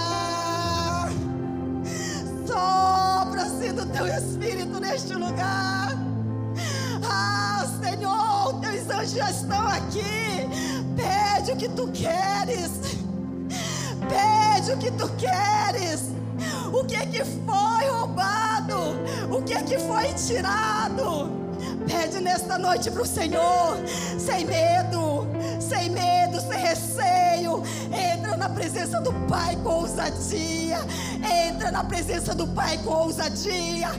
Sopra-se 2.47 3.71
do 3.73 3.85
teu 3.85 4.07
espírito 4.07 4.79
neste 4.79 5.13
lugar. 5.13 5.95
Ah, 7.07 7.65
Senhor, 7.79 8.59
teus 8.59 8.89
anjos 8.89 9.11
já 9.11 9.29
estão 9.29 9.67
aqui. 9.67 10.49
Pede 10.95 11.51
o 11.51 11.55
que 11.55 11.69
tu 11.69 11.87
queres. 11.89 12.71
Pede 14.09 14.71
o 14.71 14.77
que 14.77 14.91
tu 14.91 15.07
queres. 15.09 16.09
O 16.73 16.83
que 16.85 17.05
que 17.05 17.23
foi 17.23 17.89
roubado? 17.89 18.77
O 19.29 19.43
que 19.43 19.61
que 19.63 19.77
foi 19.77 20.11
tirado? 20.13 21.46
Pede 21.87 22.19
nesta 22.19 22.57
noite 22.57 22.91
para 22.91 23.01
o 23.01 23.05
Senhor, 23.05 23.77
sem 24.19 24.45
medo, 24.45 25.25
sem 25.57 25.89
medo, 25.89 26.41
sem 26.41 26.59
receio. 26.59 27.63
Entra 27.85 28.35
na 28.35 28.49
presença 28.49 28.99
do 28.99 29.13
Pai 29.29 29.55
com 29.63 29.69
ousadia. 29.69 30.79
Entra 31.47 31.71
na 31.71 31.85
presença 31.85 32.35
do 32.35 32.45
Pai 32.47 32.77
com 32.79 32.91
ousadia. 32.91 33.89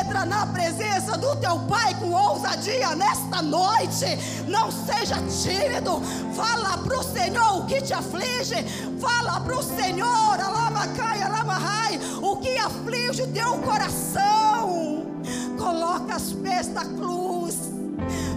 Entra 0.00 0.24
na 0.24 0.46
presença 0.46 1.18
do 1.18 1.34
teu 1.36 1.58
Pai 1.60 1.92
com 1.94 2.12
ousadia 2.12 2.94
nesta 2.94 3.42
noite. 3.42 4.06
Não 4.46 4.70
seja 4.70 5.16
tímido. 5.42 6.00
Fala 6.36 6.78
para 6.78 6.98
o 6.98 7.02
Senhor 7.02 7.58
o 7.58 7.66
que 7.66 7.82
te 7.82 7.94
aflige. 7.94 8.62
Fala 9.00 9.40
para 9.40 9.58
o 9.58 9.62
Senhor, 9.62 10.40
alamacai, 10.40 11.20
alamahai, 11.20 11.98
o 12.22 12.36
que 12.36 12.56
aflige 12.58 13.22
o 13.22 13.32
teu 13.32 13.58
coração. 13.58 14.97
Coloca 15.58 16.16
os 16.16 16.32
pés 16.34 16.68
da 16.68 16.84
cruz. 16.84 17.56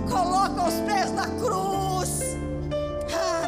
Coloca 0.09 0.67
os 0.67 0.73
pés 0.85 1.11
da 1.11 1.27
cruz. 1.27 2.21
Ah. 3.13 3.41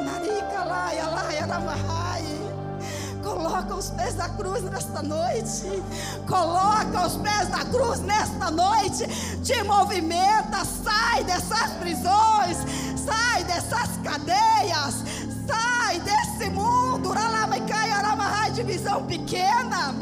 Coloca 3.23 3.75
os 3.75 3.89
pés 3.91 4.13
da 4.15 4.29
cruz 4.29 4.63
nesta 4.63 5.01
noite. 5.01 5.83
Coloca 6.27 7.07
os 7.07 7.15
pés 7.17 7.47
da 7.47 7.65
cruz 7.65 7.99
nesta 8.01 8.51
noite. 8.51 9.07
Te 9.43 9.63
movimenta. 9.63 10.65
Sai 10.65 11.23
dessas 11.23 11.71
prisões. 11.79 12.57
Sai 12.95 13.43
dessas 13.45 13.97
cadeias. 14.03 15.03
Sai 15.47 15.99
desse 16.01 16.49
mundo. 16.49 17.11
Ralamaikai, 17.11 17.91
aramahai, 17.91 18.51
de 18.51 18.63
visão 18.63 19.03
pequena. 19.05 19.95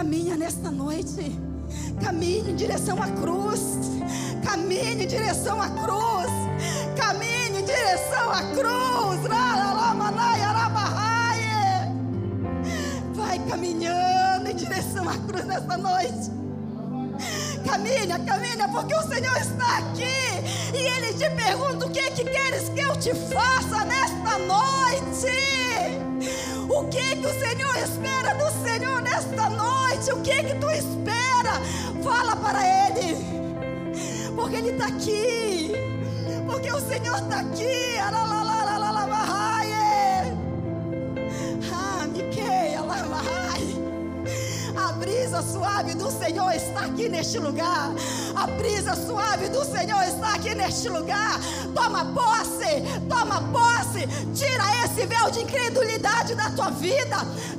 Caminha 0.00 0.34
nesta 0.34 0.70
noite. 0.70 1.38
Caminhe 2.02 2.52
em 2.52 2.56
direção 2.56 3.02
à 3.02 3.06
cruz. 3.06 3.60
Caminhe 4.42 5.04
em 5.04 5.06
direção 5.06 5.60
à 5.60 5.68
cruz. 5.68 6.30
Caminhe 6.96 7.60
em 7.60 7.64
direção 7.66 8.30
à 8.30 8.42
cruz. 8.54 9.20
Vai 13.12 13.38
caminhando 13.40 14.48
em 14.48 14.56
direção 14.56 15.06
à 15.06 15.18
cruz 15.18 15.44
nesta 15.44 15.76
noite. 15.76 16.30
Caminha, 17.66 18.18
caminha, 18.20 18.68
porque 18.70 18.94
o 18.94 19.02
Senhor 19.02 19.36
está 19.36 19.78
aqui 19.80 20.72
e 20.72 20.78
Ele 20.78 21.12
te 21.12 21.28
pergunta 21.28 21.84
o 21.84 21.90
que 21.90 21.98
é 21.98 22.10
que 22.10 22.24
queres 22.24 22.70
que 22.70 22.80
eu 22.80 22.96
te 22.96 23.12
faça 23.34 23.84
nesta 23.84 24.38
noite. 24.38 25.99
O 26.68 26.84
que 26.84 27.16
que 27.16 27.26
o 27.26 27.32
Senhor 27.32 27.76
espera 27.76 28.34
do 28.34 28.50
Senhor 28.62 29.00
nesta 29.02 29.48
noite? 29.48 30.12
O 30.12 30.20
que 30.20 30.42
que 30.44 30.54
tu 30.56 30.68
espera? 30.70 31.54
Fala 32.02 32.36
para 32.36 32.60
Ele, 32.88 33.16
porque 34.36 34.56
Ele 34.56 34.70
está 34.70 34.86
aqui, 34.86 35.72
porque 36.46 36.70
o 36.70 36.80
Senhor 36.80 37.16
está 37.16 37.40
aqui. 37.40 37.80
Ah, 41.72 42.06
Miquei, 42.12 42.74
alamahai. 42.74 43.49
A 44.80 44.92
brisa 44.92 45.42
suave 45.42 45.94
do 45.94 46.10
Senhor 46.10 46.50
está 46.52 46.86
aqui 46.86 47.08
neste 47.08 47.38
lugar. 47.38 47.90
A 48.34 48.46
brisa 48.46 48.94
suave 48.96 49.48
do 49.48 49.62
Senhor 49.64 50.02
está 50.02 50.34
aqui 50.34 50.54
neste 50.54 50.88
lugar. 50.88 51.38
Toma 51.74 52.06
posse, 52.06 52.82
toma 53.08 53.42
posse. 53.52 54.06
Tira 54.34 54.64
esse 54.84 55.06
véu 55.06 55.30
de 55.30 55.40
incredulidade 55.40 56.34
da 56.34 56.50
tua 56.50 56.70
vida. 56.70 57.16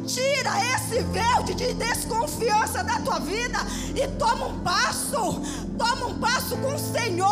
Tira 0.07 0.51
esse 0.75 0.99
véu 1.03 1.43
de 1.43 1.73
desconfiança 1.73 2.83
da 2.83 2.99
tua 2.99 3.19
vida 3.19 3.59
e 3.95 4.07
toma 4.17 4.47
um 4.47 4.59
passo. 4.59 5.41
Toma 5.77 6.07
um 6.07 6.19
passo 6.19 6.57
com 6.57 6.73
o 6.73 6.79
Senhor. 6.79 7.31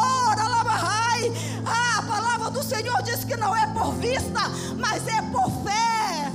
Ah, 1.65 1.99
a 1.99 2.01
palavra 2.03 2.49
do 2.51 2.63
Senhor 2.63 3.01
diz 3.01 3.23
que 3.23 3.35
não 3.35 3.55
é 3.55 3.67
por 3.73 3.93
vista, 3.95 4.41
mas 4.77 5.07
é 5.07 5.21
por 5.23 5.49
fé. 5.63 6.28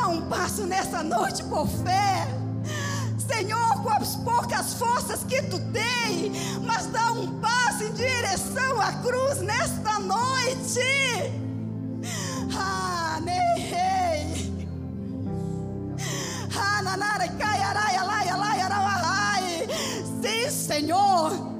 Dá 0.00 0.08
um 0.08 0.22
passo 0.22 0.64
nessa 0.64 1.02
noite 1.02 1.44
por 1.44 1.68
fé. 1.68 2.26
Senhor, 3.18 3.82
com 3.82 3.90
as 3.90 4.16
poucas 4.16 4.72
forças 4.72 5.22
que 5.24 5.42
tu 5.42 5.58
tem, 5.72 6.32
mas 6.64 6.86
dá 6.86 7.12
um 7.12 7.38
passo 7.38 7.84
em 7.84 7.92
direção 7.92 8.80
à 8.80 8.94
cruz 8.94 9.42
nesta 9.42 9.98
noite. 9.98 10.80
Ah, 12.56 13.20
nei. 13.22 14.50
Ah, 16.58 16.82
nanara, 16.82 17.28
cai, 17.28 17.60
arai, 17.60 17.96
alai, 17.96 18.28
alai, 18.30 18.60
arai, 18.62 19.68
Sim, 20.22 20.50
Senhor. 20.50 21.59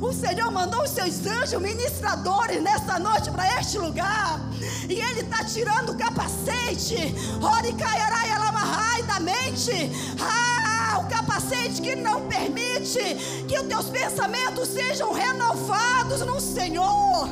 O 0.00 0.12
Senhor 0.14 0.50
mandou 0.50 0.82
os 0.82 0.90
seus 0.90 1.26
anjos 1.26 1.60
ministradores 1.60 2.62
nessa 2.62 2.98
noite 2.98 3.30
para 3.30 3.60
este 3.60 3.76
lugar. 3.78 4.40
E 4.88 4.94
Ele 4.94 5.20
está 5.20 5.44
tirando 5.44 5.90
o 5.90 5.96
capacete. 5.96 7.14
Oricaiarai 7.40 8.30
alamahai 8.30 9.02
da 9.02 9.20
mente. 9.20 9.92
Ah, 10.18 10.79
o 10.98 11.06
capacete 11.08 11.80
que 11.80 11.94
não 11.94 12.26
permite 12.28 13.44
que 13.48 13.58
os 13.58 13.66
teus 13.66 13.86
pensamentos 13.86 14.68
sejam 14.68 15.12
renovados 15.12 16.20
no 16.20 16.40
Senhor. 16.40 17.28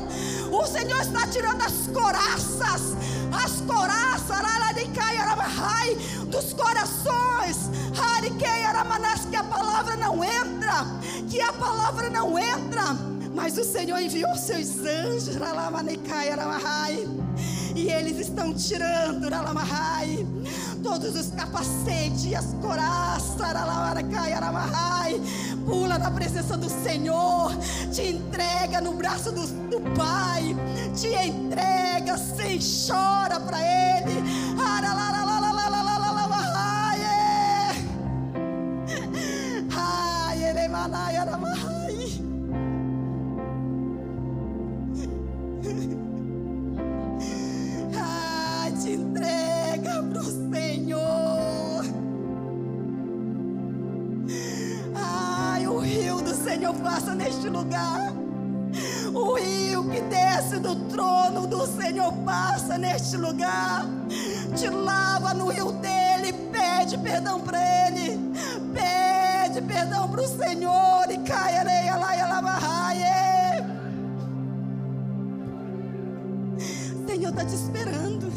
O 0.51 0.66
Senhor 0.66 1.01
está 1.01 1.26
tirando 1.26 1.62
as 1.62 1.86
coraças. 1.89 2.97
As 3.32 3.60
coraças 3.60 3.98
dos 6.26 6.52
corações. 6.52 7.68
Que 9.30 9.36
a 9.36 9.44
palavra 9.44 9.97
não 9.97 10.22
entra. 10.22 10.86
Que 11.28 11.40
a 11.40 11.52
palavra 11.52 12.09
não 12.09 12.39
entra. 12.39 12.94
Mas 13.35 13.59
o 13.59 13.64
Senhor 13.64 13.98
enviou 14.01 14.35
seus 14.36 14.78
anjos. 14.78 15.36
Aramahai. 16.30 17.06
E 17.74 17.90
eles 17.90 18.18
estão 18.18 18.52
tirando, 18.52 19.28
Ralamahai, 19.28 20.26
todos 20.82 21.16
os 21.16 21.30
capacetes 21.34 22.24
e 22.24 22.34
as 22.34 22.55
coraças, 22.60 23.38
pula 25.66 25.98
na 25.98 26.10
presença 26.10 26.56
do 26.56 26.68
Senhor, 26.68 27.55
te 27.92 28.02
entrega 28.02 28.80
no 28.80 28.94
braço 28.94 29.30
do, 29.30 29.46
do 29.46 29.80
Pai, 29.96 30.56
te 30.94 31.09
entrega 31.09 32.16
sem 32.16 32.59
chora 32.59 33.38
para 33.40 33.60
Ele, 33.60 34.22
ai, 39.76 40.44
ele 40.44 40.68
manai, 40.68 41.16
neste 62.78 63.16
lugar. 63.16 63.86
Te 64.56 64.68
lava 64.68 65.34
no 65.34 65.48
rio 65.50 65.72
dele, 65.72 66.32
pede 66.50 66.96
perdão 66.98 67.40
para 67.40 67.59
ele. 67.86 68.18
Pede 68.72 69.60
perdão 69.62 70.09
para 70.09 70.22
o 70.22 70.28
Senhor 70.28 71.10
e 71.10 71.18
cai 71.18 71.56
areia 71.56 71.96
lá 71.96 72.16
e 72.16 72.20
alamarraie. 72.20 73.09
O 76.94 77.06
Senhor 77.06 77.30
está 77.30 77.44
te 77.44 77.55
esperando. 77.55 78.28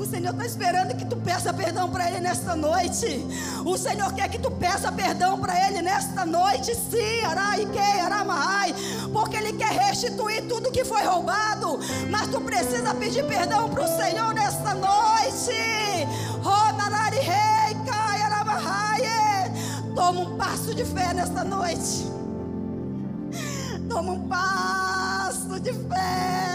O 0.00 0.06
Senhor 0.06 0.30
está 0.32 0.46
esperando 0.46 0.96
que 0.96 1.04
tu 1.04 1.16
peça 1.18 1.52
perdão 1.52 1.90
para 1.90 2.08
Ele 2.08 2.20
nesta 2.20 2.56
noite. 2.56 3.22
O 3.66 3.76
Senhor 3.76 4.10
quer 4.14 4.30
que 4.30 4.38
tu 4.38 4.50
peça 4.50 4.90
perdão 4.90 5.38
para 5.38 5.68
Ele 5.68 5.82
nesta 5.82 6.24
noite. 6.24 6.74
Sim, 6.74 7.20
arai, 7.22 7.66
que, 7.66 8.00
aramai. 8.00 8.74
Restituir 10.00 10.48
tudo 10.48 10.70
que 10.70 10.82
foi 10.82 11.02
roubado. 11.02 11.78
Mas 12.08 12.28
tu 12.28 12.40
precisa 12.40 12.94
pedir 12.94 13.22
perdão 13.26 13.68
para 13.68 13.84
o 13.84 13.86
Senhor 13.86 14.32
nesta 14.32 14.72
noite. 14.72 15.10
Toma 19.94 20.20
um 20.22 20.38
passo 20.38 20.74
de 20.74 20.84
fé 20.86 21.12
nesta 21.12 21.44
noite. 21.44 22.10
Toma 23.90 24.12
um 24.12 24.26
passo 24.26 25.60
de 25.60 25.74
fé. 25.74 26.49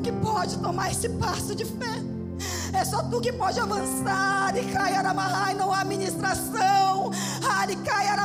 Que 0.00 0.12
pode 0.12 0.56
tomar 0.58 0.90
esse 0.90 1.08
passo 1.08 1.54
de 1.54 1.64
fé. 1.64 2.02
É 2.72 2.84
só 2.84 3.02
tu 3.02 3.20
que 3.20 3.32
pode 3.32 3.58
avançar. 3.60 4.54
E 4.56 4.76
Aramarrai, 4.76 5.54
não 5.54 5.72
há 5.72 5.84
ministração. 5.84 7.10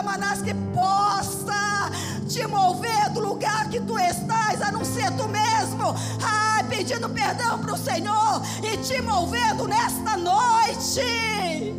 Aramanás 0.06 0.42
que 0.42 0.54
possa 0.74 1.92
te 2.28 2.46
mover 2.48 3.10
do 3.12 3.20
lugar 3.20 3.70
que 3.70 3.80
tu 3.80 3.98
estás, 3.98 4.62
a 4.62 4.72
não 4.72 4.84
ser 4.84 5.12
tu 5.12 5.28
mesmo. 5.28 5.96
Ai, 6.24 6.64
pedindo 6.66 7.10
perdão 7.10 7.60
para 7.60 7.74
o 7.74 7.78
Senhor 7.78 8.42
e 8.64 8.78
te 8.78 9.02
movendo 9.02 9.68
nesta 9.68 10.18
noite. 10.18 11.74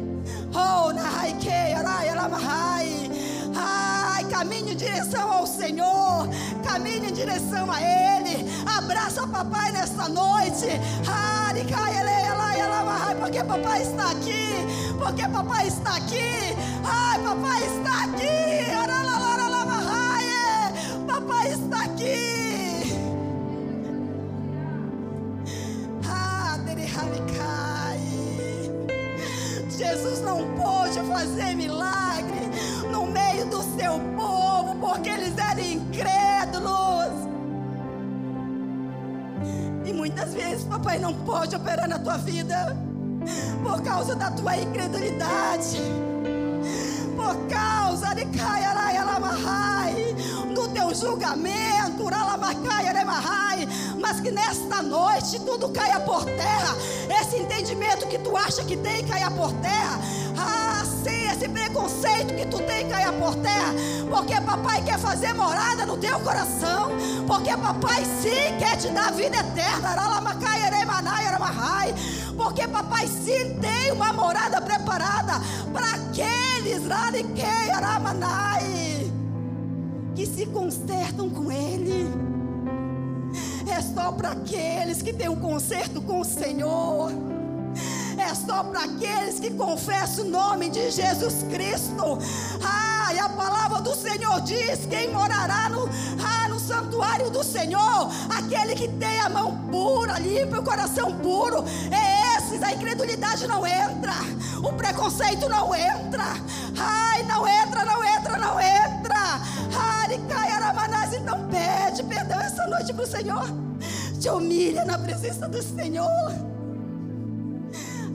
Oh, 0.54 0.92
Ai, 2.48 2.95
caminhe 4.36 4.72
em 4.72 4.76
direção 4.76 5.32
ao 5.32 5.46
Senhor, 5.46 6.28
caminhe 6.62 7.08
em 7.08 7.12
direção 7.12 7.72
a 7.72 7.80
Ele. 7.80 8.44
Abraça 8.66 9.26
papai 9.26 9.72
nesta 9.72 10.08
noite. 10.10 10.66
Porque 13.18 13.42
papai 13.42 13.82
está 13.82 14.10
aqui, 14.10 14.94
porque 14.98 15.28
papai 15.28 15.66
está 15.66 15.96
aqui. 15.96 16.54
Ai, 16.84 17.18
papai 17.18 17.64
está 17.66 18.04
aqui. 18.04 18.36
Papai 21.06 21.52
está 21.52 21.84
aqui. 21.84 22.26
Ah, 26.08 26.58
Jesus 29.88 30.20
não 30.20 30.38
pôde 30.56 30.98
fazer 31.08 31.54
milagre 31.54 32.50
no 32.90 33.06
meio 33.06 33.46
do 33.46 33.62
seu 33.78 34.00
povo, 34.16 34.74
porque 34.80 35.08
eles 35.10 35.38
eram 35.38 35.60
incrédulos. 35.60 37.14
E 39.84 39.92
muitas 39.92 40.34
vezes, 40.34 40.64
papai 40.64 40.98
não 40.98 41.14
pode 41.14 41.54
operar 41.54 41.88
na 41.88 42.00
tua 42.00 42.16
vida 42.18 42.76
por 43.62 43.80
causa 43.82 44.16
da 44.16 44.28
tua 44.32 44.56
incredulidade. 44.56 45.78
Por 47.14 47.36
causa 47.46 48.12
de 48.14 48.24
Kayarayalamarrai, 48.26 50.16
do 50.56 50.68
teu 50.68 50.94
julgamento, 50.94 52.06
mas 54.00 54.20
que 54.20 54.30
nesta 54.30 54.80
noite 54.80 55.38
tudo 55.40 55.68
caia 55.68 56.00
por 56.00 56.24
terra. 56.24 56.74
Esse 57.20 57.36
entendimento 57.36 58.06
que 58.06 58.18
tu 58.18 58.34
acha 58.34 58.64
que 58.64 58.74
tem 58.74 59.04
caia 59.06 59.30
por 59.30 59.52
terra. 59.54 60.00
Ah, 60.38 60.82
sim, 61.04 61.28
esse 61.28 61.46
preconceito 61.46 62.34
que 62.34 62.46
tu 62.46 62.58
tem 62.62 62.88
caia 62.88 63.12
por 63.12 63.34
terra. 63.36 63.74
Porque 64.08 64.40
papai 64.40 64.82
quer 64.82 64.98
fazer 64.98 65.34
morada 65.34 65.84
no 65.84 65.98
teu 65.98 66.18
coração. 66.20 66.90
Porque 67.26 67.54
papai 67.54 68.04
sim 68.22 68.56
quer 68.58 68.78
te 68.78 68.88
dar 68.88 69.12
vida 69.12 69.36
eterna. 69.36 69.94
Porque 72.34 72.66
papai 72.68 73.06
sim 73.08 73.58
tem 73.60 73.92
uma 73.92 74.12
morada 74.12 74.60
preparada 74.62 75.40
para 75.72 75.90
aqueles 75.96 76.86
que 80.16 80.24
se 80.26 80.46
consertam 80.46 81.28
com 81.28 81.52
ele. 81.52 82.08
É 83.70 83.82
só 83.82 84.10
para 84.10 84.30
aqueles 84.30 85.02
que 85.02 85.12
têm 85.12 85.28
um 85.28 85.36
conserto 85.36 86.00
com 86.00 86.20
o 86.20 86.24
Senhor. 86.24 87.12
É 88.16 88.34
só 88.34 88.64
para 88.64 88.84
aqueles 88.84 89.38
que 89.38 89.50
confessam 89.50 90.24
o 90.24 90.30
nome 90.30 90.70
de 90.70 90.90
Jesus 90.90 91.44
Cristo. 91.50 92.18
Ah, 92.64 93.12
e 93.12 93.18
a 93.18 93.28
palavra 93.28 93.82
do 93.82 93.94
Senhor 93.94 94.40
diz: 94.40 94.86
quem 94.88 95.12
morará 95.12 95.68
no, 95.68 95.86
ah, 95.86 96.48
no 96.48 96.58
santuário 96.58 97.28
do 97.28 97.44
Senhor, 97.44 98.10
aquele 98.30 98.74
que 98.74 98.88
tem 98.88 99.20
a 99.20 99.28
mão 99.28 99.54
pura, 99.70 100.18
limpa 100.18 100.60
o 100.60 100.64
coração 100.64 101.12
puro, 101.18 101.62
é 101.92 102.25
A 102.62 102.72
incredulidade 102.72 103.46
não 103.46 103.66
entra, 103.66 104.14
o 104.62 104.72
preconceito 104.72 105.48
não 105.48 105.74
entra. 105.74 106.24
Ai, 106.78 107.22
não 107.24 107.46
entra, 107.46 107.84
não 107.84 108.04
entra, 108.04 108.38
não 108.38 108.60
entra. 108.60 109.16
Ai, 109.78 109.96
Aramanás, 110.50 111.12
então 111.14 111.48
pede 111.48 112.02
perdão 112.04 112.40
essa 112.40 112.66
noite 112.66 112.92
para 112.92 113.04
o 113.04 113.06
Senhor. 113.06 113.46
Te 114.20 114.28
humilha 114.28 114.84
na 114.84 114.98
presença 114.98 115.48
do 115.48 115.62
Senhor. 115.62 116.32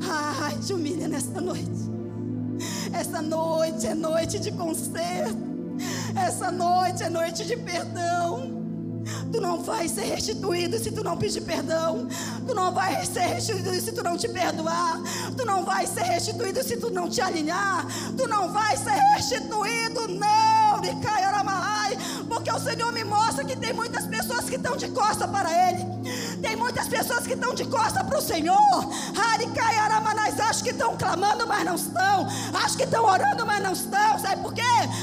Ai, 0.10 0.58
te 0.58 0.74
humilha 0.74 1.08
nesta 1.08 1.40
noite. 1.40 1.92
Essa 2.94 3.22
noite 3.22 3.88
é 3.88 3.96
noite 3.96 4.40
de 4.40 4.52
conserto. 4.52 5.38
Essa 6.16 6.52
noite 6.52 7.04
é 7.04 7.10
noite 7.10 7.46
de 7.46 7.56
perdão. 7.58 8.61
Tu 9.32 9.42
não 9.42 9.62
vai 9.62 9.88
ser 9.88 10.04
restituído 10.04 10.78
se 10.80 10.92
tu 10.92 11.04
não 11.04 11.18
pedir 11.18 11.42
perdão. 11.42 12.08
Tu 12.46 12.54
não 12.54 12.74
vai 12.74 13.06
ser 13.06 13.22
restituído 13.22 13.82
se 13.82 13.92
tu 13.92 14.04
não 14.04 14.18
te 14.18 14.28
perdoar. 14.28 15.02
Tu 15.38 15.46
não 15.46 15.64
vai 15.64 15.88
ser 15.88 16.04
restituído 16.04 16.64
se 16.64 16.78
tu 16.78 16.90
não 16.90 17.10
te 17.10 17.22
alinhar. 17.22 17.86
Tu 18.18 18.28
não 18.28 18.52
vai 18.52 18.78
ser 18.78 18.98
restituído, 19.16 20.08
não, 20.08 20.80
Nicaiaramahai. 20.82 21.98
Porque 22.28 22.52
o 22.52 22.60
Senhor 22.60 22.92
me 22.92 23.04
mostra 23.04 23.44
que 23.44 23.56
tem 23.56 23.74
muitas 23.74 24.06
pessoas 24.06 24.50
que 24.50 24.56
estão 24.56 24.76
de 24.78 24.90
costa 24.90 25.28
para 25.28 25.50
Ele. 25.70 25.86
Tem 26.42 26.56
muitas 26.56 26.88
pessoas 26.88 27.26
que 27.28 27.34
estão 27.34 27.54
de 27.54 27.66
costa 27.66 28.04
para 28.04 28.18
o 28.18 28.22
Senhor. 28.22 28.58
Haricaiaramanás 29.16 30.40
acham 30.40 30.64
que 30.64 30.72
estão 30.72 30.98
clamando, 30.98 31.46
mas 31.48 31.64
não 31.64 31.76
estão. 31.76 32.28
Acham 32.54 32.78
que 32.78 32.84
estão 32.84 33.06
orando, 33.06 33.46
mas 33.46 33.62
não 33.62 33.74
estão. 33.74 34.20
Sabe 34.20 34.42
por 34.42 34.54
quê? 34.54 34.62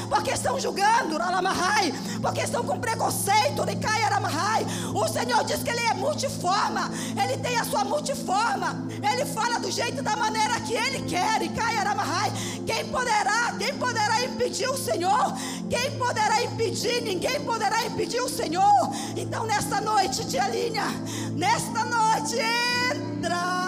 Porque 0.08 0.30
estão 0.32 0.58
julgando, 0.58 1.16
Ralamahai. 1.16 1.94
Porque 2.20 2.40
estão 2.40 2.64
com 2.64 2.80
preconceito, 2.80 3.64
Nicaiaramahai. 3.64 4.66
O 4.92 5.06
Senhor 5.08 5.44
diz 5.44 5.62
que 5.62 5.70
Ele 5.70 5.80
é 5.80 5.94
multiforma. 5.94 6.90
Ele 7.22 7.36
tem 7.38 7.56
a 7.56 7.64
sua 7.64 7.84
multiforma. 7.84 8.84
Ele 8.90 9.24
fala 9.26 9.60
do 9.60 9.70
jeito 9.70 10.02
da 10.02 10.16
maneira 10.16 10.60
que 10.60 10.74
Ele 10.74 11.02
quer. 11.02 11.40
Nicaiaramahai. 11.40 12.32
Quem 12.66 12.84
poderá, 12.88 13.54
quem 13.58 13.74
poderá 13.74 14.24
impedir 14.24 14.68
o 14.68 14.76
Senhor? 14.76 15.34
Quem 15.70 15.92
poderá 15.98 16.42
impedir? 16.42 17.00
Ninguém 17.02 17.40
poderá 17.40 17.84
impedir 17.84 18.20
o 18.20 18.28
Senhor. 18.28 18.90
Então, 19.16 19.46
nesta 19.46 19.80
noite, 19.80 20.26
te. 20.26 20.38
Nesta 21.34 21.84
noite, 21.84 22.36
entra 22.94 23.58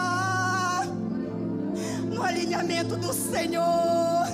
no 2.13 2.23
alinhamento 2.23 2.97
do 2.97 3.13
Senhor. 3.13 4.27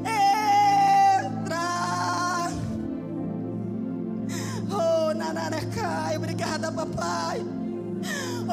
Entra. 0.00 1.58
Oh, 4.70 5.14
Nanaracai, 5.14 6.16
obrigada, 6.16 6.72
papai. 6.72 7.44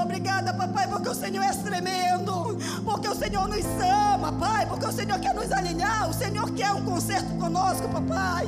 Obrigada, 0.01 0.53
papai, 0.53 0.87
porque 0.87 1.09
o 1.09 1.15
Senhor 1.15 1.43
é 1.43 1.51
tremendo. 1.51 2.57
Porque 2.83 3.07
o 3.07 3.15
Senhor 3.15 3.47
nos 3.47 3.65
ama, 3.81 4.31
pai. 4.33 4.65
Porque 4.65 4.85
o 4.85 4.91
Senhor 4.91 5.19
quer 5.19 5.33
nos 5.33 5.51
alinhar. 5.51 6.09
O 6.09 6.13
Senhor 6.13 6.51
quer 6.51 6.71
um 6.71 6.83
concerto 6.85 7.33
conosco, 7.35 7.87
papai. 7.89 8.47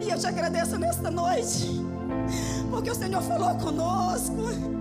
E 0.00 0.10
eu 0.10 0.18
te 0.18 0.26
agradeço 0.26 0.78
nesta 0.78 1.10
noite. 1.10 1.87
Porque 2.70 2.90
o 2.90 2.94
Senhor 2.94 3.22
falou 3.22 3.54
conosco. 3.56 4.78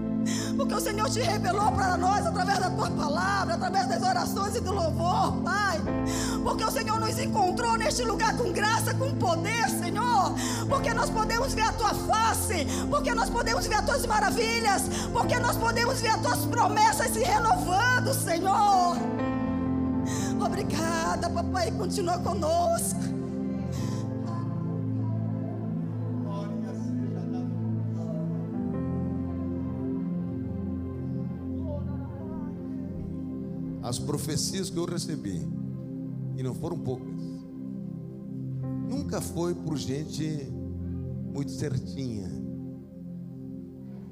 Porque 0.58 0.74
o 0.74 0.80
Senhor 0.80 1.10
te 1.10 1.22
revelou 1.22 1.72
para 1.72 1.96
nós 1.98 2.26
através 2.26 2.60
da 2.60 2.70
tua 2.70 2.90
palavra, 2.90 3.54
através 3.54 3.88
das 3.88 4.02
orações 4.02 4.56
e 4.56 4.60
do 4.60 4.74
louvor, 4.74 5.38
Pai. 5.44 5.80
Porque 6.44 6.64
o 6.64 6.72
Senhor 6.72 7.00
nos 7.00 7.18
encontrou 7.20 7.78
neste 7.78 8.04
lugar 8.04 8.36
com 8.36 8.52
graça, 8.52 8.94
com 8.94 9.14
poder, 9.16 9.70
Senhor. 9.70 10.34
Porque 10.68 10.94
nós 10.94 11.10
podemos 11.10 11.54
ver 11.54 11.62
a 11.62 11.74
tua 11.74 11.94
face, 11.94 12.66
porque 12.90 13.14
nós 13.14 13.30
podemos 13.30 13.68
ver 13.68 13.76
as 13.76 13.86
tuas 13.86 14.06
maravilhas, 14.06 14.84
porque 15.14 15.40
nós 15.40 15.56
podemos 15.56 16.02
ver 16.02 16.10
as 16.10 16.22
tuas 16.22 16.46
promessas 16.46 17.12
se 17.12 17.20
renovando, 17.20 18.14
Senhor. 18.14 18.98
Obrigada, 20.40 21.30
papai. 21.30 21.72
Continua 21.72 22.18
conosco. 22.20 23.17
As 33.88 33.98
profecias 33.98 34.70
que 34.70 34.76
eu 34.76 34.84
recebi, 34.84 35.48
e 36.36 36.44
não 36.44 36.54
foram 36.54 36.78
poucas, 36.78 37.08
nunca 38.90 39.22
foi 39.22 39.56
por 39.56 39.78
gente 39.78 40.46
muito 41.34 41.52
certinha. 41.52 42.30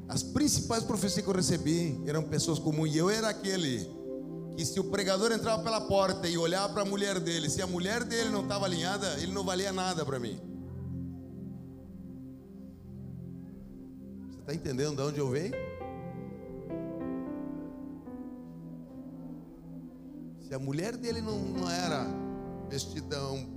As 0.07 0.23
principais 0.23 0.81
profecias 0.81 1.21
que 1.21 1.29
eu 1.29 1.35
recebi 1.35 2.01
eram 2.05 2.23
pessoas 2.23 2.57
comuns, 2.57 2.95
e 2.95 2.97
eu 2.97 3.09
era 3.09 3.27
aquele 3.27 3.85
que 4.55 4.65
se 4.65 4.79
o 4.79 4.85
pregador 4.85 5.33
entrava 5.33 5.61
pela 5.61 5.81
porta 5.81 6.25
e 6.25 6.37
olhava 6.37 6.71
para 6.71 6.83
a 6.83 6.85
mulher 6.85 7.19
dele, 7.19 7.49
se 7.49 7.61
a 7.61 7.67
mulher 7.67 8.05
dele 8.05 8.29
não 8.29 8.43
estava 8.43 8.63
alinhada, 8.63 9.17
ele 9.19 9.33
não 9.33 9.43
valia 9.43 9.73
nada 9.73 10.05
para 10.05 10.17
mim. 10.17 10.39
Você 14.29 14.39
está 14.39 14.53
entendendo 14.53 14.95
de 14.95 15.01
onde 15.01 15.19
eu 15.19 15.29
venho? 15.29 15.74
Se 20.47 20.53
a 20.53 20.59
mulher 20.59 20.95
dele 20.95 21.21
não, 21.21 21.39
não 21.39 21.67
era 21.69 22.05
vestidão, 22.69 23.49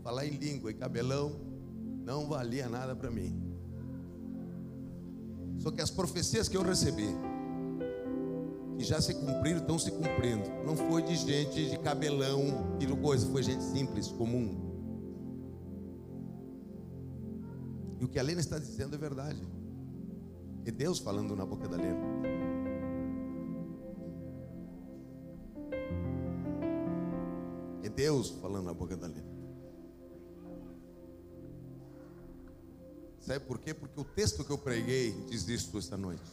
falar 0.00 0.26
em 0.26 0.30
língua 0.30 0.70
e 0.70 0.74
cabelão, 0.74 1.32
não 2.04 2.28
valia 2.28 2.68
nada 2.68 2.94
para 2.94 3.10
mim. 3.10 3.42
Só 5.58 5.72
que 5.72 5.80
as 5.80 5.90
profecias 5.90 6.48
que 6.48 6.56
eu 6.56 6.62
recebi, 6.62 7.08
que 8.76 8.84
já 8.84 9.00
se 9.00 9.12
cumpriram, 9.12 9.58
estão 9.58 9.76
se 9.76 9.90
cumprindo. 9.90 10.48
Não 10.64 10.76
foi 10.76 11.02
de 11.02 11.16
gente 11.16 11.68
de 11.68 11.78
cabelão 11.80 12.76
e 12.78 12.86
coisa, 12.96 13.26
foi 13.26 13.42
gente 13.42 13.64
simples, 13.64 14.06
comum. 14.06 14.68
E 18.00 18.04
o 18.04 18.08
que 18.08 18.20
a 18.20 18.22
Lena 18.22 18.40
está 18.40 18.56
dizendo 18.56 18.94
é 18.94 18.98
verdade. 18.98 19.42
É 20.64 20.70
Deus 20.70 21.00
falando 21.00 21.34
na 21.34 21.44
boca 21.44 21.66
da 21.66 21.76
Lena. 21.76 22.17
É 27.82 27.88
Deus 27.88 28.30
falando 28.30 28.66
na 28.66 28.74
boca 28.74 28.96
da 28.96 29.06
Lena. 29.06 29.38
Sabe 33.20 33.44
por 33.44 33.58
quê? 33.58 33.74
Porque 33.74 34.00
o 34.00 34.04
texto 34.04 34.42
que 34.42 34.50
eu 34.50 34.56
preguei 34.56 35.12
diz 35.26 35.46
isso 35.48 35.76
esta 35.76 35.98
noite. 35.98 36.30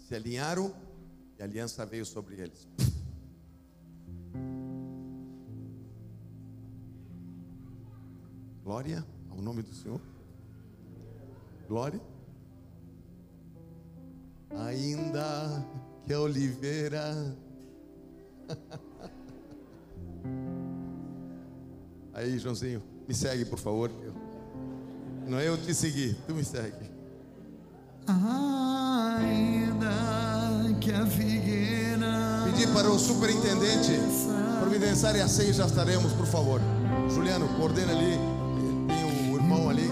Se 0.00 0.14
alinharam 0.14 0.74
e 1.38 1.42
a 1.42 1.44
aliança 1.44 1.86
veio 1.86 2.04
sobre 2.04 2.40
eles. 2.40 2.66
Glória 8.64 9.06
ao 9.30 9.40
nome 9.40 9.62
do 9.62 9.72
Senhor. 9.72 10.00
Glória. 11.68 12.00
Ainda 14.50 15.64
que 16.04 16.12
a 16.12 16.20
oliveira. 16.20 17.36
Aí, 22.12 22.38
Joãozinho, 22.38 22.82
me 23.08 23.14
segue, 23.14 23.44
por 23.44 23.58
favor. 23.58 23.90
Não 25.26 25.38
é 25.38 25.48
eu 25.48 25.56
te 25.56 25.74
seguir, 25.74 26.16
tu 26.26 26.34
me 26.34 26.44
segue. 26.44 26.90
Ainda 29.18 29.90
que 30.80 30.90
a 30.92 31.06
figueira 31.06 32.42
Pedir 32.44 32.68
para 32.72 32.90
o 32.90 32.98
superintendente 32.98 33.92
providenciar 34.60 35.16
e 35.16 35.20
a 35.20 35.28
ceia 35.28 35.52
já 35.52 35.66
estaremos, 35.66 36.12
por 36.12 36.26
favor. 36.26 36.60
Juliano, 37.08 37.48
coordena 37.56 37.92
ali. 37.92 38.18
Tem 38.88 39.32
o 39.32 39.36
irmão 39.36 39.70
ali. 39.70 39.90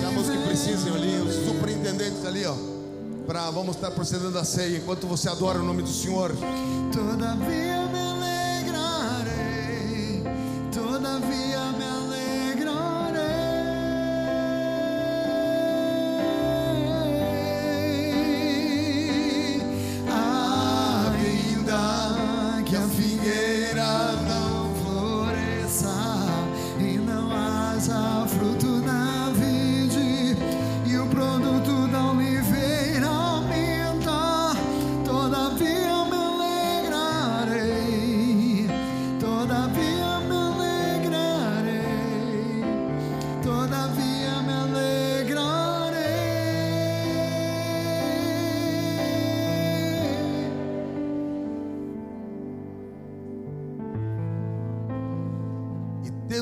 Chama 0.00 0.20
os 0.20 0.28
que 0.28 0.38
precisam 0.44 0.94
ali, 0.94 1.16
os 1.20 1.34
superintendentes 1.46 2.24
ali, 2.24 2.44
ó. 2.44 2.54
Pra, 3.26 3.50
vamos 3.50 3.76
estar 3.76 3.90
procedendo 3.90 4.38
a 4.38 4.44
ceia 4.44 4.78
enquanto 4.78 5.06
você 5.06 5.28
adora 5.28 5.60
o 5.60 5.64
nome 5.64 5.82
do 5.82 5.88
Senhor. 5.88 6.32
Me 6.34 6.98
alegrarei, 6.98 8.07
todavia 10.98 11.72
me 11.78 11.84
alegrarei. 11.84 13.18
Ainda 21.14 22.62
que 22.64 22.74
a 22.76 22.82
figueira 22.88 24.16
não 24.28 24.74
floresça 24.82 25.94
e 26.80 26.98
não 26.98 27.30
haja 27.30 28.26
fruto 28.26 28.77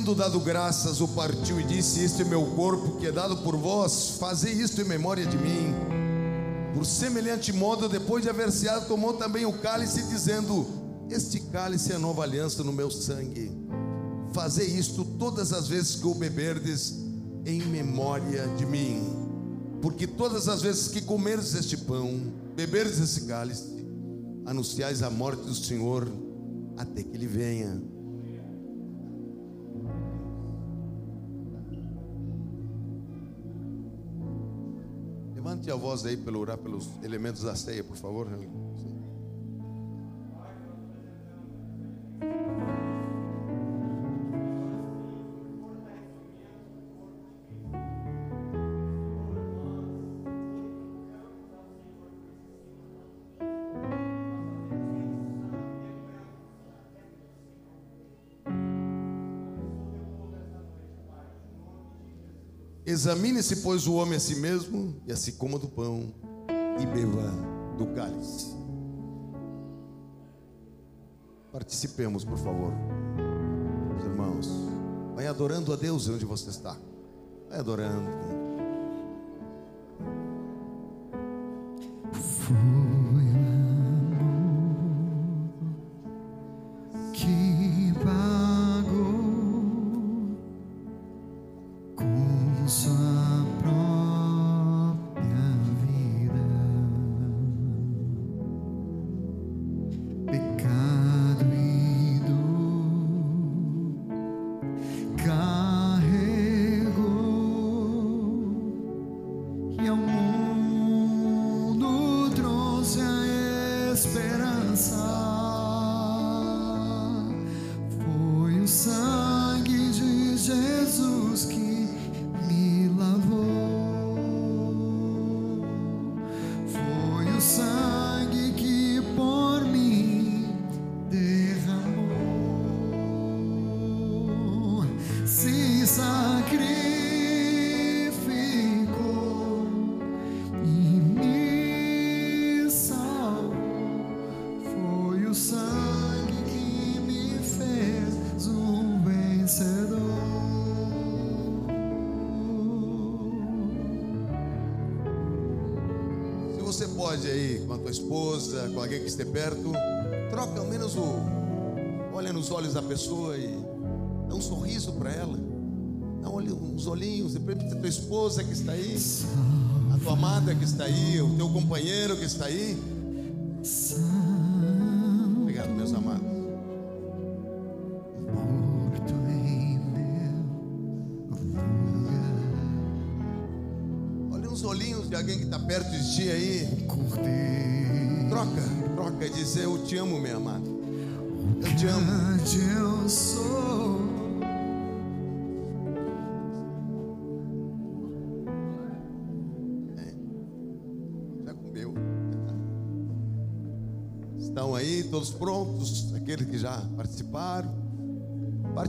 tendo 0.07 0.15
dado 0.15 0.39
graças, 0.39 1.01
o 1.01 1.09
partiu 1.09 1.61
e 1.61 1.65
disse: 1.65 2.05
Este 2.05 2.23
é 2.23 2.24
meu 2.24 2.47
corpo 2.55 2.97
que 2.97 3.09
é 3.09 3.11
dado 3.12 3.39
por 3.39 3.57
vós, 3.57 4.11
fazei 4.20 4.53
isto 4.53 4.81
em 4.81 4.85
memória 4.85 5.27
de 5.27 5.37
mim. 5.37 5.74
Por 6.73 6.87
semelhante 6.87 7.53
modo, 7.53 7.89
depois 7.89 8.23
de 8.23 8.31
haver 8.31 8.53
ceado, 8.53 8.87
tomou 8.87 9.15
também 9.15 9.45
o 9.45 9.55
cálice, 9.55 10.05
dizendo: 10.05 10.65
Este 11.11 11.41
cálice 11.41 11.91
é 11.91 11.97
a 11.97 11.99
nova 11.99 12.23
aliança 12.23 12.62
no 12.62 12.73
meu 12.73 12.89
sangue. 12.89 13.51
Fazei 14.33 14.69
isto 14.69 15.05
todas 15.05 15.53
as 15.53 15.66
vezes 15.66 15.97
que 15.97 16.07
o 16.07 16.15
beberdes, 16.15 16.95
em 17.45 17.61
memória 17.62 18.47
de 18.57 18.65
mim. 18.65 19.03
Porque 19.83 20.07
todas 20.07 20.47
as 20.47 20.62
vezes 20.62 20.87
que 20.87 21.01
comerdes 21.01 21.53
este 21.55 21.77
pão, 21.77 22.33
beberdes 22.55 23.01
esse 23.01 23.23
cálice, 23.23 23.85
anunciais 24.45 25.03
a 25.03 25.11
morte 25.11 25.43
do 25.43 25.55
Senhor 25.55 26.07
até 26.77 27.03
que 27.03 27.16
ele 27.16 27.27
venha. 27.27 27.95
Levante 35.66 35.70
a 35.72 35.74
voz 35.74 36.06
aí 36.06 36.16
para 36.16 36.38
orar 36.38 36.59
pelos 36.59 36.88
elementos 37.02 37.43
da 37.43 37.56
ceia, 37.56 37.82
por 37.82 37.97
favor. 37.97 38.28
Examine-se, 62.97 63.56
pois, 63.56 63.86
o 63.86 63.97
homem 63.97 64.16
a 64.16 64.18
si 64.18 64.36
mesmo, 64.36 64.97
e 65.06 65.12
assim 65.12 65.32
coma 65.32 65.59
do 65.59 65.68
pão 65.68 66.14
e 66.81 66.86
beba 66.86 67.31
do 67.77 67.89
cálice. 67.89 68.56
Participemos, 71.52 72.24
por 72.24 72.39
favor, 72.39 72.73
meus 73.90 74.02
irmãos. 74.02 74.48
Vai 75.14 75.27
adorando 75.27 75.74
a 75.74 75.77
Deus 75.77 76.09
onde 76.09 76.24
você 76.24 76.48
está. 76.48 76.74
Vai 77.51 77.59
adorando. 77.59 78.09
Foi 82.14 82.86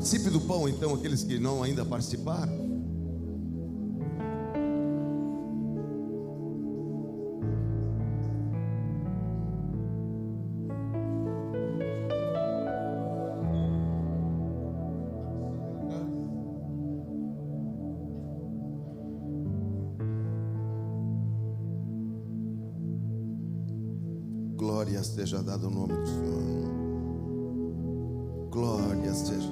Participe 0.08 0.30
do 0.30 0.40
pão, 0.40 0.70
então, 0.70 0.94
aqueles 0.94 1.22
que 1.22 1.38
não 1.38 1.62
ainda 1.62 1.84
participaram. 1.84 2.66
Glória 24.56 25.04
seja 25.04 25.44
dada 25.44 25.66
ao 25.66 25.72
nome 25.72 25.96
do 25.98 26.08
Senhor. 26.08 26.48
Glória 28.50 29.14
seja. 29.14 29.47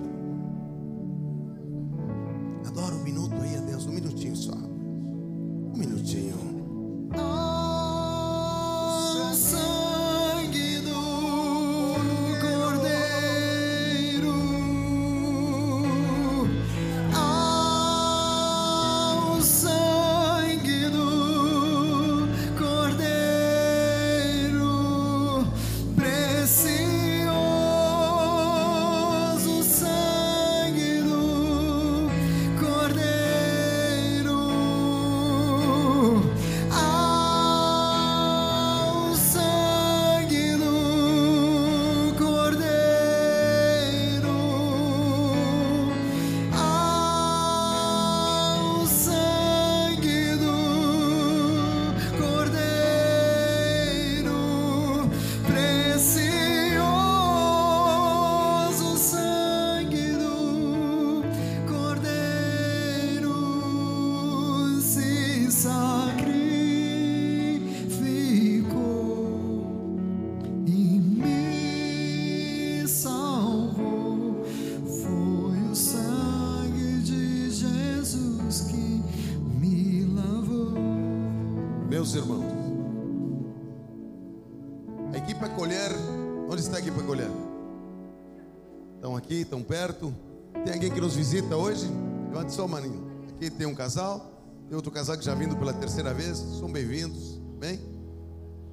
Visita 91.35 91.57
hoje? 91.57 91.85
Levante 92.29 92.53
só, 92.53 92.65
maninho. 92.65 93.03
Aqui 93.35 93.49
tem 93.49 93.67
um 93.67 93.75
casal, 93.75 94.25
tem 94.69 94.75
outro 94.75 94.89
casal 94.89 95.17
que 95.17 95.25
já 95.25 95.35
vindo 95.35 95.57
pela 95.57 95.73
terceira 95.73 96.13
vez. 96.13 96.37
São 96.37 96.71
bem-vindos, 96.71 97.41
bem? 97.59 97.77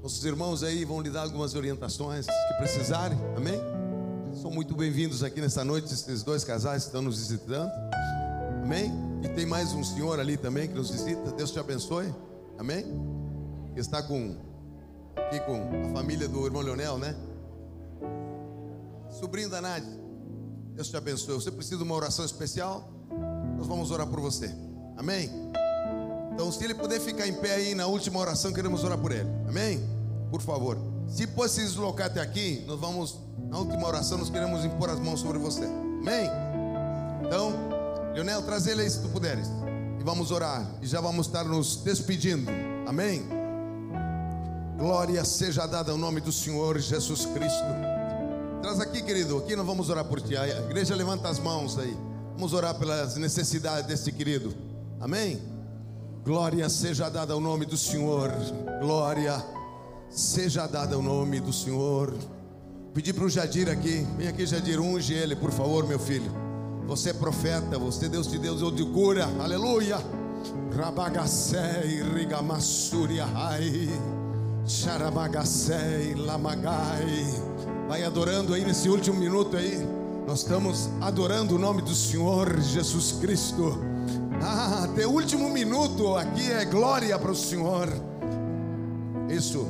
Nossos 0.01 0.25
irmãos 0.25 0.63
aí 0.63 0.85
vão 0.85 1.01
lhe 1.01 1.11
dar 1.11 1.23
algumas 1.23 1.57
orientações 1.57 2.25
que 2.25 2.55
precisarem, 2.59 3.19
amém? 3.37 3.61
São 4.41 4.49
muito 4.49 4.77
bem-vindos 4.77 5.25
aqui 5.25 5.41
nessa 5.41 5.65
noite, 5.65 5.93
esses 5.93 6.23
dois 6.23 6.45
casais 6.45 6.85
que 6.85 6.91
estão 6.91 7.03
nos 7.03 7.19
visitando, 7.19 7.73
amém? 8.63 8.93
E 9.25 9.29
tem 9.31 9.45
mais 9.45 9.73
um 9.73 9.83
senhor 9.83 10.21
ali 10.21 10.37
também 10.37 10.69
que 10.69 10.75
nos 10.75 10.89
visita, 10.89 11.33
Deus 11.33 11.51
te 11.51 11.59
abençoe, 11.59 12.15
amém? 12.59 12.87
Que 13.75 13.81
está 13.81 14.01
com, 14.05 14.37
aqui 15.17 15.41
com 15.41 15.89
a 15.91 15.93
família 15.93 16.29
do 16.29 16.47
irmão 16.47 16.63
Leonel, 16.63 16.97
né? 16.97 17.17
Sobrinho 19.11 19.51
da 19.51 19.61
Nádia, 19.61 20.02
Deus 20.75 20.89
te 20.89 20.97
abençoe. 20.97 21.35
Você 21.35 21.51
precisa 21.51 21.77
de 21.77 21.83
uma 21.83 21.95
oração 21.95 22.25
especial? 22.25 22.91
Nós 23.57 23.67
vamos 23.67 23.91
orar 23.91 24.07
por 24.07 24.21
você, 24.21 24.53
amém? 24.97 25.31
Então, 26.33 26.51
se 26.51 26.65
ele 26.65 26.75
puder 26.75 26.99
ficar 26.99 27.27
em 27.27 27.35
pé 27.35 27.55
aí 27.55 27.75
na 27.75 27.87
última 27.87 28.19
oração, 28.19 28.53
queremos 28.53 28.83
orar 28.83 28.99
por 28.99 29.13
ele. 29.13 29.29
Amém? 29.47 29.81
Por 30.31 30.41
favor. 30.41 30.79
Se 31.07 31.27
pode 31.27 31.53
se 31.53 31.61
deslocar 31.61 32.07
até 32.07 32.21
aqui, 32.21 32.65
nós 32.67 32.81
vamos, 32.81 33.19
na 33.51 33.59
última 33.59 33.87
oração, 33.87 34.17
nós 34.17 34.31
queremos 34.31 34.65
impor 34.65 34.89
as 34.89 34.99
mãos 34.99 35.21
sobre 35.21 35.39
você. 35.39 35.65
Amém? 35.65 36.29
Então, 37.27 37.53
Leonel, 38.15 38.43
traz 38.43 38.67
ele 38.67 38.83
aí 38.83 38.91
se 38.91 39.01
tu 39.01 39.09
puderes. 39.11 39.47
E 40.01 40.05
vamos 40.05 40.31
orar. 40.31 40.67
E 40.81 40.87
já 40.87 41.01
vamos 41.01 41.27
estar 41.27 41.45
nos 41.45 41.77
despedindo. 41.77 42.51
Amém? 42.87 43.23
Glória 44.79 45.25
seja 45.25 45.67
dada 45.67 45.93
ao 45.93 45.99
nome 45.99 46.21
do 46.21 46.33
Senhor 46.33 46.79
Jesus 46.79 47.27
Cristo. 47.27 47.92
Traz 48.73 48.81
aqui, 48.81 49.03
querido. 49.03 49.37
Aqui 49.37 49.55
nós 49.55 49.67
vamos 49.67 49.91
orar 49.91 50.03
por 50.03 50.19
ti. 50.19 50.35
A 50.35 50.49
igreja 50.49 50.95
levanta 50.95 51.29
as 51.29 51.39
mãos 51.39 51.79
aí. 51.79 51.95
Vamos 52.33 52.55
orar 52.55 52.75
pelas 52.75 53.17
necessidades 53.17 53.87
desse 53.87 54.11
querido. 54.11 54.55
Amém? 54.99 55.43
Glória 56.25 56.67
seja 56.71 57.11
dada 57.11 57.35
ao 57.35 57.41
nome 57.41 57.67
do 57.67 57.77
Senhor. 57.77 58.33
Glória 58.81 59.45
seja 60.09 60.67
dada 60.67 60.95
ao 60.95 61.03
nome 61.03 61.39
do 61.39 61.53
Senhor. 61.53 62.15
Pedi 62.95 63.13
para 63.13 63.25
o 63.25 63.29
Jadir 63.29 63.69
aqui. 63.69 64.07
Vem 64.17 64.29
aqui, 64.29 64.47
Jadir, 64.47 64.81
unge 64.81 65.13
ele, 65.13 65.37
por 65.37 65.51
favor, 65.51 65.87
meu 65.87 65.99
filho. 65.99 66.33
Você 66.87 67.11
é 67.11 67.13
profeta, 67.13 67.79
você 67.79 68.09
Deus 68.09 68.27
de 68.27 68.39
Deus, 68.39 68.61
Deus 68.61 68.75
de 68.75 68.87
cura. 68.87 69.29
Aleluia. 69.39 69.99
Rabagacei, 70.75 72.03
rigamassuri, 72.15 73.21
ai. 73.21 73.91
Charabagacei, 74.67 76.15
lamagai. 76.15 77.27
Vai 77.89 78.05
adorando 78.05 78.55
aí 78.55 78.65
nesse 78.65 78.89
último 78.89 79.19
minuto 79.19 79.57
aí. 79.57 79.87
Nós 80.27 80.41
estamos 80.41 80.89
adorando 81.01 81.57
o 81.57 81.59
nome 81.59 81.83
do 81.83 81.95
Senhor 81.95 82.61
Jesus 82.61 83.13
Cristo. 83.21 83.79
Ah, 84.41 84.85
até 84.85 85.07
o 85.07 85.11
último 85.11 85.51
minuto 85.51 86.17
aqui 86.17 86.51
é 86.51 86.65
glória 86.65 87.19
para 87.19 87.31
o 87.31 87.35
Senhor. 87.35 87.89
Isso. 89.29 89.67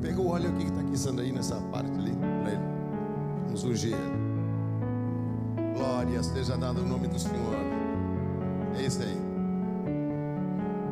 Pega 0.00 0.20
o 0.20 0.28
óleo 0.28 0.50
aqui 0.50 0.64
que 0.64 0.70
está 0.70 0.80
aqui, 0.80 0.98
Sandra, 0.98 1.24
aí 1.24 1.32
nessa 1.32 1.56
parte 1.56 1.90
ali, 1.98 2.12
para 2.12 2.52
ele. 2.52 2.62
Vamos 3.46 3.64
ungir. 3.64 3.96
Glória 5.76 6.22
seja 6.22 6.56
dada 6.56 6.80
o 6.80 6.86
nome 6.86 7.08
do 7.08 7.18
Senhor. 7.18 7.56
É 8.78 8.82
isso 8.82 9.02
aí. 9.02 9.16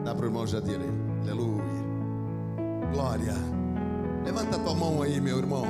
Dá 0.04 0.14
para 0.14 0.24
o 0.24 0.28
irmão 0.28 0.46
Jadir 0.46 0.78
aí. 0.78 0.90
Aleluia. 1.22 1.73
Glória. 2.94 3.34
Levanta 4.24 4.56
tua 4.56 4.72
mão 4.72 5.02
aí, 5.02 5.20
meu 5.20 5.36
irmão. 5.36 5.64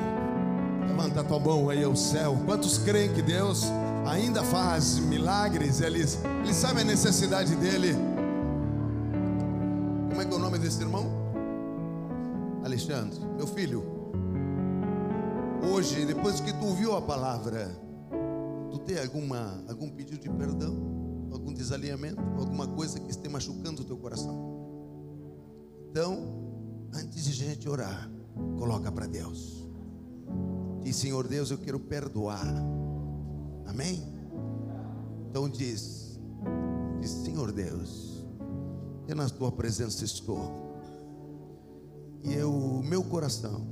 Levanta 0.86 1.24
tua 1.24 1.40
mão 1.40 1.70
aí 1.70 1.82
ao 1.82 1.96
céu. 1.96 2.36
Quantos 2.44 2.76
creem 2.76 3.14
que 3.14 3.22
Deus 3.22 3.64
ainda 4.06 4.42
faz 4.42 4.98
milagres? 4.98 5.80
Ele, 5.80 6.00
ele 6.00 6.52
sabe 6.52 6.82
a 6.82 6.84
necessidade 6.84 7.56
dele. 7.56 7.94
Como 10.10 10.20
é 10.20 10.24
que 10.26 10.34
é 10.34 10.36
o 10.36 10.38
nome 10.38 10.58
desse 10.58 10.82
irmão? 10.82 11.06
Alexandre, 12.62 13.18
meu 13.38 13.46
filho, 13.46 13.82
hoje, 15.72 16.04
depois 16.04 16.40
que 16.40 16.52
tu 16.52 16.66
ouviu 16.66 16.94
a 16.94 17.00
palavra, 17.00 17.74
tu 18.70 18.78
tem 18.80 18.98
alguma, 18.98 19.64
algum 19.66 19.88
pedido 19.88 20.18
de 20.18 20.28
perdão, 20.28 20.76
algum 21.32 21.54
desalinhamento, 21.54 22.20
alguma 22.38 22.66
coisa 22.66 23.00
que 23.00 23.10
esteja 23.10 23.30
machucando 23.30 23.80
o 23.80 23.84
teu 23.84 23.96
coração? 23.96 24.52
Então, 25.90 26.43
antes 26.94 27.24
de 27.24 27.32
gente 27.32 27.68
orar, 27.68 28.10
coloca 28.58 28.90
para 28.90 29.06
Deus. 29.06 29.68
Diz, 30.82 30.96
Senhor 30.96 31.26
Deus, 31.26 31.50
eu 31.50 31.58
quero 31.58 31.80
perdoar. 31.80 32.46
Amém? 33.66 34.02
Então 35.28 35.48
diz, 35.48 36.18
diz, 37.00 37.10
Senhor 37.10 37.50
Deus, 37.50 38.24
eu 39.08 39.16
na 39.16 39.28
tua 39.28 39.50
presença 39.50 40.04
estou. 40.04 40.62
E 42.22 42.32
eu, 42.34 42.82
meu 42.84 43.02
coração 43.02 43.66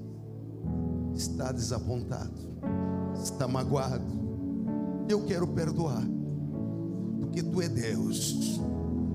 está 1.14 1.52
desapontado, 1.52 2.40
está 3.22 3.46
magoado. 3.46 4.20
Eu 5.08 5.24
quero 5.24 5.46
perdoar, 5.46 6.02
porque 7.20 7.42
tu 7.42 7.60
é 7.60 7.68
Deus, 7.68 8.58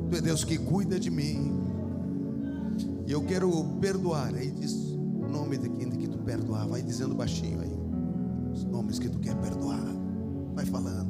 tu 0.10 0.16
é 0.16 0.22
Deus 0.22 0.44
que 0.44 0.58
cuida 0.58 1.00
de 1.00 1.10
mim. 1.10 1.66
E 3.08 3.12
eu 3.14 3.24
quero 3.24 3.50
perdoar. 3.80 4.36
Aí 4.36 4.52
diz 4.52 4.74
o 4.74 5.28
nome 5.30 5.58
de 5.58 5.70
quem 5.70 5.90
que 5.90 6.08
tu 6.10 6.18
perdoar, 6.20 6.68
vai 6.68 6.82
dizendo 6.82 7.16
baixinho 7.16 7.62
aí, 7.62 7.74
os 8.52 8.66
nomes 8.66 9.00
que 9.00 9.08
tu 9.08 9.18
quer 9.20 9.36
perdoar, 9.38 9.86
vai 10.54 10.66
falando. 10.66 11.07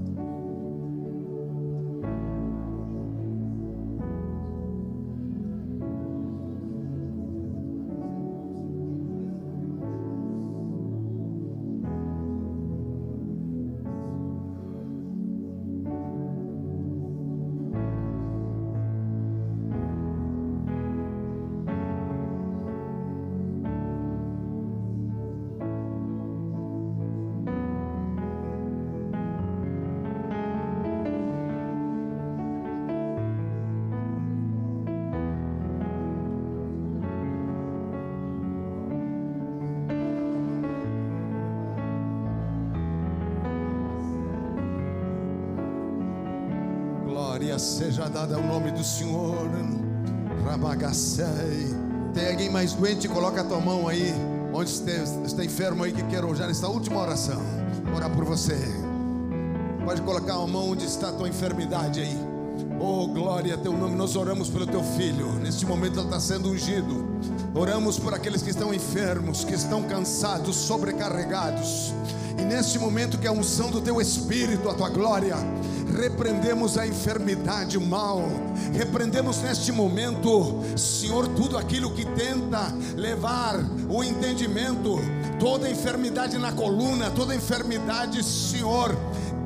Enfermo 55.57 55.83
aí 55.83 55.91
que 55.91 56.03
quer 56.03 56.21
já 56.35 56.45
nessa 56.45 56.67
última 56.67 57.01
oração. 57.01 57.41
Orar 57.95 58.11
por 58.11 58.23
você. 58.23 58.55
Pode 59.83 60.03
colocar 60.03 60.35
a 60.35 60.45
mão 60.45 60.69
onde 60.69 60.85
está 60.85 61.09
a 61.09 61.11
tua 61.11 61.27
enfermidade 61.27 61.99
aí. 61.99 62.15
Oh, 62.79 63.07
glória 63.07 63.57
teu 63.57 63.73
nome. 63.73 63.95
Nós 63.95 64.15
oramos 64.15 64.51
pelo 64.51 64.67
teu 64.67 64.83
filho. 64.83 65.33
Neste 65.39 65.65
momento 65.65 65.97
ele 65.97 66.05
está 66.05 66.19
sendo 66.19 66.51
ungido. 66.51 67.07
Oramos 67.55 67.97
por 67.97 68.13
aqueles 68.13 68.43
que 68.43 68.51
estão 68.51 68.71
enfermos, 68.71 69.43
que 69.43 69.55
estão 69.55 69.81
cansados, 69.81 70.55
sobrecarregados. 70.55 71.91
E 72.37 72.43
neste 72.43 72.77
momento 72.77 73.17
que 73.17 73.25
a 73.25 73.31
unção 73.31 73.71
do 73.71 73.81
teu 73.81 73.99
espírito, 73.99 74.69
a 74.69 74.75
tua 74.75 74.89
glória, 74.89 75.37
repreendemos 75.97 76.77
a 76.77 76.85
enfermidade, 76.85 77.77
o 77.77 77.81
mal. 77.81 78.21
Repreendemos 78.73 79.41
neste 79.41 79.71
momento, 79.71 80.63
Senhor, 80.77 81.27
tudo 81.29 81.57
aquilo 81.57 81.91
que 81.91 82.05
tenta 82.05 82.71
levar 82.95 83.55
o 83.89 84.03
entendimento, 84.03 84.99
toda 85.39 85.69
enfermidade 85.69 86.37
na 86.37 86.51
coluna, 86.51 87.09
toda 87.09 87.35
enfermidade, 87.35 88.23
Senhor, 88.23 88.95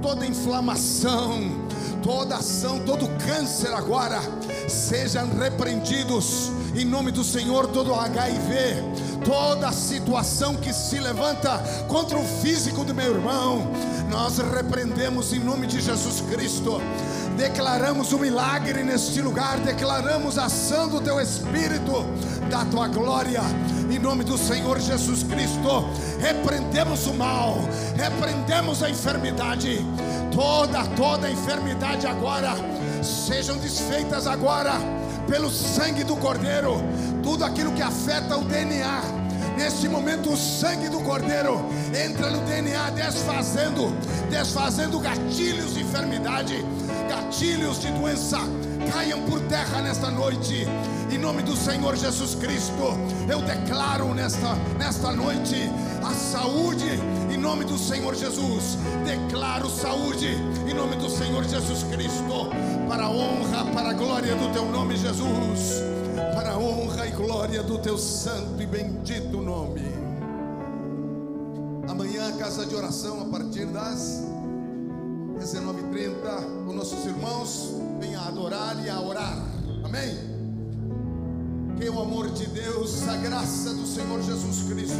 toda 0.02 0.26
inflamação, 0.26 1.70
toda 2.04 2.36
ação, 2.36 2.80
todo 2.80 3.08
câncer 3.26 3.74
agora, 3.74 4.20
sejam 4.68 5.30
repreendidos. 5.30 6.52
Em 6.76 6.86
nome 6.86 7.12
do 7.12 7.24
Senhor, 7.24 7.68
todo 7.68 7.94
HIV, 7.94 9.22
toda 9.26 9.72
situação 9.72 10.56
que 10.56 10.74
se 10.74 11.00
levanta 11.00 11.58
contra 11.88 12.18
o 12.18 12.26
físico 12.26 12.84
do 12.84 12.96
meu 12.96 13.14
irmão, 13.14 13.68
nós 14.12 14.38
repreendemos 14.40 15.32
em 15.32 15.40
nome 15.40 15.66
de 15.66 15.80
Jesus 15.80 16.20
Cristo. 16.30 16.82
Declaramos 17.38 18.12
o 18.12 18.20
milagre 18.20 18.84
neste 18.84 19.22
lugar, 19.22 19.58
declaramos 19.60 20.38
a 20.38 20.46
ação 20.46 20.90
do 20.90 21.00
teu 21.00 21.20
Espírito, 21.20 22.06
da 22.50 22.66
tua 22.66 22.90
glória, 22.90 23.42
em 23.90 23.98
nome 23.98 24.26
do 24.26 24.38
Senhor 24.38 24.82
Jesus 24.82 25.24
Cristo. 25.24 25.90
Repreendemos 26.20 27.08
o 27.08 27.14
mal, 27.14 27.58
repreendemos 27.96 28.84
a 28.84 28.90
enfermidade, 28.90 29.80
toda, 30.36 30.86
toda 30.88 31.32
enfermidade 31.32 32.06
agora, 32.06 32.54
sejam 33.02 33.58
desfeitas 33.58 34.28
agora 34.28 34.74
pelo 35.26 35.50
sangue 35.50 36.04
do 36.04 36.18
Cordeiro, 36.18 36.84
tudo 37.24 37.46
aquilo 37.46 37.72
que 37.72 37.82
afeta 37.82 38.36
o 38.36 38.44
DNA. 38.44 39.21
Neste 39.62 39.88
momento, 39.88 40.34
o 40.34 40.36
sangue 40.36 40.90
do 40.90 41.02
Cordeiro 41.02 41.64
entra 41.96 42.32
no 42.32 42.42
DNA, 42.48 42.90
desfazendo, 42.90 43.96
desfazendo 44.28 45.00
gatilhos 45.00 45.76
de 45.76 45.82
enfermidade, 45.82 46.66
gatilhos 47.08 47.80
de 47.80 47.92
doença, 47.92 48.40
caiam 48.92 49.22
por 49.22 49.40
terra 49.42 49.84
nesta 49.84 50.10
noite. 50.10 50.66
Em 51.12 51.18
nome 51.20 51.44
do 51.44 51.56
Senhor 51.56 51.96
Jesus 51.96 52.34
Cristo, 52.34 52.98
eu 53.30 53.40
declaro 53.44 54.16
nesta, 54.16 54.56
nesta 54.80 55.12
noite 55.12 55.70
a 56.04 56.12
saúde, 56.12 57.00
em 57.32 57.38
nome 57.38 57.64
do 57.64 57.78
Senhor 57.78 58.16
Jesus. 58.16 58.80
Declaro 59.06 59.70
saúde, 59.70 60.38
em 60.68 60.74
nome 60.74 60.96
do 60.96 61.08
Senhor 61.08 61.44
Jesus 61.44 61.84
Cristo, 61.84 62.50
para 62.90 63.04
a 63.04 63.10
honra, 63.12 63.64
para 63.72 63.90
a 63.92 63.94
glória 63.94 64.34
do 64.34 64.52
teu 64.54 64.66
nome, 64.66 64.98
Jesus. 64.98 65.84
Para 66.34 66.54
a 66.54 66.58
honra 66.58 66.81
glória 67.22 67.62
do 67.62 67.78
teu 67.78 67.98
santo 67.98 68.62
e 68.62 68.66
bendito 68.66 69.42
nome. 69.42 69.82
Amanhã, 71.88 72.36
casa 72.38 72.66
de 72.66 72.74
oração, 72.74 73.22
a 73.22 73.26
partir 73.26 73.66
das 73.68 74.24
19h30, 75.40 76.68
os 76.68 76.76
nossos 76.76 77.06
irmãos 77.06 77.76
venham 78.00 78.22
a 78.24 78.28
adorar 78.28 78.84
e 78.84 78.90
a 78.90 79.00
orar. 79.00 79.38
Amém? 79.84 80.32
Que 81.78 81.90
o 81.90 82.02
amor 82.02 82.30
de 82.32 82.48
Deus, 82.48 83.08
a 83.08 83.18
graça 83.18 83.74
do 83.74 83.86
Senhor 83.86 84.22
Jesus 84.22 84.64
Cristo 84.64 84.96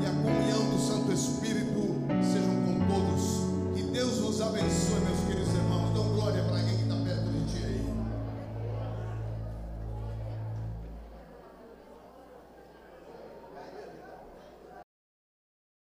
e 0.00 0.06
a 0.06 0.10
comunhão 0.10 0.70
do 0.70 0.80
Santo 0.80 1.12
Espírito 1.12 1.80
sejam 2.32 2.54
com 2.64 2.74
todos. 2.92 3.74
Que 3.74 3.82
Deus 3.90 4.18
vos 4.18 4.40
abençoe, 4.40 5.00
meus 5.00 5.20
queridos 5.20 5.33